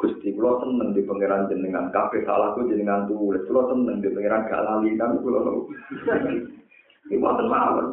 Gusti, 0.00 0.32
kalau 0.32 0.64
seneng 0.64 0.96
di 0.96 1.04
pangeran 1.04 1.52
jenengan, 1.52 1.92
kafe 1.92 2.24
salahku 2.24 2.64
jenengan 2.72 3.04
tulis, 3.04 3.44
kalau 3.44 3.68
seneng 3.68 4.00
di 4.00 4.08
pangeran 4.08 4.48
gak 4.48 4.64
lali 4.64 4.96
kan, 4.96 5.20
kalau 5.20 5.68
ini 7.12 7.20
buatan 7.20 7.46
mawar. 7.52 7.86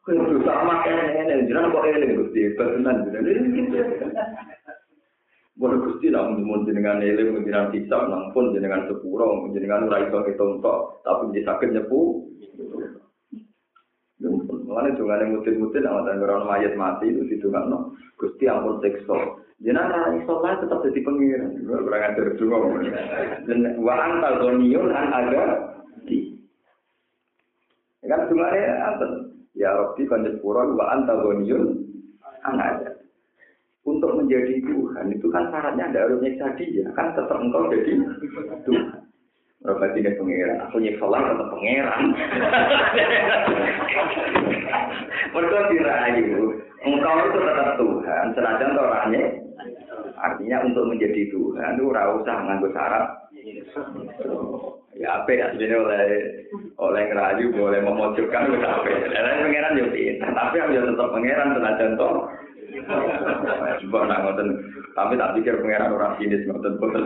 Kalau 0.00 0.24
dosa 0.24 0.52
makan 0.64 0.96
ini, 0.96 1.09
jenengan 1.50 1.74
kok 1.74 1.82
ini 1.90 2.14
Gusti, 2.14 2.54
benar 2.54 3.02
jenengan. 3.02 3.34
Boleh 5.58 5.76
Gusti 5.82 6.14
nak 6.14 6.38
mun 6.38 6.62
jenengan 6.62 7.02
ele 7.02 7.26
mun 7.26 7.42
jenengan 7.42 7.74
hisab 7.74 8.06
nang 8.06 8.30
pun 8.30 8.54
jenengan 8.54 8.86
sepuro 8.86 9.50
jenengan 9.50 9.90
ora 9.90 10.06
iso 10.06 10.22
hitung 10.30 10.62
tok 10.62 11.02
tapi 11.02 11.34
dia 11.34 11.44
sakit 11.50 11.74
nyepu. 11.74 12.22
Mulane 14.70 14.94
dongane 14.94 15.34
mutin-mutin 15.34 15.90
awak 15.90 16.06
dan 16.06 16.22
orang 16.22 16.46
mayat 16.46 16.78
mati 16.78 17.10
itu 17.10 17.26
ditungakno. 17.26 17.98
Gusti 18.14 18.46
ampun 18.46 18.78
siksa. 18.78 19.42
Jenengan 19.58 19.90
ora 19.90 20.16
iso 20.22 20.34
lah 20.38 20.54
tetap 20.62 20.80
jadi 20.86 21.00
pengiran. 21.02 21.52
Ora 21.66 21.96
ngajar 21.98 22.26
donga. 22.38 22.80
Dan 23.50 23.58
wa 23.82 23.94
anta 23.98 24.28
ghaniyun 24.38 24.88
an 24.94 25.08
ada 25.12 25.44
di. 26.06 26.40
Kan 28.06 28.30
dongane 28.30 28.60
anten. 28.86 29.29
Ya 29.58 29.70
Rabbi 29.74 30.06
kan 30.06 30.22
sepuro 30.22 30.62
wa 30.78 30.94
anta 30.94 31.14
ghaniyun 31.18 31.82
an 32.46 32.56
ada 32.62 32.90
untuk 33.82 34.14
menjadi 34.14 34.62
Tuhan 34.62 35.10
itu 35.10 35.26
kan 35.32 35.50
syaratnya 35.50 35.90
ada 35.90 36.06
harus 36.06 36.22
nyiksa 36.22 36.54
dia 36.54 36.86
kan 36.94 37.12
tetap 37.18 37.36
engkau 37.40 37.66
jadi 37.72 37.98
Tuhan 38.64 39.00
Berapa 39.60 39.92
tidak 39.92 40.16
pangeran? 40.16 40.56
Aku 40.64 40.80
nyiksa 40.80 41.04
lah 41.04 41.20
tetap 41.20 41.52
pangeran. 41.52 42.02
Mereka 45.36 45.58
dirayu. 45.68 46.64
Engkau 46.80 47.16
itu 47.28 47.38
tetap 47.44 47.76
Tuhan. 47.76 48.24
Senajan 48.32 48.80
orangnya. 48.80 49.24
Artinya 50.16 50.64
untuk 50.64 50.88
menjadi 50.88 51.28
Tuhan 51.28 51.76
itu 51.76 51.92
usah 51.92 52.36
nganggo 52.40 52.72
syarat. 52.72 53.04
Ya 54.98 55.22
apa 55.22 55.30
ya 55.30 55.54
sebenarnya 55.54 55.78
oleh 55.86 56.02
oleh 56.82 57.02
ngerayu 57.06 57.46
boleh 57.54 57.78
memojokkan 57.78 58.50
itu 58.50 58.58
apa. 58.58 58.90
Dan 58.90 59.46
pangeran 59.46 59.78
yo 59.78 59.86
tapi 60.34 60.56
yang 60.58 60.86
tetap 60.90 61.08
pangeran 61.14 61.54
senajan 61.54 61.94
toh 61.94 62.26
Coba 63.80 64.06
nak 64.06 64.20
ngoten, 64.22 64.48
tapi 64.94 65.18
tak 65.18 65.34
pikir 65.38 65.58
pangeran 65.58 65.94
orang 65.94 66.14
sinis 66.18 66.46
ngoten 66.46 66.78
ngoten. 66.78 67.02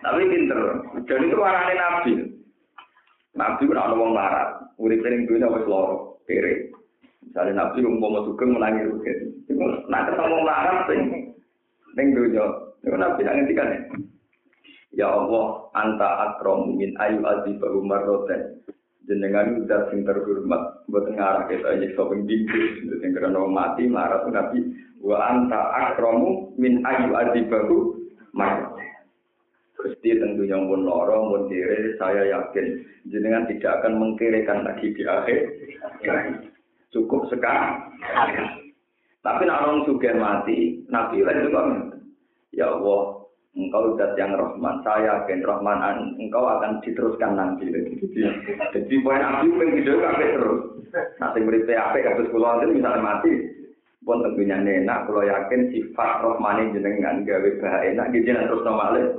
Tapi 0.00 0.20
pinter. 0.32 0.60
Dan 1.04 1.28
itu 1.28 1.36
warane 1.36 1.74
nabi. 1.76 2.12
Nabi 3.36 3.62
ora 3.68 3.92
ono 3.92 3.94
wong 4.00 4.10
larat. 4.16 4.48
Urip 4.80 5.04
ning 5.04 5.28
dunya 5.28 5.44
wis 5.52 5.68
loro, 5.68 6.24
kere. 6.24 6.72
Misalnya 7.20 7.68
nabi 7.68 7.84
umpama 7.84 8.24
sugeng 8.24 8.56
menangi 8.56 8.88
rugen. 8.88 9.18
Nah 9.92 10.08
ketemu 10.08 10.38
larat 10.40 10.78
sing 10.88 11.00
ning 12.00 12.06
dunya. 12.16 12.44
Itu 12.80 12.96
nabi 12.96 13.20
nak 13.20 13.34
ngendikan 13.36 13.76
Ya 14.90 15.06
Allah, 15.06 15.70
anta 15.78 16.08
akram 16.34 16.74
min 16.74 16.98
ayu 16.98 17.22
azibahu 17.22 17.82
marroten. 17.86 18.58
jenengan 19.10 19.66
udah 19.66 19.90
sing 19.90 20.06
terhormat 20.06 20.86
buat 20.86 21.10
ngarah 21.10 21.50
kita 21.50 21.66
aja 21.66 21.86
sopeng 21.98 22.30
dingkir 22.30 22.86
yang 23.02 23.10
karena 23.10 23.42
mati 23.50 23.90
marah 23.90 24.22
tuh 24.22 24.30
nabi. 24.30 24.62
Wa 25.02 25.18
anta 25.34 25.58
akromu 25.74 26.54
min 26.54 26.84
ayu 26.86 27.10
adibahu 27.18 27.96
marah 28.30 28.70
Gusti 29.80 30.12
tentunya 30.12 30.60
pun 30.60 30.84
loro 30.84 31.32
pun 31.32 31.48
dire 31.48 31.96
saya 31.96 32.28
yakin 32.28 32.84
jenengan 33.08 33.48
tidak 33.48 33.80
akan 33.80 33.96
mengkirikan 33.96 34.60
lagi 34.60 34.92
di 34.92 35.02
akhir. 35.08 35.40
Cukup 36.92 37.32
sekarang. 37.32 37.96
Tapi 39.24 39.42
nak 39.48 39.64
orang 39.64 39.88
mati 40.20 40.84
nabi 40.92 41.24
lagi 41.24 41.48
juga. 41.48 41.62
Ya 42.52 42.68
Allah 42.68 43.19
engkau 43.56 43.98
zat 43.98 44.14
yang 44.14 44.34
rahman 44.38 44.82
saya 44.86 45.22
yakin 45.22 45.42
rahman 45.42 46.14
engkau 46.18 46.44
akan 46.46 46.78
diteruskan 46.82 47.34
nanti. 47.34 47.70
Jadi 47.70 48.20
jadi 48.74 48.94
poin 49.02 49.22
nabi 49.22 49.50
pun 49.50 49.68
video 49.74 49.94
kafe 50.02 50.26
terus. 50.38 50.60
Nanti 51.18 51.38
beri 51.42 51.66
PAP 51.66 51.94
kasus 52.02 52.30
pulau 52.30 52.62
itu 52.62 52.78
misalnya 52.78 53.02
mati. 53.02 53.32
Pun 54.00 54.24
tentunya 54.24 54.56
enak 54.56 55.06
kalau 55.06 55.22
yakin 55.22 55.70
sifat 55.70 56.24
rahman 56.24 56.72
jenengan 56.72 57.22
gawe 57.26 57.50
bahaya 57.60 57.92
enak 57.92 58.10
gitu 58.16 58.32
terus 58.32 58.64
normalnya 58.64 59.12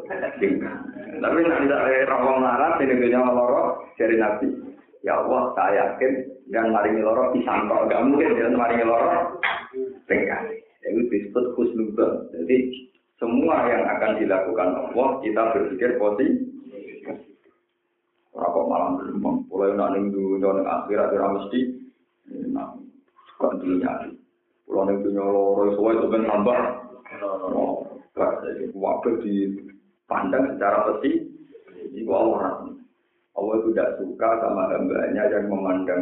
tapi 1.21 1.45
nanti 1.45 1.69
tidak 1.69 2.09
rawang 2.09 2.41
larat 2.41 2.81
ini 2.81 2.97
dunia 2.97 3.21
loro 3.21 3.85
dari 3.93 4.17
nabi 4.17 4.49
ya 5.05 5.21
Allah 5.21 5.53
saya 5.53 5.73
yakin 5.93 6.11
dan 6.49 6.73
maringi 6.73 7.05
loro 7.05 7.29
disangkau 7.37 7.85
gak 7.85 8.01
mungkin 8.01 8.33
jangan 8.41 8.57
maringi 8.57 8.85
loro 8.89 9.37
tinggal 10.09 10.43
itu 10.81 11.01
disebut 11.13 11.45
khusnudon 11.53 12.25
jadi 12.33 12.57
semua 13.21 13.69
yang 13.69 13.85
akan 13.85 14.17
dilakukan 14.17 14.69
Allah, 14.73 15.09
kita 15.21 15.41
berpikir 15.53 16.01
positif. 16.01 16.41
Rokok 18.33 18.65
malam 18.65 18.97
belum, 18.97 19.45
mulai 19.45 19.77
nak 19.77 19.93
ning 19.93 20.09
dunia 20.09 20.49
ning 20.57 20.65
akhirat 20.65 21.13
ora 21.13 21.37
mesti 21.37 21.59
nah 22.49 22.73
suka 23.29 23.61
dunia. 23.61 24.09
Pulau 24.65 24.89
ning 24.89 25.05
dunia 25.05 25.21
loro 25.21 25.69
suwe 25.77 25.93
itu 26.01 26.07
kan 26.09 26.25
tambah. 26.25 26.59
Waktu 28.71 29.09
dipandang 29.21 30.55
secara 30.55 30.89
pasti, 30.89 31.11
itu 31.93 32.09
Allah 32.09 32.71
Allah 33.37 33.53
itu 33.61 33.69
tidak 33.75 33.99
suka 34.01 34.29
sama 34.41 34.73
hambanya 34.73 35.27
yang 35.29 35.45
memandang 35.51 36.01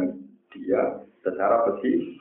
dia 0.54 1.04
secara 1.20 1.68
pasti. 1.68 2.16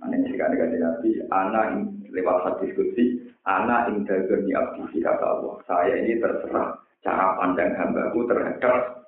Aneh 0.00 0.24
sekali 0.24 0.56
kan 0.56 0.72
Nabi, 0.72 1.10
anak 1.28 1.66
lewat 2.08 2.36
hadis 2.48 2.72
kutsi, 2.72 3.19
anak 3.48 3.92
indah 3.92 4.18
geni 4.28 4.52
abdi 4.52 4.98
kata 5.00 5.24
Allah. 5.24 5.54
Saya 5.64 5.94
ini 6.00 6.20
terserah 6.20 6.76
cara 7.00 7.36
pandang 7.40 7.72
hambaku 7.76 8.28
terhadap 8.28 9.00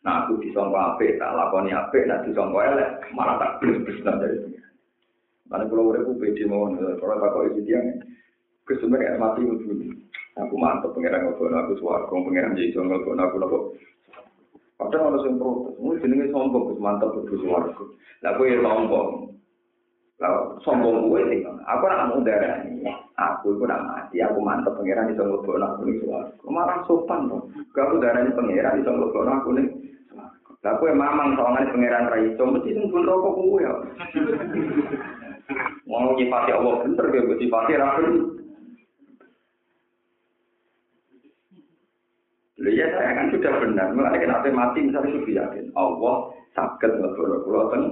Nah 0.00 0.24
aku 0.24 0.40
disongko 0.40 0.96
ape, 0.96 1.20
tak 1.20 1.36
lakoni 1.36 1.76
ape, 1.76 2.08
nah 2.08 2.24
disongko 2.24 2.56
elek, 2.56 3.04
malah 3.12 3.36
tak 3.36 3.60
beres-beres 3.60 4.00
dari 4.00 4.36
pengiran. 4.40 4.72
Karena 5.44 5.64
kalau 5.68 5.88
urip 5.92 6.02
ku 6.08 6.12
pede 6.16 6.44
mau, 6.48 6.72
kalau 6.72 7.20
tak 7.20 7.30
kok 7.36 7.46
isi 7.52 7.60
dia, 7.68 7.80
kesebenarnya 8.64 9.20
mati 9.20 9.44
itu 9.44 9.92
Aku 10.40 10.56
mantep 10.56 10.96
pengiran 10.96 11.26
ngobrol 11.26 11.52
aku 11.52 11.76
suwargo, 11.76 12.16
pengiran 12.24 12.56
jadi 12.56 12.72
iso 12.72 12.80
ngobrol 12.80 13.18
aku 13.18 13.36
nopo. 13.36 13.58
Padahal 14.80 15.12
harus 15.12 15.26
yang 15.28 15.36
protes, 15.36 15.76
mungkin 15.76 16.00
jenenge 16.00 16.32
sombong, 16.32 16.80
mantep 16.80 17.12
berburu 17.12 17.36
suwargo. 17.44 17.84
Lah 18.24 18.32
aku 18.32 18.48
ya 18.48 18.56
sombong. 18.64 19.36
Lah 20.20 20.52
sombong 20.60 21.08
gue 21.08 21.20
sih, 21.32 21.40
aku 21.48 21.84
nak 21.88 22.12
mau 22.12 22.20
darah. 22.20 22.60
Aku 23.16 23.56
itu 23.56 23.64
nak 23.64 23.84
mati, 23.88 24.20
aku 24.20 24.36
mantep 24.44 24.76
pengiran 24.76 25.08
iso 25.08 25.24
ngobrol 25.24 25.64
aku 25.64 25.88
nih 25.88 25.96
suwargo. 26.04 26.44
Marah 26.52 26.84
sopan 26.84 27.28
dong. 27.32 27.48
Aku 27.72 27.96
darah 27.96 28.20
ini 28.20 28.36
pengiran 28.36 28.84
iso 28.84 28.92
ngobrol 28.92 29.32
aku 29.32 29.48
nih. 29.56 29.66
Lah 30.60 30.76
kowe 30.76 30.92
mamang 30.92 31.40
sawangane 31.40 31.72
pangeran 31.72 32.12
ra 32.12 32.20
iso 32.20 32.44
mesti 32.44 32.76
pun 32.92 33.08
rokok 33.08 33.32
kowe 33.32 33.64
ya. 33.64 33.72
Mau 35.88 36.12
nyifati 36.12 36.52
Allah 36.52 36.84
bener 36.84 37.04
kowe 37.08 37.34
nyifati 37.40 37.80
ra 37.80 37.88
Lha 42.60 42.70
ya 42.76 42.92
saya 42.92 43.16
kan 43.16 43.32
sudah 43.32 43.56
benar, 43.56 43.88
mulai 43.96 44.20
kenapa 44.20 44.52
mati 44.52 44.84
misalnya 44.84 45.16
sudah 45.16 45.32
yakin 45.48 45.72
Allah 45.72 46.28
sakit 46.52 46.92
ten. 47.72 47.84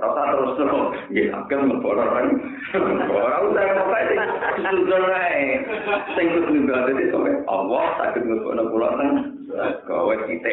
Rasa 0.00 0.22
terus 0.32 0.52
terus, 0.58 0.88
ya 1.14 1.30
kan. 1.46 1.70
Orang 1.70 3.42
udah 3.50 3.64
mau 3.78 3.86
kayak 3.92 4.26
sudah 4.60 5.00
naik, 5.06 5.66
singkut 6.16 6.44
juga 6.50 6.88
jadi 6.90 7.14
sampai 7.14 7.38
Allah 7.46 7.84
sakit 8.00 8.22
kulo 8.26 8.88
ten. 8.98 9.10
Kowe 9.86 10.14
kita. 10.26 10.50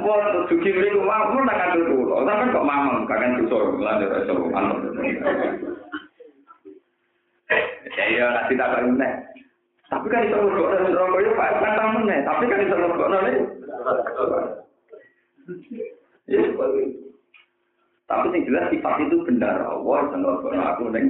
Buat 0.00 0.52
suci 0.52 0.68
mriku 0.72 1.00
mampu 1.04 1.36
nak 1.42 1.58
kandur 1.58 1.84
kulo, 1.90 2.16
sampean 2.24 2.54
kok 2.54 2.66
mamang 2.68 3.04
kakan 3.08 3.44
dosa 3.44 3.58
lanjut 3.80 4.10
mantep. 4.52 4.92
Ya 7.94 8.04
ya 8.10 8.26
kasih 8.44 8.56
tak. 8.56 8.72
Tapi 9.92 10.06
kan 10.10 10.26
iso 10.26 10.36
ngelokno 10.40 10.76
ning 10.80 10.96
rokok 10.96 11.22
yo 11.22 11.30
Pak 11.38 11.60
kata 11.60 11.84
meneh, 11.92 12.18
tapi 12.24 12.50
kan 12.50 12.66
ngelokno 12.66 13.18
ning. 13.20 13.36
Tapi 18.04 18.26
yang 18.36 18.44
jelas 18.48 18.68
sifat 18.68 18.94
itu 19.00 19.16
benar. 19.24 19.64
Allah 19.64 19.96
iso 20.08 20.16
ngelokno 20.16 20.60
aku 20.60 20.84
ning 20.92 21.06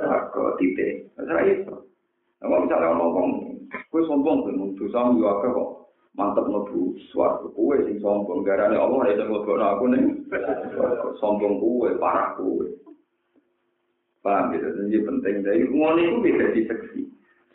rokok 0.00 0.56
titik. 0.60 1.08
Ora 1.20 1.40
iso. 1.44 1.84
Nah, 2.38 2.60
misalnya 2.62 2.94
ngomong, 2.94 3.28
gue 3.68 4.02
sombong 4.06 4.46
kan, 4.46 4.60
dosa 4.78 5.00
yo 5.16 5.26
akeh 5.26 5.50
kok. 5.52 5.70
Mantep 6.18 6.50
mlebu 6.50 6.98
swarga 7.12 7.46
kowe 7.54 7.76
sing 7.86 8.02
sombong 8.02 8.42
garane 8.42 8.74
Allah 8.76 9.12
iso 9.12 9.24
ngelokno 9.24 9.64
aku 9.64 9.84
ning 9.92 10.04
sombong 11.20 11.60
kowe, 11.60 11.88
parah 12.00 12.36
kowe. 12.36 12.64
Paham 14.18 14.50
gitu, 14.50 14.66
jadi 14.66 14.98
penting. 15.06 15.34
Jadi 15.46 15.62
ngono 15.70 15.98
itu 16.02 16.16
bisa 16.20 16.46
diseksi. 16.52 17.06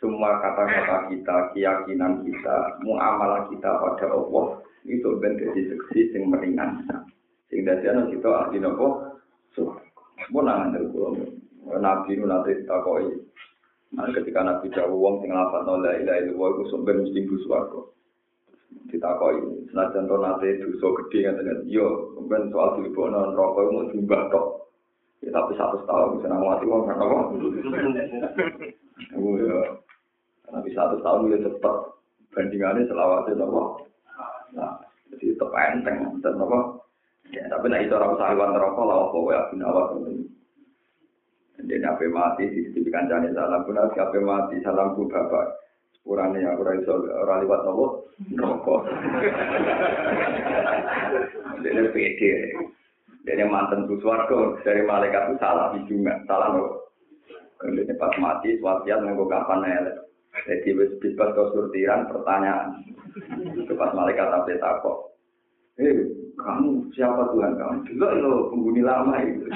semua 0.04 0.36
kata-kata 0.36 1.08
kita, 1.08 1.36
keyakinan 1.56 2.28
kita, 2.28 2.56
muamalah 2.84 3.48
kita 3.48 3.72
pada 3.72 4.06
Allah 4.12 4.60
itu 4.84 5.08
ben 5.16 5.40
dadi 5.40 5.60
seksi 5.72 6.12
sing 6.12 6.28
meringan. 6.28 6.84
Sing 7.48 7.64
dadi 7.64 7.88
ana 7.88 8.04
kita 8.12 8.28
ahli 8.28 8.60
nopo? 8.60 9.16
Suwargo 9.56 9.94
mun 10.28 10.44
nang 10.44 10.72
ndel 10.72 10.92
kula. 10.92 11.24
Nabi 11.80 12.20
nu 12.20 12.28
nate 12.28 12.68
takoki 12.68 13.16
nah, 13.96 14.04
ketika 14.12 14.44
nabi 14.44 14.68
jawab 14.76 14.92
wong 14.92 15.14
sing 15.24 15.32
lapat 15.32 15.64
no 15.64 15.80
la 15.80 15.96
ilaha 15.96 16.20
illallah 16.20 16.48
iku 16.52 16.62
sumber 16.68 17.00
mesti 17.00 17.24
ku 17.24 17.36
suwargo 17.44 17.80
ditakoki. 18.92 19.72
Senajan 19.72 20.04
to 20.04 20.16
nate 20.20 20.48
dosa 20.60 20.86
gedhe 21.00 21.18
ngaten 21.32 21.64
yo 21.64 22.12
ben 22.28 22.52
soal 22.52 22.76
dilebokno 22.76 23.32
neraka 23.32 23.60
iku 23.64 23.72
mung 23.72 23.88
jumbah 23.88 24.22
tok. 24.28 24.46
Ya, 25.24 25.32
tapi 25.32 25.56
satu 25.56 25.80
tahun 25.88 26.20
bisa 26.20 26.28
nawati 26.28 26.68
wong 26.68 26.84
kan 26.84 27.00
apa? 27.00 27.32
Nabi 30.52 30.70
satu 30.76 31.00
tahun 31.00 31.32
ya 31.32 31.38
cepat 31.48 31.76
bandingannya 32.36 32.84
selawatnya 32.84 33.40
nopo. 33.40 33.88
Nah, 34.54 34.74
jadi 35.10 35.34
tetap 35.34 35.52
enteng 35.54 35.98
dan 36.22 36.38
apa? 36.38 36.58
Ya, 37.34 37.44
tapi 37.50 37.66
nah 37.66 37.82
itu 37.82 37.94
orang 37.94 38.14
sahiwan 38.14 38.54
rokok 38.54 38.86
lah 38.86 38.98
apa 39.10 39.18
ya 39.32 39.40
bin 39.50 39.64
awal 39.66 39.86
ini. 40.06 40.24
Jadi 41.58 41.74
nabi 41.82 42.06
mati 42.10 42.44
di 42.50 42.70
sisi 42.70 42.90
kancane 42.90 43.32
salam 43.34 43.66
pun 43.66 43.74
nabi 43.74 43.94
nabi 43.98 44.18
mati 44.22 44.54
salam 44.62 44.94
pun 44.94 45.10
bapak. 45.10 45.58
Kurangnya 46.04 46.52
aku 46.52 46.68
rasa 46.68 46.92
orang 46.94 47.48
lewat 47.48 47.60
nopo 47.64 47.86
rokok. 48.36 48.80
Jadi 51.64 51.80
pede. 51.90 52.32
Jadi 53.24 53.42
mantan 53.48 53.88
suswargo 53.88 54.60
dari 54.60 54.84
malaikat 54.84 55.32
itu 55.32 55.40
salah 55.40 55.72
juga, 55.88 56.14
salah 56.28 56.48
nopo. 56.52 56.84
Kalau 57.56 57.96
pas 57.96 58.12
mati, 58.20 58.60
swasiat 58.60 59.00
nggak 59.00 59.24
kapan 59.24 59.64
elek. 59.64 60.03
Jadi 60.34 60.70
wis 60.74 60.90
bebas 60.98 61.30
ke 61.30 61.42
surtiran 61.54 62.10
pertanyaan. 62.10 62.82
Pas 63.78 63.94
malaikat 63.94 64.26
tapi 64.26 64.58
takok. 64.58 65.14
Eh, 65.78 66.06
kamu 66.38 66.90
siapa 66.94 67.34
Tuhan 67.34 67.58
kamu? 67.58 67.76
Juga 67.90 68.08
lo 68.18 68.50
penghuni 68.50 68.82
lama 68.82 69.14
itu. 69.22 69.46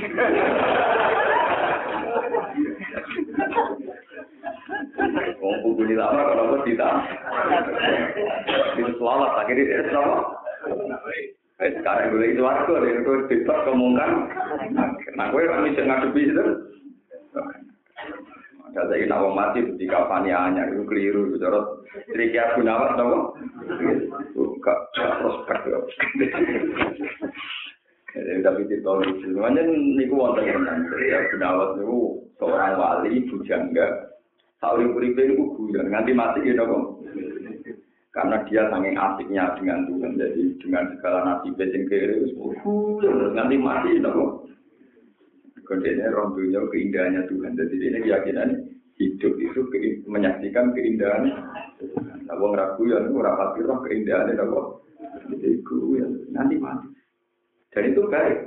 Wong 5.43 5.57
penghuni 5.67 5.95
lama 5.99 6.21
kalau 6.31 6.63
tidak? 6.63 6.95
Itu 8.79 8.93
selamat 8.99 9.33
akhirnya 9.47 9.83
selamat. 9.91 10.25
Eh, 11.59 11.75
sekarang 11.83 12.15
gue 12.15 12.39
itu 12.39 12.43
aku, 12.47 12.71
itu 12.87 13.13
bebas 13.27 13.59
kemungkan. 13.67 14.31
Nah, 15.19 15.27
gue 15.35 15.43
bisa 15.43 15.83
ngadepi 15.83 16.31
itu. 16.31 16.47
Ada 18.79 18.95
saya 18.95 19.11
nak 19.11 19.35
mati 19.35 19.59
di 19.75 19.91
kafani 19.91 20.31
anyar 20.31 20.71
itu 20.71 20.87
keliru, 20.87 21.35
bicara 21.35 21.67
triki 22.15 22.39
aku 22.39 22.63
nawat 22.63 22.95
nopo. 22.95 23.35
Buka 24.39 24.75
prospek. 24.95 25.67
Jadi 28.15 28.39
tapi 28.39 28.71
di 28.71 28.79
tahun 28.79 29.19
itu, 29.19 29.35
semuanya 29.35 29.67
niku 29.67 30.15
wonten 30.15 30.47
tenan. 30.47 30.87
Ya 31.11 31.27
Gunawan 31.35 31.83
itu 31.83 32.23
seorang 32.39 32.79
wali 32.79 33.27
bujangga. 33.27 34.15
Sauri 34.63 34.87
uripe 34.87 35.27
niku 35.27 35.59
guyon 35.59 35.91
nganti 35.91 36.15
mati 36.15 36.47
gitu 36.47 36.63
kok. 36.63 36.85
Karena 38.15 38.47
dia 38.47 38.63
saking 38.71 38.95
asiknya 38.95 39.59
dengan 39.59 39.87
Tuhan, 39.91 40.19
jadi 40.19 40.43
dengan 40.59 40.85
segala 40.97 41.19
nasib 41.27 41.55
sing 41.59 41.83
kere, 41.87 42.31
nganti 43.35 43.57
mati 43.59 43.99
gitu 43.99 44.47
Kodenya 45.69 46.09
orang 46.09 46.33
dunia 46.33 46.65
keindahannya 46.73 47.29
Tuhan. 47.29 47.53
Jadi 47.53 47.77
ini 47.77 47.99
keyakinan 48.09 48.68
hidup 48.99 49.35
itu 49.39 49.61
menyaksikan 50.11 50.75
keindahan. 50.75 51.31
Nah, 52.27 52.37
wong 52.37 52.53
ragu 52.59 52.83
ya, 52.91 52.99
wong 53.07 53.23
rapati 53.23 53.63
roh 53.63 53.79
keindahan 53.87 54.35
itu 54.35 54.45
kok. 54.45 54.67
Jadi 55.31 55.63
guru 55.63 55.89
ya, 56.03 56.07
nanti 56.35 56.59
mati. 56.59 56.91
Dan 57.71 57.95
itu 57.95 58.03
baik. 58.11 58.39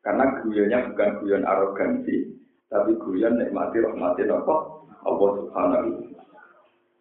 Karena 0.00 0.40
guyonnya 0.40 0.88
bukan 0.92 1.10
guyon 1.20 1.44
arogansi, 1.44 2.32
tapi 2.72 2.96
guyon 2.96 3.36
nikmati 3.36 3.84
rahmati 3.84 4.24
nopo 4.24 4.88
Allah 5.04 5.30
subhanahu 5.44 6.10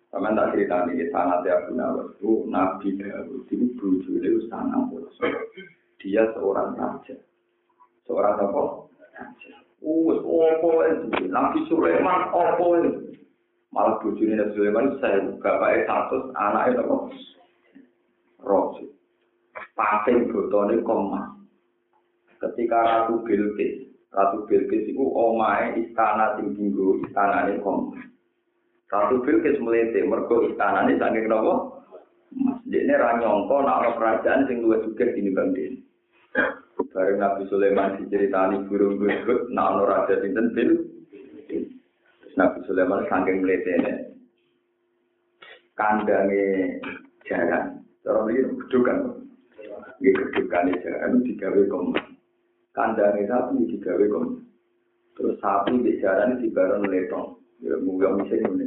sama 0.09 0.33
tak 0.33 0.57
cerita 0.57 0.89
ini, 0.89 1.05
sangat 1.13 1.45
ya 1.45 1.69
Nawas 1.69 2.09
itu 2.17 2.49
Nabi 2.49 2.97
Dawud 2.97 3.45
itu 3.45 3.65
buju 3.77 4.17
itu 4.17 4.41
sangat 4.49 4.89
Dia 6.01 6.25
seorang 6.33 6.73
raja. 6.73 7.13
Seorang 8.09 8.41
apa? 8.41 8.89
Wes 9.79 10.19
opo 10.19 10.69
Nabi 11.31 11.59
Sulaiman 11.71 12.31
opo 12.35 12.75
Malah 13.69 14.01
bojone 14.01 14.33
Nabi 14.33 14.53
Sulaiman 14.57 14.97
saya 14.97 15.29
bapake 15.37 15.85
satu 15.85 16.33
anake 16.33 16.73
apa? 16.81 16.95
Rosi. 18.41 18.89
Pating 19.77 20.33
botone 20.33 20.81
komas. 20.81 21.37
Ketika 22.41 22.81
Ratu 22.81 23.21
Bilqis, 23.27 23.93
Ratu 24.09 24.47
Bilqis 24.49 24.89
itu 24.89 25.03
omahe 25.03 25.77
istana 25.85 26.33
sing 26.39 26.57
dinggo 26.57 26.97
istanane 27.05 27.61
komas. 27.61 28.01
Ratu 28.89 29.21
Bilqis 29.21 29.61
melete 29.61 30.01
mergo 30.01 30.49
istanane 30.49 30.97
saking 30.97 31.29
napa? 31.29 31.85
Mas, 32.33 32.57
dene 32.65 32.93
ra 32.97 33.21
nyangka 33.21 33.57
nek 33.61 33.75
ana 33.77 33.89
kerajaan 33.97 34.45
sing 34.49 34.65
luwih 34.65 34.81
sugih 34.81 35.13
dinimbang 35.13 35.53
dene. 35.53 35.77
Bareng 36.89 37.21
Nabi 37.21 37.45
Sulaiman 37.53 38.01
diceritani 38.01 38.65
burung 38.65 38.97
gurgut, 38.97 39.53
nak 39.53 39.77
ono 39.77 39.83
raja 39.85 40.17
sinten 40.25 40.49
bil. 40.57 40.73
Nabi 42.33 42.59
Sulaiman 42.65 43.05
saking 43.05 43.45
mletene. 43.45 44.17
Kandange 45.77 46.81
jaran. 47.29 47.85
Cara 48.01 48.25
iki 48.33 48.41
gedukan. 48.41 48.97
Nggih 50.01 50.13
gedukane 50.17 50.73
jaran 50.81 51.21
digawe 51.21 51.61
kom. 51.69 51.93
Kandange 52.73 53.21
sapi 53.29 53.69
digawe 53.69 54.05
kom. 54.09 54.41
Terus 55.13 55.37
sapi 55.37 55.77
di 55.85 56.01
jaran 56.01 56.41
dibareng 56.41 56.89
letong. 56.89 57.37
Ya 57.61 57.77
mungkin 57.77 58.23
mesti 58.23 58.41
ngene. 58.41 58.65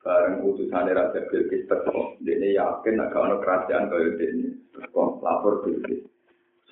Bareng 0.00 0.40
utusan 0.40 0.88
Raja 0.88 1.20
Bilqis 1.28 1.68
teko, 1.68 2.16
dene 2.24 2.56
yakin 2.56 2.96
nek 2.96 3.12
ana 3.12 3.36
kerajaan 3.44 3.92
kaya 3.92 4.16
dene. 4.16 4.56
Teko 4.72 5.20
lapor 5.20 5.68
Bilqis. 5.68 6.13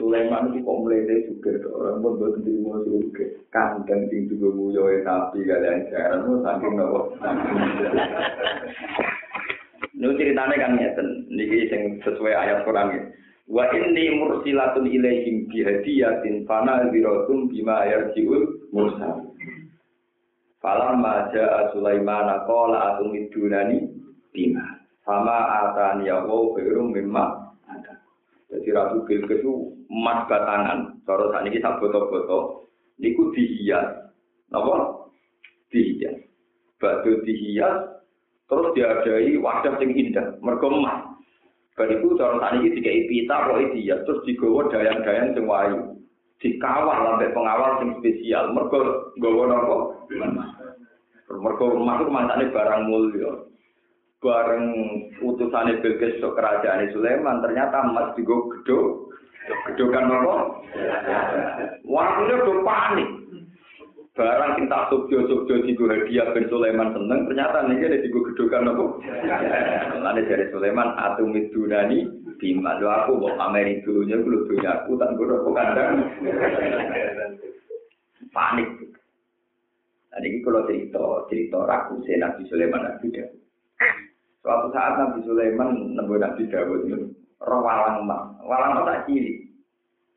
Sulaiman 0.01 0.57
itu 0.57 0.65
kok 0.65 0.79
dari 0.89 1.29
juga 1.29 1.69
orang 1.69 2.01
pun 2.01 2.17
buat 2.17 2.33
sendiri 2.41 2.65
mau 2.65 2.81
juga 2.81 3.29
kandang 3.53 4.09
sing 4.09 4.25
juga 4.25 4.49
muyo 4.57 4.89
tapi 5.05 5.45
kalian 5.45 5.85
jalan 5.93 6.21
mau 6.25 6.41
saking 6.41 6.73
nopo. 6.81 7.01
Ini 9.93 10.09
ceritanya 10.17 10.57
kan 10.57 10.73
ngeten, 10.81 11.09
niki 11.29 11.69
sing 11.69 12.01
sesuai 12.01 12.33
ayat 12.33 12.65
Quran 12.65 12.89
ini. 12.89 13.01
Wa 13.53 13.69
inni 13.69 14.17
mursilatun 14.17 14.89
ilaihim 14.89 15.45
bihadiyatin 15.53 16.49
fana 16.49 16.89
ziratum 16.89 17.53
bima 17.53 17.85
yarjiul 17.85 18.73
mursal. 18.73 19.29
Falamma 20.65 21.29
ja'a 21.37 21.69
Sulaiman 21.77 22.33
qala 22.49 22.97
atumidunani 22.97 23.93
bima. 24.33 24.81
Sama 25.05 25.69
atani 25.69 26.09
ya 26.09 26.25
wa 26.25 26.57
khairum 26.57 26.97
mimma. 26.97 27.52
Jadi 28.53 28.69
Ratu 28.69 29.09
Bilqis 29.09 29.41
itu 29.41 29.73
emas 29.89 30.29
batangan, 30.29 31.01
cara 31.09 31.25
saat 31.33 31.49
ini 31.49 31.57
sak 31.65 31.81
foto-foto, 31.81 32.69
niku 33.01 33.33
dihias, 33.33 34.13
apa? 34.53 35.09
Dihias. 35.73 36.21
Batu 36.77 37.25
dihias, 37.25 38.05
terus 38.45 38.69
diadai 38.77 39.41
wadah 39.41 39.73
sing 39.81 39.97
indah, 39.97 40.37
mergo 40.45 40.69
emas. 40.69 41.17
Bariku 41.73 42.13
cara 42.21 42.37
saat 42.37 42.61
ini 42.61 42.77
dikai 42.77 43.09
pita 43.09 43.49
kok 43.49 43.73
dihias, 43.73 44.05
terus 44.05 44.21
digawa 44.29 44.69
dayang-dayang 44.69 45.33
sing 45.33 45.45
wayu. 45.49 45.81
Dikawal 46.45 46.99
sampai 47.09 47.33
pengawal 47.33 47.71
sing 47.81 47.91
spesial, 48.05 48.53
mergo 48.53 49.09
nggawa 49.17 49.43
napa? 49.49 49.77
Mergo 51.33 51.65
emas 51.81 52.05
itu 52.05 52.13
mantane 52.13 52.45
barang 52.53 52.83
mulya. 52.85 53.33
Bareng 54.23 54.67
utusane 55.19 55.83
Bilqis 55.83 56.23
ke 56.23 56.29
kerajaan 56.31 56.95
Sulaiman, 56.95 57.43
ternyata 57.43 57.83
emas 57.83 58.15
digo 58.15 58.55
gedho 58.55 59.11
Gedokan 59.43 60.07
apa? 60.07 60.35
Waktunya 61.83 62.35
udah 62.47 62.59
panik. 62.63 63.11
Barang 64.13 64.61
sing 64.61 64.69
tak 64.69 64.93
subjo-subjo 64.93 65.65
di 65.65 65.73
hadiah 65.73 66.37
Ben 66.37 66.45
Sulaiman 66.53 66.93
seneng, 66.93 67.25
ternyata 67.25 67.65
nih 67.65 67.81
ada 67.81 67.97
di 67.97 68.13
gedokan 68.13 68.69
apa? 68.69 68.85
Lalu 70.05 70.29
dari 70.29 70.47
Sulaiman, 70.53 70.93
atu 71.01 71.25
midunani 71.25 72.07
bima. 72.37 72.77
Lu 72.77 72.93
aku 72.93 73.17
mau 73.17 73.33
pamerin 73.41 73.81
dulunya, 73.83 74.21
dunia 74.21 74.85
aku, 74.85 75.01
tak 75.01 75.17
gue 75.17 75.33
apa 75.33 75.51
kandang. 75.57 75.93
Panik. 78.37 78.69
Nah 80.13 80.21
ini 80.21 80.45
kalau 80.45 80.69
cerita, 80.69 81.25
cerita 81.33 81.59
ragu 81.65 81.97
Nabi 82.05 82.43
Sulaiman 82.53 82.85
Nabi 82.85 83.17
Dawud. 83.17 83.41
Suatu 84.43 84.75
saat 84.75 84.99
Nabi 84.99 85.23
Sulaiman 85.23 85.95
nemu 85.95 86.19
Nabi 86.19 86.51
Dawud 86.51 86.91
roh 87.47 87.61
walang 87.63 88.03
emas. 88.03 88.35
Walang 88.43 88.75
emas 88.75 88.87
tak 88.91 89.03
ciri. 89.07 89.39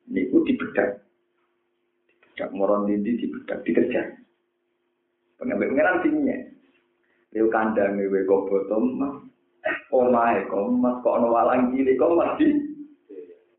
Niku 0.10 0.42
dibedak. 0.42 1.06
Dibedak 2.10 2.50
moron 2.58 2.90
dindi 2.90 3.22
dibedak 3.22 3.62
dikejar. 3.62 4.18
Pengambil 5.38 5.78
pengeran 5.78 6.02
tingginya. 6.02 6.38
Leo 7.38 7.54
kandang 7.54 8.02
ewe 8.02 8.26
kok 8.26 8.50
botol 8.50 8.98
emas. 8.98 9.16
Omae 9.94 10.42
kok 10.50 10.74
emas 10.74 11.06
kok 11.06 11.16
ono 11.22 11.28
walang 11.30 11.70
ciri 11.70 11.94
kok 11.94 12.14
emas 12.18 12.34
di 12.42 12.48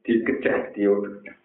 dikejar 0.03 0.75
diobedak. 0.75 1.39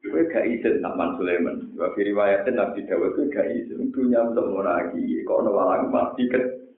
Kowe 0.00 0.24
gak 0.32 0.48
izin 0.48 0.80
Nakman 0.80 1.20
Sulaiman. 1.20 1.76
Wa 1.76 1.92
fi 1.92 2.08
riwayatin 2.08 2.56
Nabi 2.56 2.80
Dawud 2.88 3.12
kowe 3.12 3.28
gak 3.28 3.52
izin. 3.52 3.92
Dunia 3.92 4.24
untuk 4.24 4.56
lagi. 4.64 5.20
Kok 5.28 5.38
ono 5.44 5.50
walang 5.52 5.92
emas 5.92 6.16
dikejar. 6.16 6.69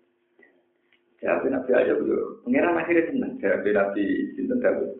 Jawab 1.22 1.46
Nabi 1.46 1.70
aja 1.70 1.94
dulu. 1.94 2.42
Pengiran 2.42 2.82
akhirnya 2.82 3.06
senang. 3.14 3.32
Jawab 3.38 3.62
Nabi 3.62 4.04
Sinten 4.34 4.58
Dawud. 4.58 4.90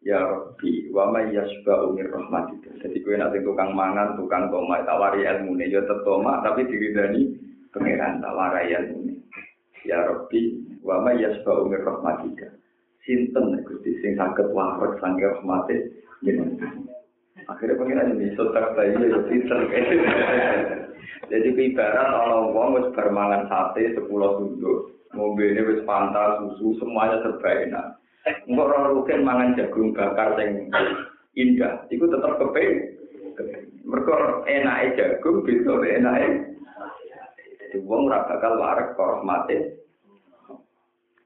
Ya 0.00 0.22
Rabbi, 0.22 0.88
wa 0.94 1.10
ma 1.10 1.26
yasba'u 1.26 1.92
min 1.92 2.06
rahmatika. 2.08 2.70
Jadi 2.80 3.02
kue 3.02 3.18
nanti 3.18 3.42
tukang 3.42 3.74
mangan, 3.74 4.14
tukang 4.14 4.46
toma, 4.48 4.80
tawari 4.86 5.26
ilmu 5.26 5.58
nih. 5.58 5.74
Ya 5.74 5.82
tetoma, 5.84 6.38
tapi 6.40 6.64
diridani 6.70 7.34
pengiran 7.74 8.22
tawari 8.22 8.72
ilmu 8.72 9.10
nih. 9.10 9.18
Ya 9.84 10.06
Rabbi, 10.06 10.40
wa 10.80 11.02
ma 11.02 11.12
yasba'u 11.12 11.66
min 11.68 11.82
rahmatika. 11.82 12.48
Sinten 13.04 13.60
Gusti 13.66 13.98
sing 14.00 14.16
saged 14.16 14.48
warak 14.54 14.96
sange 15.02 15.20
rahmate. 15.20 15.76
Akhirnya 17.48 17.80
pengiran 17.80 18.12
ini 18.16 18.36
sotak 18.36 18.76
bayi 18.76 18.92
ya 18.92 19.18
pinter. 19.26 19.60
Jadi 21.32 21.48
ibarat 21.56 22.08
orang 22.12 22.52
wong 22.52 22.68
wis 22.76 22.88
bermangan 22.92 23.48
sate 23.48 23.96
sepuluh 23.96 24.36
sunduk. 24.40 24.97
Mobilnya 25.16 25.64
wis 25.64 25.84
pantas, 25.88 26.42
susu, 26.44 26.76
semuanya 26.80 27.22
serba 27.24 27.50
enak. 27.64 27.86
Enggak 28.44 28.68
orang 28.68 28.88
rugen 28.92 29.20
mangan 29.24 29.56
jagung 29.56 29.96
bakar 29.96 30.36
yang 30.36 30.68
indah, 31.32 31.80
itu 31.88 32.04
tetap 32.04 32.36
keping. 32.36 32.98
Mereka 33.88 34.16
enak 34.44 34.98
jagung, 34.98 35.46
bisa 35.46 35.72
enak 35.80 36.16
Jadi 37.68 37.84
wong 37.84 38.08
ora 38.08 38.24
bakal 38.24 38.56
warak 38.60 38.96
kok 38.96 39.24
mati. 39.24 39.56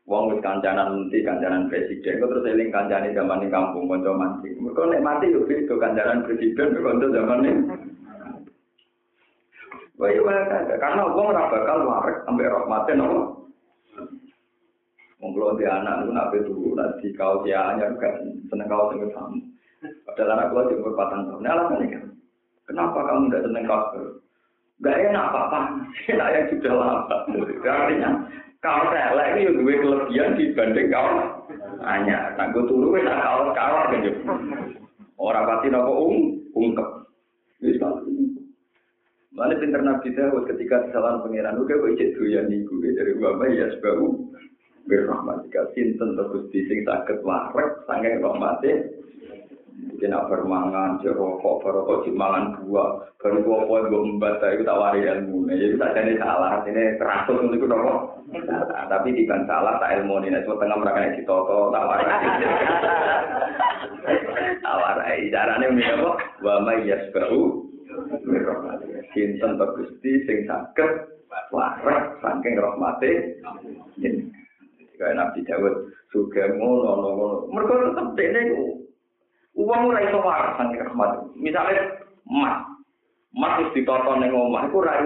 Wis 0.03 0.43
kancanan 0.45 1.09
menteri, 1.09 1.25
kancanan 1.25 1.71
presiden, 1.71 2.21
kok 2.21 2.29
terus 2.31 2.51
eling 2.51 2.75
kancane 2.75 3.15
zaman 3.17 3.43
di 3.43 3.49
kampung 3.49 3.87
kanca 3.89 4.13
mancing. 4.13 4.59
Mereka 4.61 4.83
nek 4.91 5.05
mati 5.07 5.33
yo 5.33 5.47
beda 5.47 5.75
kancanan 5.79 6.27
presiden 6.27 6.75
kanca 6.75 7.07
zaman 7.09 7.47
ini. 7.47 7.63
Wah 10.03 10.11
iya 10.11 10.77
karena 10.83 11.03
wong 11.15 11.31
ora 11.31 11.47
bakal 11.47 11.79
warak 11.87 12.27
sampai 12.27 12.51
rahmatin 12.51 12.99
nopo. 12.99 13.32
Mengkulo 15.23 15.55
di 15.55 15.65
anak 15.69 16.03
itu 16.03 16.11
nabi 16.11 16.39
dulu 16.43 16.75
nanti 16.75 17.15
kau 17.15 17.47
dia 17.47 17.63
hanya 17.71 17.95
kan 18.03 18.27
seneng 18.51 18.67
kau 18.67 18.91
seneng 18.91 19.11
kamu. 19.15 19.39
Padahal 20.03 20.35
anak 20.35 20.71
di 20.71 20.75
umur 20.79 20.95
patang 20.99 21.31
tahun. 21.31 21.47
Alasannya 21.47 21.87
kan, 21.95 22.05
kenapa 22.67 22.99
kamu 23.07 23.31
tidak 23.31 23.45
seneng 23.47 23.65
kau? 23.71 23.83
Gak 24.83 24.99
enak 24.99 25.27
apa-apa, 25.31 25.59
enak 26.11 26.31
yang 26.35 26.47
sudah 26.51 26.75
lama. 26.75 27.17
Artinya 27.63 28.11
kau 28.59 28.83
telek 28.91 29.29
ini 29.39 29.47
yang 29.47 29.55
dua 29.63 29.75
kelebihan 29.79 30.31
dibanding 30.35 30.89
kau 30.91 31.11
hanya. 31.87 32.19
Nah 32.35 32.47
gue 32.51 32.67
turu 32.67 32.99
enak 32.99 33.19
kau 33.23 33.55
kalah 33.55 33.85
kan 33.95 34.03
Orang 35.23 35.47
pasti 35.47 35.71
nopo 35.71 35.93
ung 36.11 36.19
ungkep. 36.51 36.89
Mana 39.33 39.57
pinter 39.57 39.81
Nabi 39.81 40.13
ketika 40.13 40.77
kesalahan 40.89 41.25
pangeran, 41.25 41.57
oke, 41.57 41.73
kok 41.73 41.91
ijek 41.97 42.21
doyan 42.21 42.53
iku 42.53 42.85
dari 42.85 43.17
bapak 43.17 43.49
ya 43.57 43.67
sebab 43.81 44.29
birrahmatika 44.85 45.73
sinten 45.73 46.21
to 46.21 46.25
Gusti 46.37 46.69
sing 46.69 46.85
saged 46.85 47.25
warek 47.25 47.81
saking 47.89 48.21
rahmate. 48.21 48.93
Mungkin 49.73 50.13
apa 50.15 50.45
mangan 50.45 51.01
jerokok 51.01 51.65
barokok 51.65 52.07
mangan 52.13 52.61
buah. 52.61 53.09
Baru 53.19 53.41
gua 53.41 53.65
poin 53.65 53.89
gua 53.89 54.05
membaca 54.05 54.53
itu 54.53 54.69
tak 54.69 54.79
wari 54.79 55.01
ilmu. 55.01 55.49
Jadi 55.49 55.81
tak 55.81 55.97
jadi 55.97 56.13
salah 56.21 56.61
ini 56.69 57.01
teratur 57.01 57.41
untuk 57.41 57.57
itu 57.57 57.67
dong 57.67 58.23
tapi 58.89 59.09
di 59.13 59.29
salah 59.29 59.77
tak 59.77 60.01
ilmu 60.01 60.25
nih 60.25 60.41
cuma 60.45 60.61
tengah 60.61 60.79
mereka 60.81 61.01
nih 61.05 61.25
toto 61.29 61.69
tak 61.69 61.85
wari 61.85 62.05
tak 64.65 64.77
wari 64.81 65.29
caranya 65.29 65.67
ini 65.69 65.85
apa? 65.85 66.11
Wa 66.41 66.55
mayas 66.65 67.03
bau 67.13 67.69
sinten 69.13 69.61
to 69.61 69.67
Gusti 69.77 70.13
sing 70.25 70.49
saged 70.49 70.91
warek 71.53 72.01
saking 72.21 72.57
rahmate 72.61 73.41
Kayak 75.01 75.19
Nabi 75.19 75.41
Dawud 75.43 75.75
juga 76.13 76.47
ngono 76.53 76.93
ngono. 76.95 77.29
Mereka 77.51 77.75
tetap 77.91 78.07
dene 78.15 78.43
uang 79.59 79.81
ora 79.89 79.99
iso 80.05 80.19
waras 80.21 80.55
nang 80.61 80.79
rahmat. 80.79 81.11
Misalnya 81.35 81.99
emas, 82.29 82.71
emas 83.35 83.59
wis 83.67 83.73
ditoton 83.75 84.23
ning 84.23 84.31
omah 84.31 84.69
iku 84.69 84.85
ora. 84.85 85.03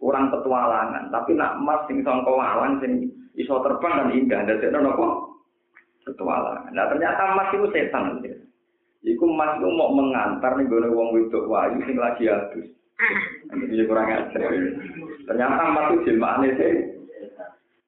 Kurang 0.00 0.32
petualangan, 0.32 1.12
tapi 1.12 1.36
nak 1.36 1.60
emas 1.60 1.84
sing 1.84 2.00
sangka 2.00 2.32
walang 2.32 2.80
sing 2.80 3.08
iso 3.36 3.60
terbang 3.64 4.04
kan 4.04 4.12
indah. 4.12 4.40
Dadekno 4.48 4.78
napa? 4.80 5.08
Petualangan. 6.04 6.72
Nah 6.72 6.86
ternyata 6.88 7.22
emas 7.36 7.52
itu 7.56 7.68
setan. 7.72 8.20
Iku 9.00 9.24
emas 9.28 9.56
itu 9.56 9.68
mau 9.72 9.92
mengantar 9.96 10.60
nih 10.60 10.68
gue 10.68 10.92
wong 10.92 11.16
wedok 11.16 11.48
wayu 11.48 11.80
sing 11.88 11.96
lagi 11.96 12.28
adus. 12.28 12.68
Ini 13.50 13.84
kurang 13.88 14.12
ajar. 14.12 14.50
Ternyata 15.24 15.62
emas 15.64 15.86
itu 15.96 16.04
jelmaane 16.10 16.48
sih 16.58 16.72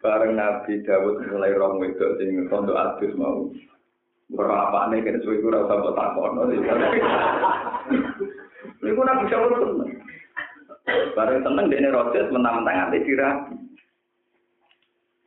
bareng 0.02 0.34
Nabi 0.34 0.82
Dawud 0.82 1.22
mulai 1.30 1.54
rong 1.54 1.78
wedok 1.78 2.18
sing 2.18 2.48
rondo 2.48 2.74
adus 2.74 3.12
mau. 3.14 3.46
Ora 4.32 4.68
apane 4.68 5.04
kene 5.04 5.20
suwe 5.20 5.44
ora 5.44 5.68
usah 5.68 5.76
mbok 5.78 5.94
takono 5.94 6.42
Iku 8.82 9.00
Nabi 9.04 9.24
Dawud 9.30 9.52
seneng. 9.60 9.90
Bareng 11.14 11.40
seneng 11.44 11.66
dene 11.70 11.88
rodes 11.92 12.32
mentang-mentang 12.32 12.90
ati 12.90 13.04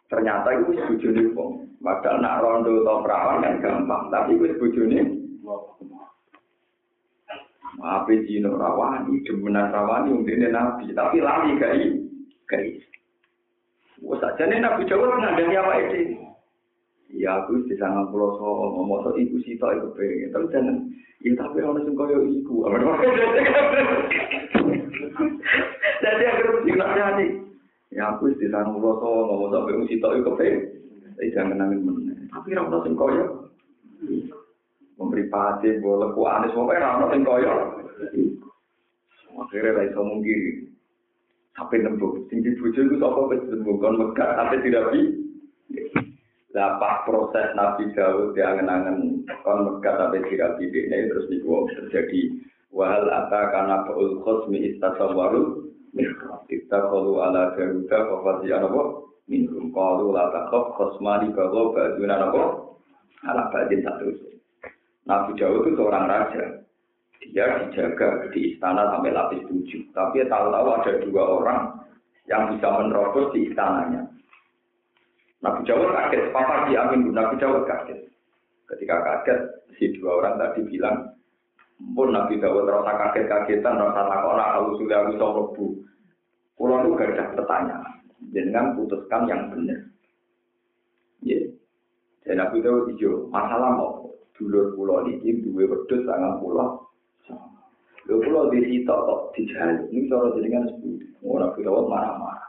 ternyata 0.05 0.47
itu 0.53 0.73
bojone 0.85 1.23
wong. 1.33 1.51
Padahal 1.81 2.17
nak 2.21 2.41
rondo 2.41 2.81
atau 2.81 3.03
perawan 3.05 3.43
kan 3.45 3.61
gampang 3.61 4.09
tapi 4.09 4.37
itu 4.37 4.57
bojone 4.57 4.99
Apa 7.83 8.11
jino 8.23 8.55
rawani, 8.55 9.19
demenan 9.27 9.71
rawani, 9.71 10.15
undine 10.15 10.47
nabi, 10.47 10.95
tapi 10.95 11.19
lali 11.19 11.59
gai, 11.59 11.83
gai. 12.47 12.67
Wes 14.03 14.21
aja 14.21 14.43
nih 14.45 14.59
Nabi 14.59 14.85
Dawud 14.85 15.17
ngandani 15.17 15.55
apa 15.55 15.73
itu? 15.81 16.19
Ya 17.15 17.31
aku 17.39 17.63
di 17.63 17.79
sangat 17.79 18.11
pulau 18.11 18.35
so, 18.35 18.47
ngomong 18.75 19.07
so 19.07 19.09
ibu 19.15 19.39
sih 19.41 19.55
tak 19.55 19.79
ikut 19.79 19.95
pengen, 19.95 20.35
tapi 20.35 20.51
jangan, 20.51 20.75
ya 21.23 21.31
tapi 21.39 21.63
orang 21.63 21.87
sing 21.87 21.95
koyo 21.95 22.27
ibu. 22.27 22.55
Jadi 26.03 26.23
aku 26.27 26.67
dinasihati, 26.67 27.27
ya 27.95 28.03
aku 28.13 28.35
di 28.35 28.47
sangat 28.51 28.75
pulau 28.77 28.99
so, 28.99 29.09
ngomong 29.31 29.49
so 29.49 29.63
ibu 29.63 29.83
sih 29.87 29.97
tak 30.03 30.11
ikut 30.19 30.35
pengen, 30.35 30.61
tapi 31.15 31.31
jangan 31.31 31.55
nangis 31.55 31.79
meneh. 31.79 32.19
Tapi 32.29 32.51
orang 32.51 32.83
sing 32.83 32.93
koyo, 32.99 33.25
mripate 34.99 35.79
bolek 35.83 36.15
ku 36.15 36.21
anis 36.23 36.55
wae 36.55 36.79
ra 36.79 36.95
ono 36.99 37.05
sing 37.11 37.21
kaya. 37.27 37.53
Akhire 39.35 39.69
ra 39.75 39.81
iso 39.83 40.01
mungkir. 40.03 40.71
Sampai 41.55 41.79
nembuk, 41.79 42.27
tinggi 42.27 42.51
bojo 42.59 42.79
iku 42.83 42.95
sapa 42.99 43.21
wis 43.31 43.43
nembuk. 43.47 43.79
Kon 43.79 43.99
megak 43.99 44.35
sampe 44.35 44.59
dirabi. 44.63 45.01
Lah 46.55 46.79
pas 46.79 47.03
proses 47.03 47.51
Nabi 47.55 47.91
Daud 47.91 48.35
diangen-angen 48.35 49.27
kon 49.43 49.59
megak 49.67 49.99
tapi 49.99 50.23
dirabi 50.27 50.71
dene 50.71 51.11
terus 51.11 51.27
niku 51.31 51.67
terjadi. 51.75 52.43
Wal 52.75 53.07
ata 53.07 53.55
kana 53.55 53.87
ul 53.91 54.19
khosmi 54.23 54.75
istasawaru 54.75 55.65
kita 56.51 56.77
kalau 56.91 57.23
ala 57.23 57.55
garuda 57.55 57.97
kau 58.11 58.19
pasti 58.27 58.51
ada 58.51 58.67
kok 58.67 58.89
qalu 59.71 60.05
la 60.11 60.27
ala 60.27 60.31
takok 60.35 60.75
kosmani 60.75 61.31
kau 61.31 61.47
kau 61.47 61.71
baju 61.71 62.03
nana 62.03 62.27
ala 63.23 63.43
baju 63.47 63.75
tak 63.79 63.95
terus 64.03 64.34
Nabi 65.05 65.31
Daud 65.37 65.69
itu 65.69 65.77
seorang 65.77 66.05
raja 66.09 66.43
dia 67.25 67.45
dijaga 67.57 68.29
di 68.29 68.53
istana 68.53 68.89
sampai 68.93 69.13
lapis 69.13 69.45
tujuh 69.49 69.81
tapi 69.93 70.25
tahu-tahu 70.25 70.67
ada 70.77 70.91
dua 71.05 71.23
orang 71.41 71.59
yang 72.29 72.53
bisa 72.53 72.67
menerobos 72.69 73.33
di 73.33 73.49
istananya 73.49 74.05
Nabi 75.45 75.61
Dawud 75.61 75.93
kaget, 75.93 76.33
papa 76.33 76.65
diamin 76.65 77.13
Nabi 77.13 77.37
Dawud 77.37 77.69
kaget. 77.69 78.09
Ketika 78.65 78.97
kaget, 79.05 79.39
si 79.77 79.93
dua 80.01 80.17
orang 80.17 80.41
tadi 80.41 80.65
bilang, 80.65 81.13
pun 81.93 82.09
Nabi 82.09 82.41
Dawud 82.41 82.65
rasa 82.65 82.97
kaget-kagetan, 82.97 83.77
rasa 83.77 84.09
takona, 84.09 84.57
kalau 84.57 84.73
sudah 84.81 85.05
aku 85.05 85.13
sama 85.21 85.41
bu. 85.53 85.65
Pulau 86.57 86.81
itu 86.81 86.97
gak 86.97 87.13
ada 87.13 87.23
pertanyaan. 87.37 87.93
Dengan 88.33 88.73
putuskan 88.73 89.27
yang 89.29 89.53
benar. 89.53 89.85
Ya. 91.21 91.45
Dan 92.25 92.41
Nabi 92.41 92.65
Dawud 92.65 92.89
hijau, 92.89 93.29
masalah 93.29 93.69
mau. 93.77 94.14
Dulur 94.35 94.75
pulau 94.75 95.07
ini, 95.07 95.39
dua 95.43 95.63
wedus 95.63 96.01
sangat 96.03 96.43
pulau. 96.43 96.83
Lho 98.05 98.15
pulau 98.21 98.51
di 98.51 98.59
situ 98.67 98.91
kok 98.91 99.31
dijaluk. 99.33 99.87
Ini 99.89 100.11
cara 100.11 100.35
jenengan. 100.35 100.63
Oh, 101.25 101.41
Nabi 101.41 101.65
Dawud 101.65 101.89
marah-marah. 101.89 102.45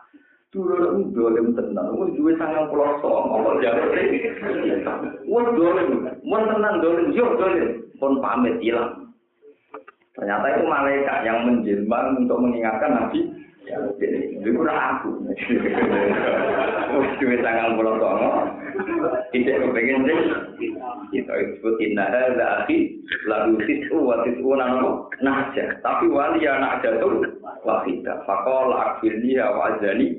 dulur 0.57 0.97
itu 0.97 1.13
dolim 1.13 1.53
tenang, 1.53 1.93
wes 2.01 2.17
duwe 2.17 2.33
sangang 2.41 2.73
pulau 2.73 2.97
song, 3.05 3.29
apa 3.29 3.61
jalan 3.61 3.93
Wes 5.29 5.47
dolim, 5.53 5.89
mau 6.25 6.41
tenang 6.49 6.81
dolim, 6.81 7.13
yuk 7.13 7.37
dolim, 7.37 7.85
pun 8.01 8.17
pamit 8.25 8.57
hilang. 8.65 9.13
Ternyata 10.17 10.47
itu 10.57 10.65
malaikat 10.65 11.19
yang 11.29 11.45
menjelma 11.45 12.17
untuk 12.17 12.41
mengingatkan 12.41 12.89
Nabi. 12.89 13.21
Ya, 13.67 13.83
itu 14.47 14.63
aku. 14.63 15.11
Wes 16.97 17.13
duwe 17.19 17.37
sangang 17.43 17.75
pulau 17.75 17.99
song, 17.99 18.47
tidak 19.35 19.59
kepengen 19.59 20.07
sih. 20.07 20.71
Kita 21.11 21.35
disebut 21.35 21.75
inna 21.83 22.07
hadza 22.07 22.63
akhi 22.63 23.03
lalu 23.27 23.59
tisu 23.67 23.99
wa 23.99 24.23
tisu 24.23 24.55
nano 24.55 25.11
nahja. 25.19 25.83
Tapi 25.83 26.07
wali 26.07 26.47
anak 26.47 26.87
jatuh 26.87 27.27
wahida. 27.67 28.23
Faqala 28.23 29.03
akfirni 29.03 29.35
wa 29.35 29.75
azani 29.75 30.15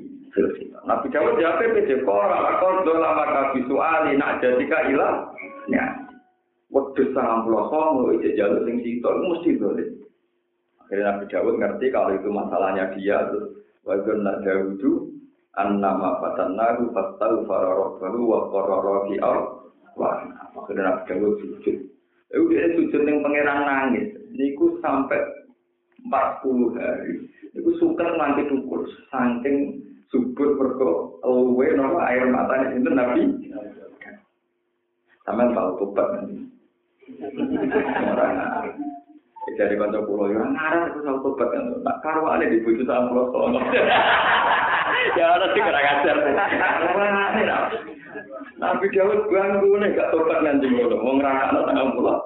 Nabi 0.84 1.08
Dawud 1.08 1.40
jawab 1.40 1.72
pede 1.72 2.04
kora 2.04 2.36
lakon 2.44 2.84
dola 2.84 3.16
maka 3.16 3.56
visuali 3.56 4.12
nak 4.20 4.44
jadika 4.44 4.92
ilah. 4.92 5.32
Ya. 5.72 6.04
Wedus 6.68 7.16
sangat 7.16 7.48
pulau 7.48 7.72
songo 7.72 8.12
ijek 8.12 8.36
jalur 8.36 8.60
sing 8.68 8.84
situ 8.84 9.08
mesti 9.08 9.56
boleh. 9.56 9.88
Akhirnya 10.88 11.20
Nabi 11.20 11.28
Dawud 11.28 11.54
ngerti 11.60 11.92
kalau 11.92 12.16
itu 12.16 12.32
masalahnya 12.32 12.88
dia 12.96 13.20
nak 13.84 14.40
Dawudu 14.40 15.12
an 15.52 15.84
nama 15.84 16.16
patan 16.16 16.56
naru 16.56 16.88
fatau 16.96 17.44
fararok 17.44 18.00
baru 18.00 18.20
wa 18.24 18.40
kororo 18.48 18.96
fi 19.12 19.20
Wah, 20.00 20.24
akhirnya 20.56 20.88
Nabi 20.88 21.02
Dawud 21.12 21.36
sujud. 21.44 21.76
Eh 22.32 22.40
dia 22.48 22.72
sujud 22.72 23.04
yang 23.04 23.20
pangeran 23.20 23.68
nangis. 23.68 24.16
Niku 24.32 24.80
sampai 24.80 25.20
40 26.08 26.80
hari. 26.80 27.28
Niku 27.52 27.70
suka 27.76 28.08
nanti 28.16 28.48
tukur 28.48 28.88
saking 29.12 29.84
subur 30.08 30.56
mergo 30.56 31.20
luwe 31.20 31.68
nama 31.76 32.00
air 32.08 32.24
matanya 32.32 32.72
itu 32.72 32.88
nabi 32.88 33.28
sama 35.28 35.52
tahu 35.52 35.84
tobat 35.84 36.08
nanti 36.16 36.48
dari 39.56 39.74
kanca 39.78 40.04
pulau 40.04 40.28
yang 40.28 40.52
ngarang 40.52 40.92
itu 40.92 41.00
tahu 41.06 41.18
tobat 41.24 41.48
kan. 41.54 41.64
Tak 41.86 41.96
karwane 42.04 42.50
di 42.50 42.60
bujuk 42.60 42.84
sama 42.84 43.08
pulau 43.08 43.26
sono 43.32 43.60
ya 45.16 45.24
ada 45.38 45.46
sih 45.54 45.62
kurang 45.62 45.86
ajar 45.86 46.16
Nabi 48.58 48.86
Dawud 48.90 49.30
ganggu 49.30 49.70
nih 49.78 49.94
gak 49.94 50.10
tobat 50.10 50.42
nanti 50.42 50.66
ngono. 50.68 50.96
Mau 51.00 51.16
ngerasa 51.16 51.58
tanggal 51.64 51.94
pulau 51.94 52.18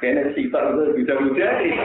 kayaknya 0.00 0.32
sitar 0.34 0.64
itu 0.72 0.82
bisa 1.02 1.12
menjadi. 1.18 1.68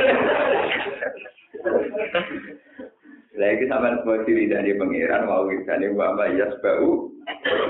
Lagi 3.34 3.66
sampai 3.66 3.98
sebuah 3.98 4.30
diri 4.30 4.46
dari 4.46 4.78
pangeran 4.78 5.26
mau 5.26 5.50
ini 5.50 5.90
wama 5.90 6.30
ya 6.38 6.54
sebau 6.54 7.10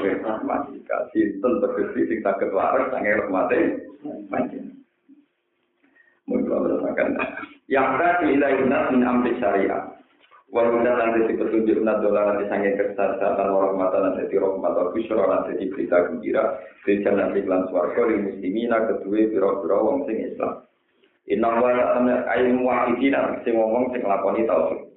rahmatika 0.04 1.08
sinten 1.16 1.64
tegesi 1.64 2.01
sing 2.12 2.20
saged 2.20 2.51
waras 2.51 2.91
sange 2.91 3.16
rahmate 3.16 3.80
panjenengan. 4.28 4.76
Merasakan 6.93 7.41
yang 7.71 7.97
tadi 7.97 8.37
ilai 8.37 8.61
nas 8.69 8.93
min 8.93 9.01
amri 9.01 9.33
syariah. 9.41 9.89
Walau 10.53 10.85
dan 10.85 11.17
nanti 11.17 11.33
petunjuk 11.33 11.81
nak 11.81 12.05
dolar 12.05 12.37
nanti 12.37 12.45
sange 12.45 12.77
kesehatan 12.77 13.49
warahmatan 13.49 14.13
nanti 14.13 14.37
rahmat 14.37 14.73
wa 14.77 14.93
busyra 14.93 15.25
nanti 15.25 15.65
berita 15.65 16.05
gembira 16.05 16.61
di 16.85 17.01
jalan 17.01 17.33
iklan 17.33 17.65
swarga 17.73 18.05
di 18.05 18.21
muslimina 18.21 18.85
kedua 18.85 19.33
biro-biro 19.33 19.77
wong 19.81 20.05
sing 20.05 20.29
Islam. 20.29 20.61
Inna 21.25 21.57
wa 21.57 21.73
ta'ala 21.73 22.29
ayin 22.37 22.61
wahidina 22.61 23.41
sing 23.41 23.57
ngomong 23.57 23.97
sing 23.97 24.05
lakoni 24.05 24.45
tauhid. 24.45 24.92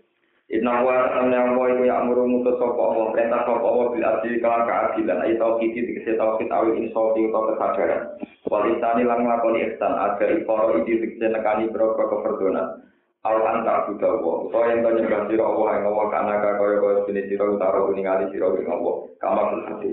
Inna 0.47 0.79
wa 0.87 1.11
ta'ala 1.11 1.59
wa 1.59 1.67
iku 1.67 1.83
ya'muru 1.91 2.23
mutus 2.31 2.55
sapa 2.63 2.79
Allah 2.79 3.11
perintah 3.11 3.43
sapa 3.51 3.67
Allah 3.67 3.87
bil 3.91 4.07
adil 4.07 4.35
kalan 4.39 4.63
keadilan 4.63 5.19
ayo 5.27 5.35
tauhid 5.43 5.75
dikese 5.75 6.15
tauhid 6.15 6.47
awi 6.55 6.87
insofi 6.87 7.27
utawa 7.27 7.51
kesadaran 7.51 8.03
walisani 8.47 9.03
lan 9.03 9.27
nglakoni 9.27 9.67
ihsan 9.67 9.91
agar 9.91 10.31
ikoro 10.39 10.79
iki 10.87 11.03
dikese 11.03 11.35
nekani 11.35 11.67
boro 11.75 11.99
keperdonan 11.99 12.79
al 13.27 13.43
anta 13.43 13.91
buta 13.91 14.07
wa 14.23 14.47
utawa 14.47 14.71
to 14.71 14.87
nyembah 14.87 15.27
sira 15.27 15.45
Allah 15.51 15.69
ing 15.75 15.85
Allah 15.91 16.07
kana 16.15 16.35
kaya 16.39 16.75
kaya 16.79 17.03
dene 17.11 17.23
sira 17.27 17.45
utara 17.51 17.81
ningali 17.91 18.25
sira 18.31 18.47
ing 18.55 18.71
Allah 18.71 18.95
kama 19.19 19.43
hati 19.67 19.91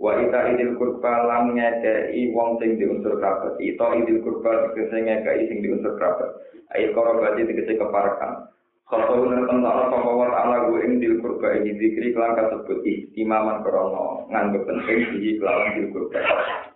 wa 0.00 0.16
ita 0.16 0.40
idil 0.56 0.80
kurba 0.80 1.12
lan 1.28 1.52
ngekei 1.52 2.32
wong 2.32 2.56
sing 2.56 2.80
diunsur 2.80 3.20
kerabat 3.20 3.60
ita 3.60 3.86
idil 4.00 4.24
kurba 4.24 4.72
dikese 4.72 4.96
ngekei 4.96 5.44
sing 5.44 5.60
diunsur 5.60 5.92
kerabat 6.00 6.40
ayo 6.72 6.88
koro 6.96 7.20
berarti 7.20 7.44
dikese 7.44 7.76
keparakan 7.76 8.48
Kalau 8.90 9.22
nonton 9.22 9.62
Allah 9.62 9.86
sama 9.86 10.10
wa 10.18 10.26
ta'ala 10.34 10.66
gue 10.66 10.82
ing 10.82 10.98
dil 10.98 11.22
kurba 11.22 11.54
ini 11.62 11.78
dikri 11.78 12.10
kelang 12.10 12.34
kasebut 12.34 12.82
istimaman 12.82 13.62
krono 13.62 14.26
nganggep 14.34 14.66
penting 14.66 15.14
di 15.14 15.38
kelawan 15.38 15.78
dil 15.78 15.94
kurba. 15.94 16.18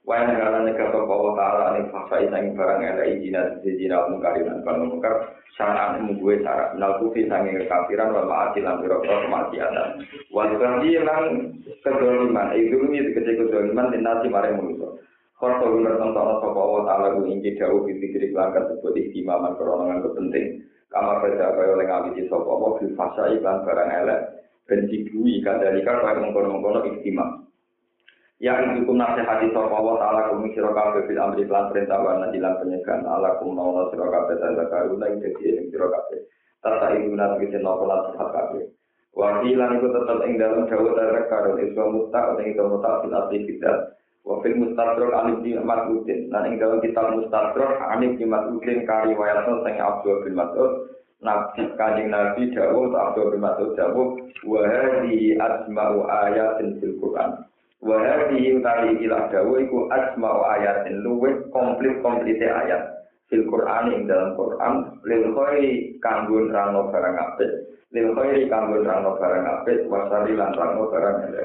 Wah 0.07 0.23
yang 0.23 0.39
ngarane 0.39 0.79
kata 0.79 0.95
wa 0.95 1.35
ta'ala 1.35 1.75
ini 1.75 1.91
fasa 1.91 2.23
isang 2.23 2.55
barang 2.55 2.87
ada 2.87 3.03
izina 3.11 3.99
mungkari 4.07 4.47
dan 4.47 4.63
panu 4.63 4.95
mungkar 4.95 5.43
syarat 5.59 5.99
ilmu 5.99 6.23
gue 6.23 6.39
syarat 6.47 6.79
minal 6.79 7.03
kufi 7.03 7.27
kekafiran 7.27 8.15
wal 8.15 8.31
ma'ati 8.31 8.63
lan 8.63 8.79
birokro 8.79 9.15
kemaksiatan. 9.27 9.89
Wal 10.31 10.55
kanji 10.55 10.95
lang 11.03 11.51
kedoliman, 11.83 12.55
itu 12.55 12.79
ini 12.79 13.11
dikecil 13.11 13.43
kedoliman 13.43 13.91
dan 13.91 14.07
nasi 14.07 14.31
maring 14.31 14.55
manusia. 14.55 14.87
Kalau 15.35 15.83
nonton 15.83 16.15
Allah 16.15 16.39
sama 16.39 16.63
wa 16.63 17.11
gue 17.11 17.27
ing 17.27 17.43
jauh 17.59 17.83
di 17.91 17.99
dikri 17.99 18.31
kelang 18.31 18.55
kasebut 18.55 18.95
istimaman 19.03 19.59
krono 19.59 19.91
nganggep 19.91 20.15
penting. 20.15 20.63
Kamar 20.95 21.27
pada 21.27 21.59
kaya 21.59 21.75
oleh 21.75 21.87
ngawiti 21.91 22.31
sopo 22.31 22.55
apa 22.55 22.79
bil 22.79 22.95
fasa 22.95 23.35
iklan 23.35 23.67
barang 23.67 23.91
elek 24.07 24.21
dan 24.71 24.81
dibui 24.87 25.43
kadalika 25.43 25.99
kaya 25.99 26.23
mengkono-mengkono 26.23 26.87
istimewa. 26.87 27.43
Yang 28.39 28.79
itu 28.79 28.87
kum 28.87 29.03
nasihati 29.03 29.51
sopo 29.51 29.75
wa 29.75 29.99
ta'ala 29.99 30.31
kum 30.31 30.47
siro 30.55 30.71
kabe 30.71 31.03
bil 31.11 31.19
amri 31.19 31.43
iklan 31.43 31.67
perintah 31.75 31.99
wa 31.99 32.23
nadilan 32.23 32.63
penyegan 32.63 33.03
ala 33.03 33.43
kum 33.43 33.59
nauna 33.59 33.91
siro 33.91 34.07
kabe 34.07 34.39
tanda 34.39 34.71
karuna 34.71 35.11
yang 35.11 35.19
jadi 35.19 35.43
yang 35.59 35.67
siro 35.75 35.91
kabe. 35.91 36.31
Tata 36.63 36.87
ibu 36.95 37.11
nanti 37.19 37.51
kisi 37.51 37.59
nopo 37.59 37.91
nasihat 37.91 38.31
kabe. 38.31 38.71
Wakilan 39.19 39.79
itu 39.83 39.89
tetap 39.91 40.19
ing 40.27 40.35
dalam 40.39 40.67
jauh 40.71 40.95
dari 40.95 41.23
karun 41.27 41.59
iswa 41.59 41.85
muta 41.91 42.21
atau 42.35 42.43
itu 42.43 42.63
muta 42.63 42.91
fil 43.03 43.15
asli. 43.15 43.39
Wafil 44.25 44.57
mustadrok 44.57 45.13
anif 45.13 45.45
di 45.45 45.53
Mas'udin. 45.53 46.33
Nah, 46.33 46.49
ing 46.49 46.57
dalam 46.57 46.81
kitab 46.81 47.13
mustadrok 47.13 47.77
anif 47.93 48.17
di 48.17 48.25
Mas'udin 48.25 48.89
kari 48.89 49.13
wayatno 49.13 49.61
sang 49.61 49.77
Abdul 49.77 50.25
bin 50.25 50.33
Mas'ud. 50.33 50.97
Nabi 51.21 51.73
kanjeng 51.77 52.09
Nabi 52.09 52.53
Dawud 52.53 52.97
Abdul 52.97 53.37
bin 53.37 53.45
Mas'ud 53.45 53.77
Dawud 53.77 54.25
wahadi 54.49 55.37
asma'u 55.37 56.09
ayatin 56.09 56.81
fil 56.81 56.97
Quran. 57.01 57.45
Wa 57.85 58.01
hadhihi 58.01 58.57
utawi 58.61 58.97
ikilah 58.97 59.29
dawa 59.29 59.61
iku 59.61 59.93
asma'u 59.93 60.41
ayatin 60.57 61.05
luwih 61.05 61.45
komplit 61.53 62.01
komplite 62.01 62.49
ayat 62.49 62.97
fil 63.29 63.45
Qur'an 63.45 63.93
ing 63.93 64.09
dalam 64.09 64.37
Qur'an 64.41 65.01
lil 65.05 65.37
khairi 65.37 66.01
kanggo 66.01 66.49
nerangno 66.49 66.89
barang 66.89 67.17
apik 67.17 67.51
lil 67.93 68.09
khairi 68.17 68.49
kanggo 68.49 68.81
nerangno 68.81 69.21
barang 69.21 69.45
apik 69.45 69.85
wasari 69.93 70.33
lan 70.33 70.57
nerangno 70.57 70.89
barang 70.89 71.17
elek 71.29 71.45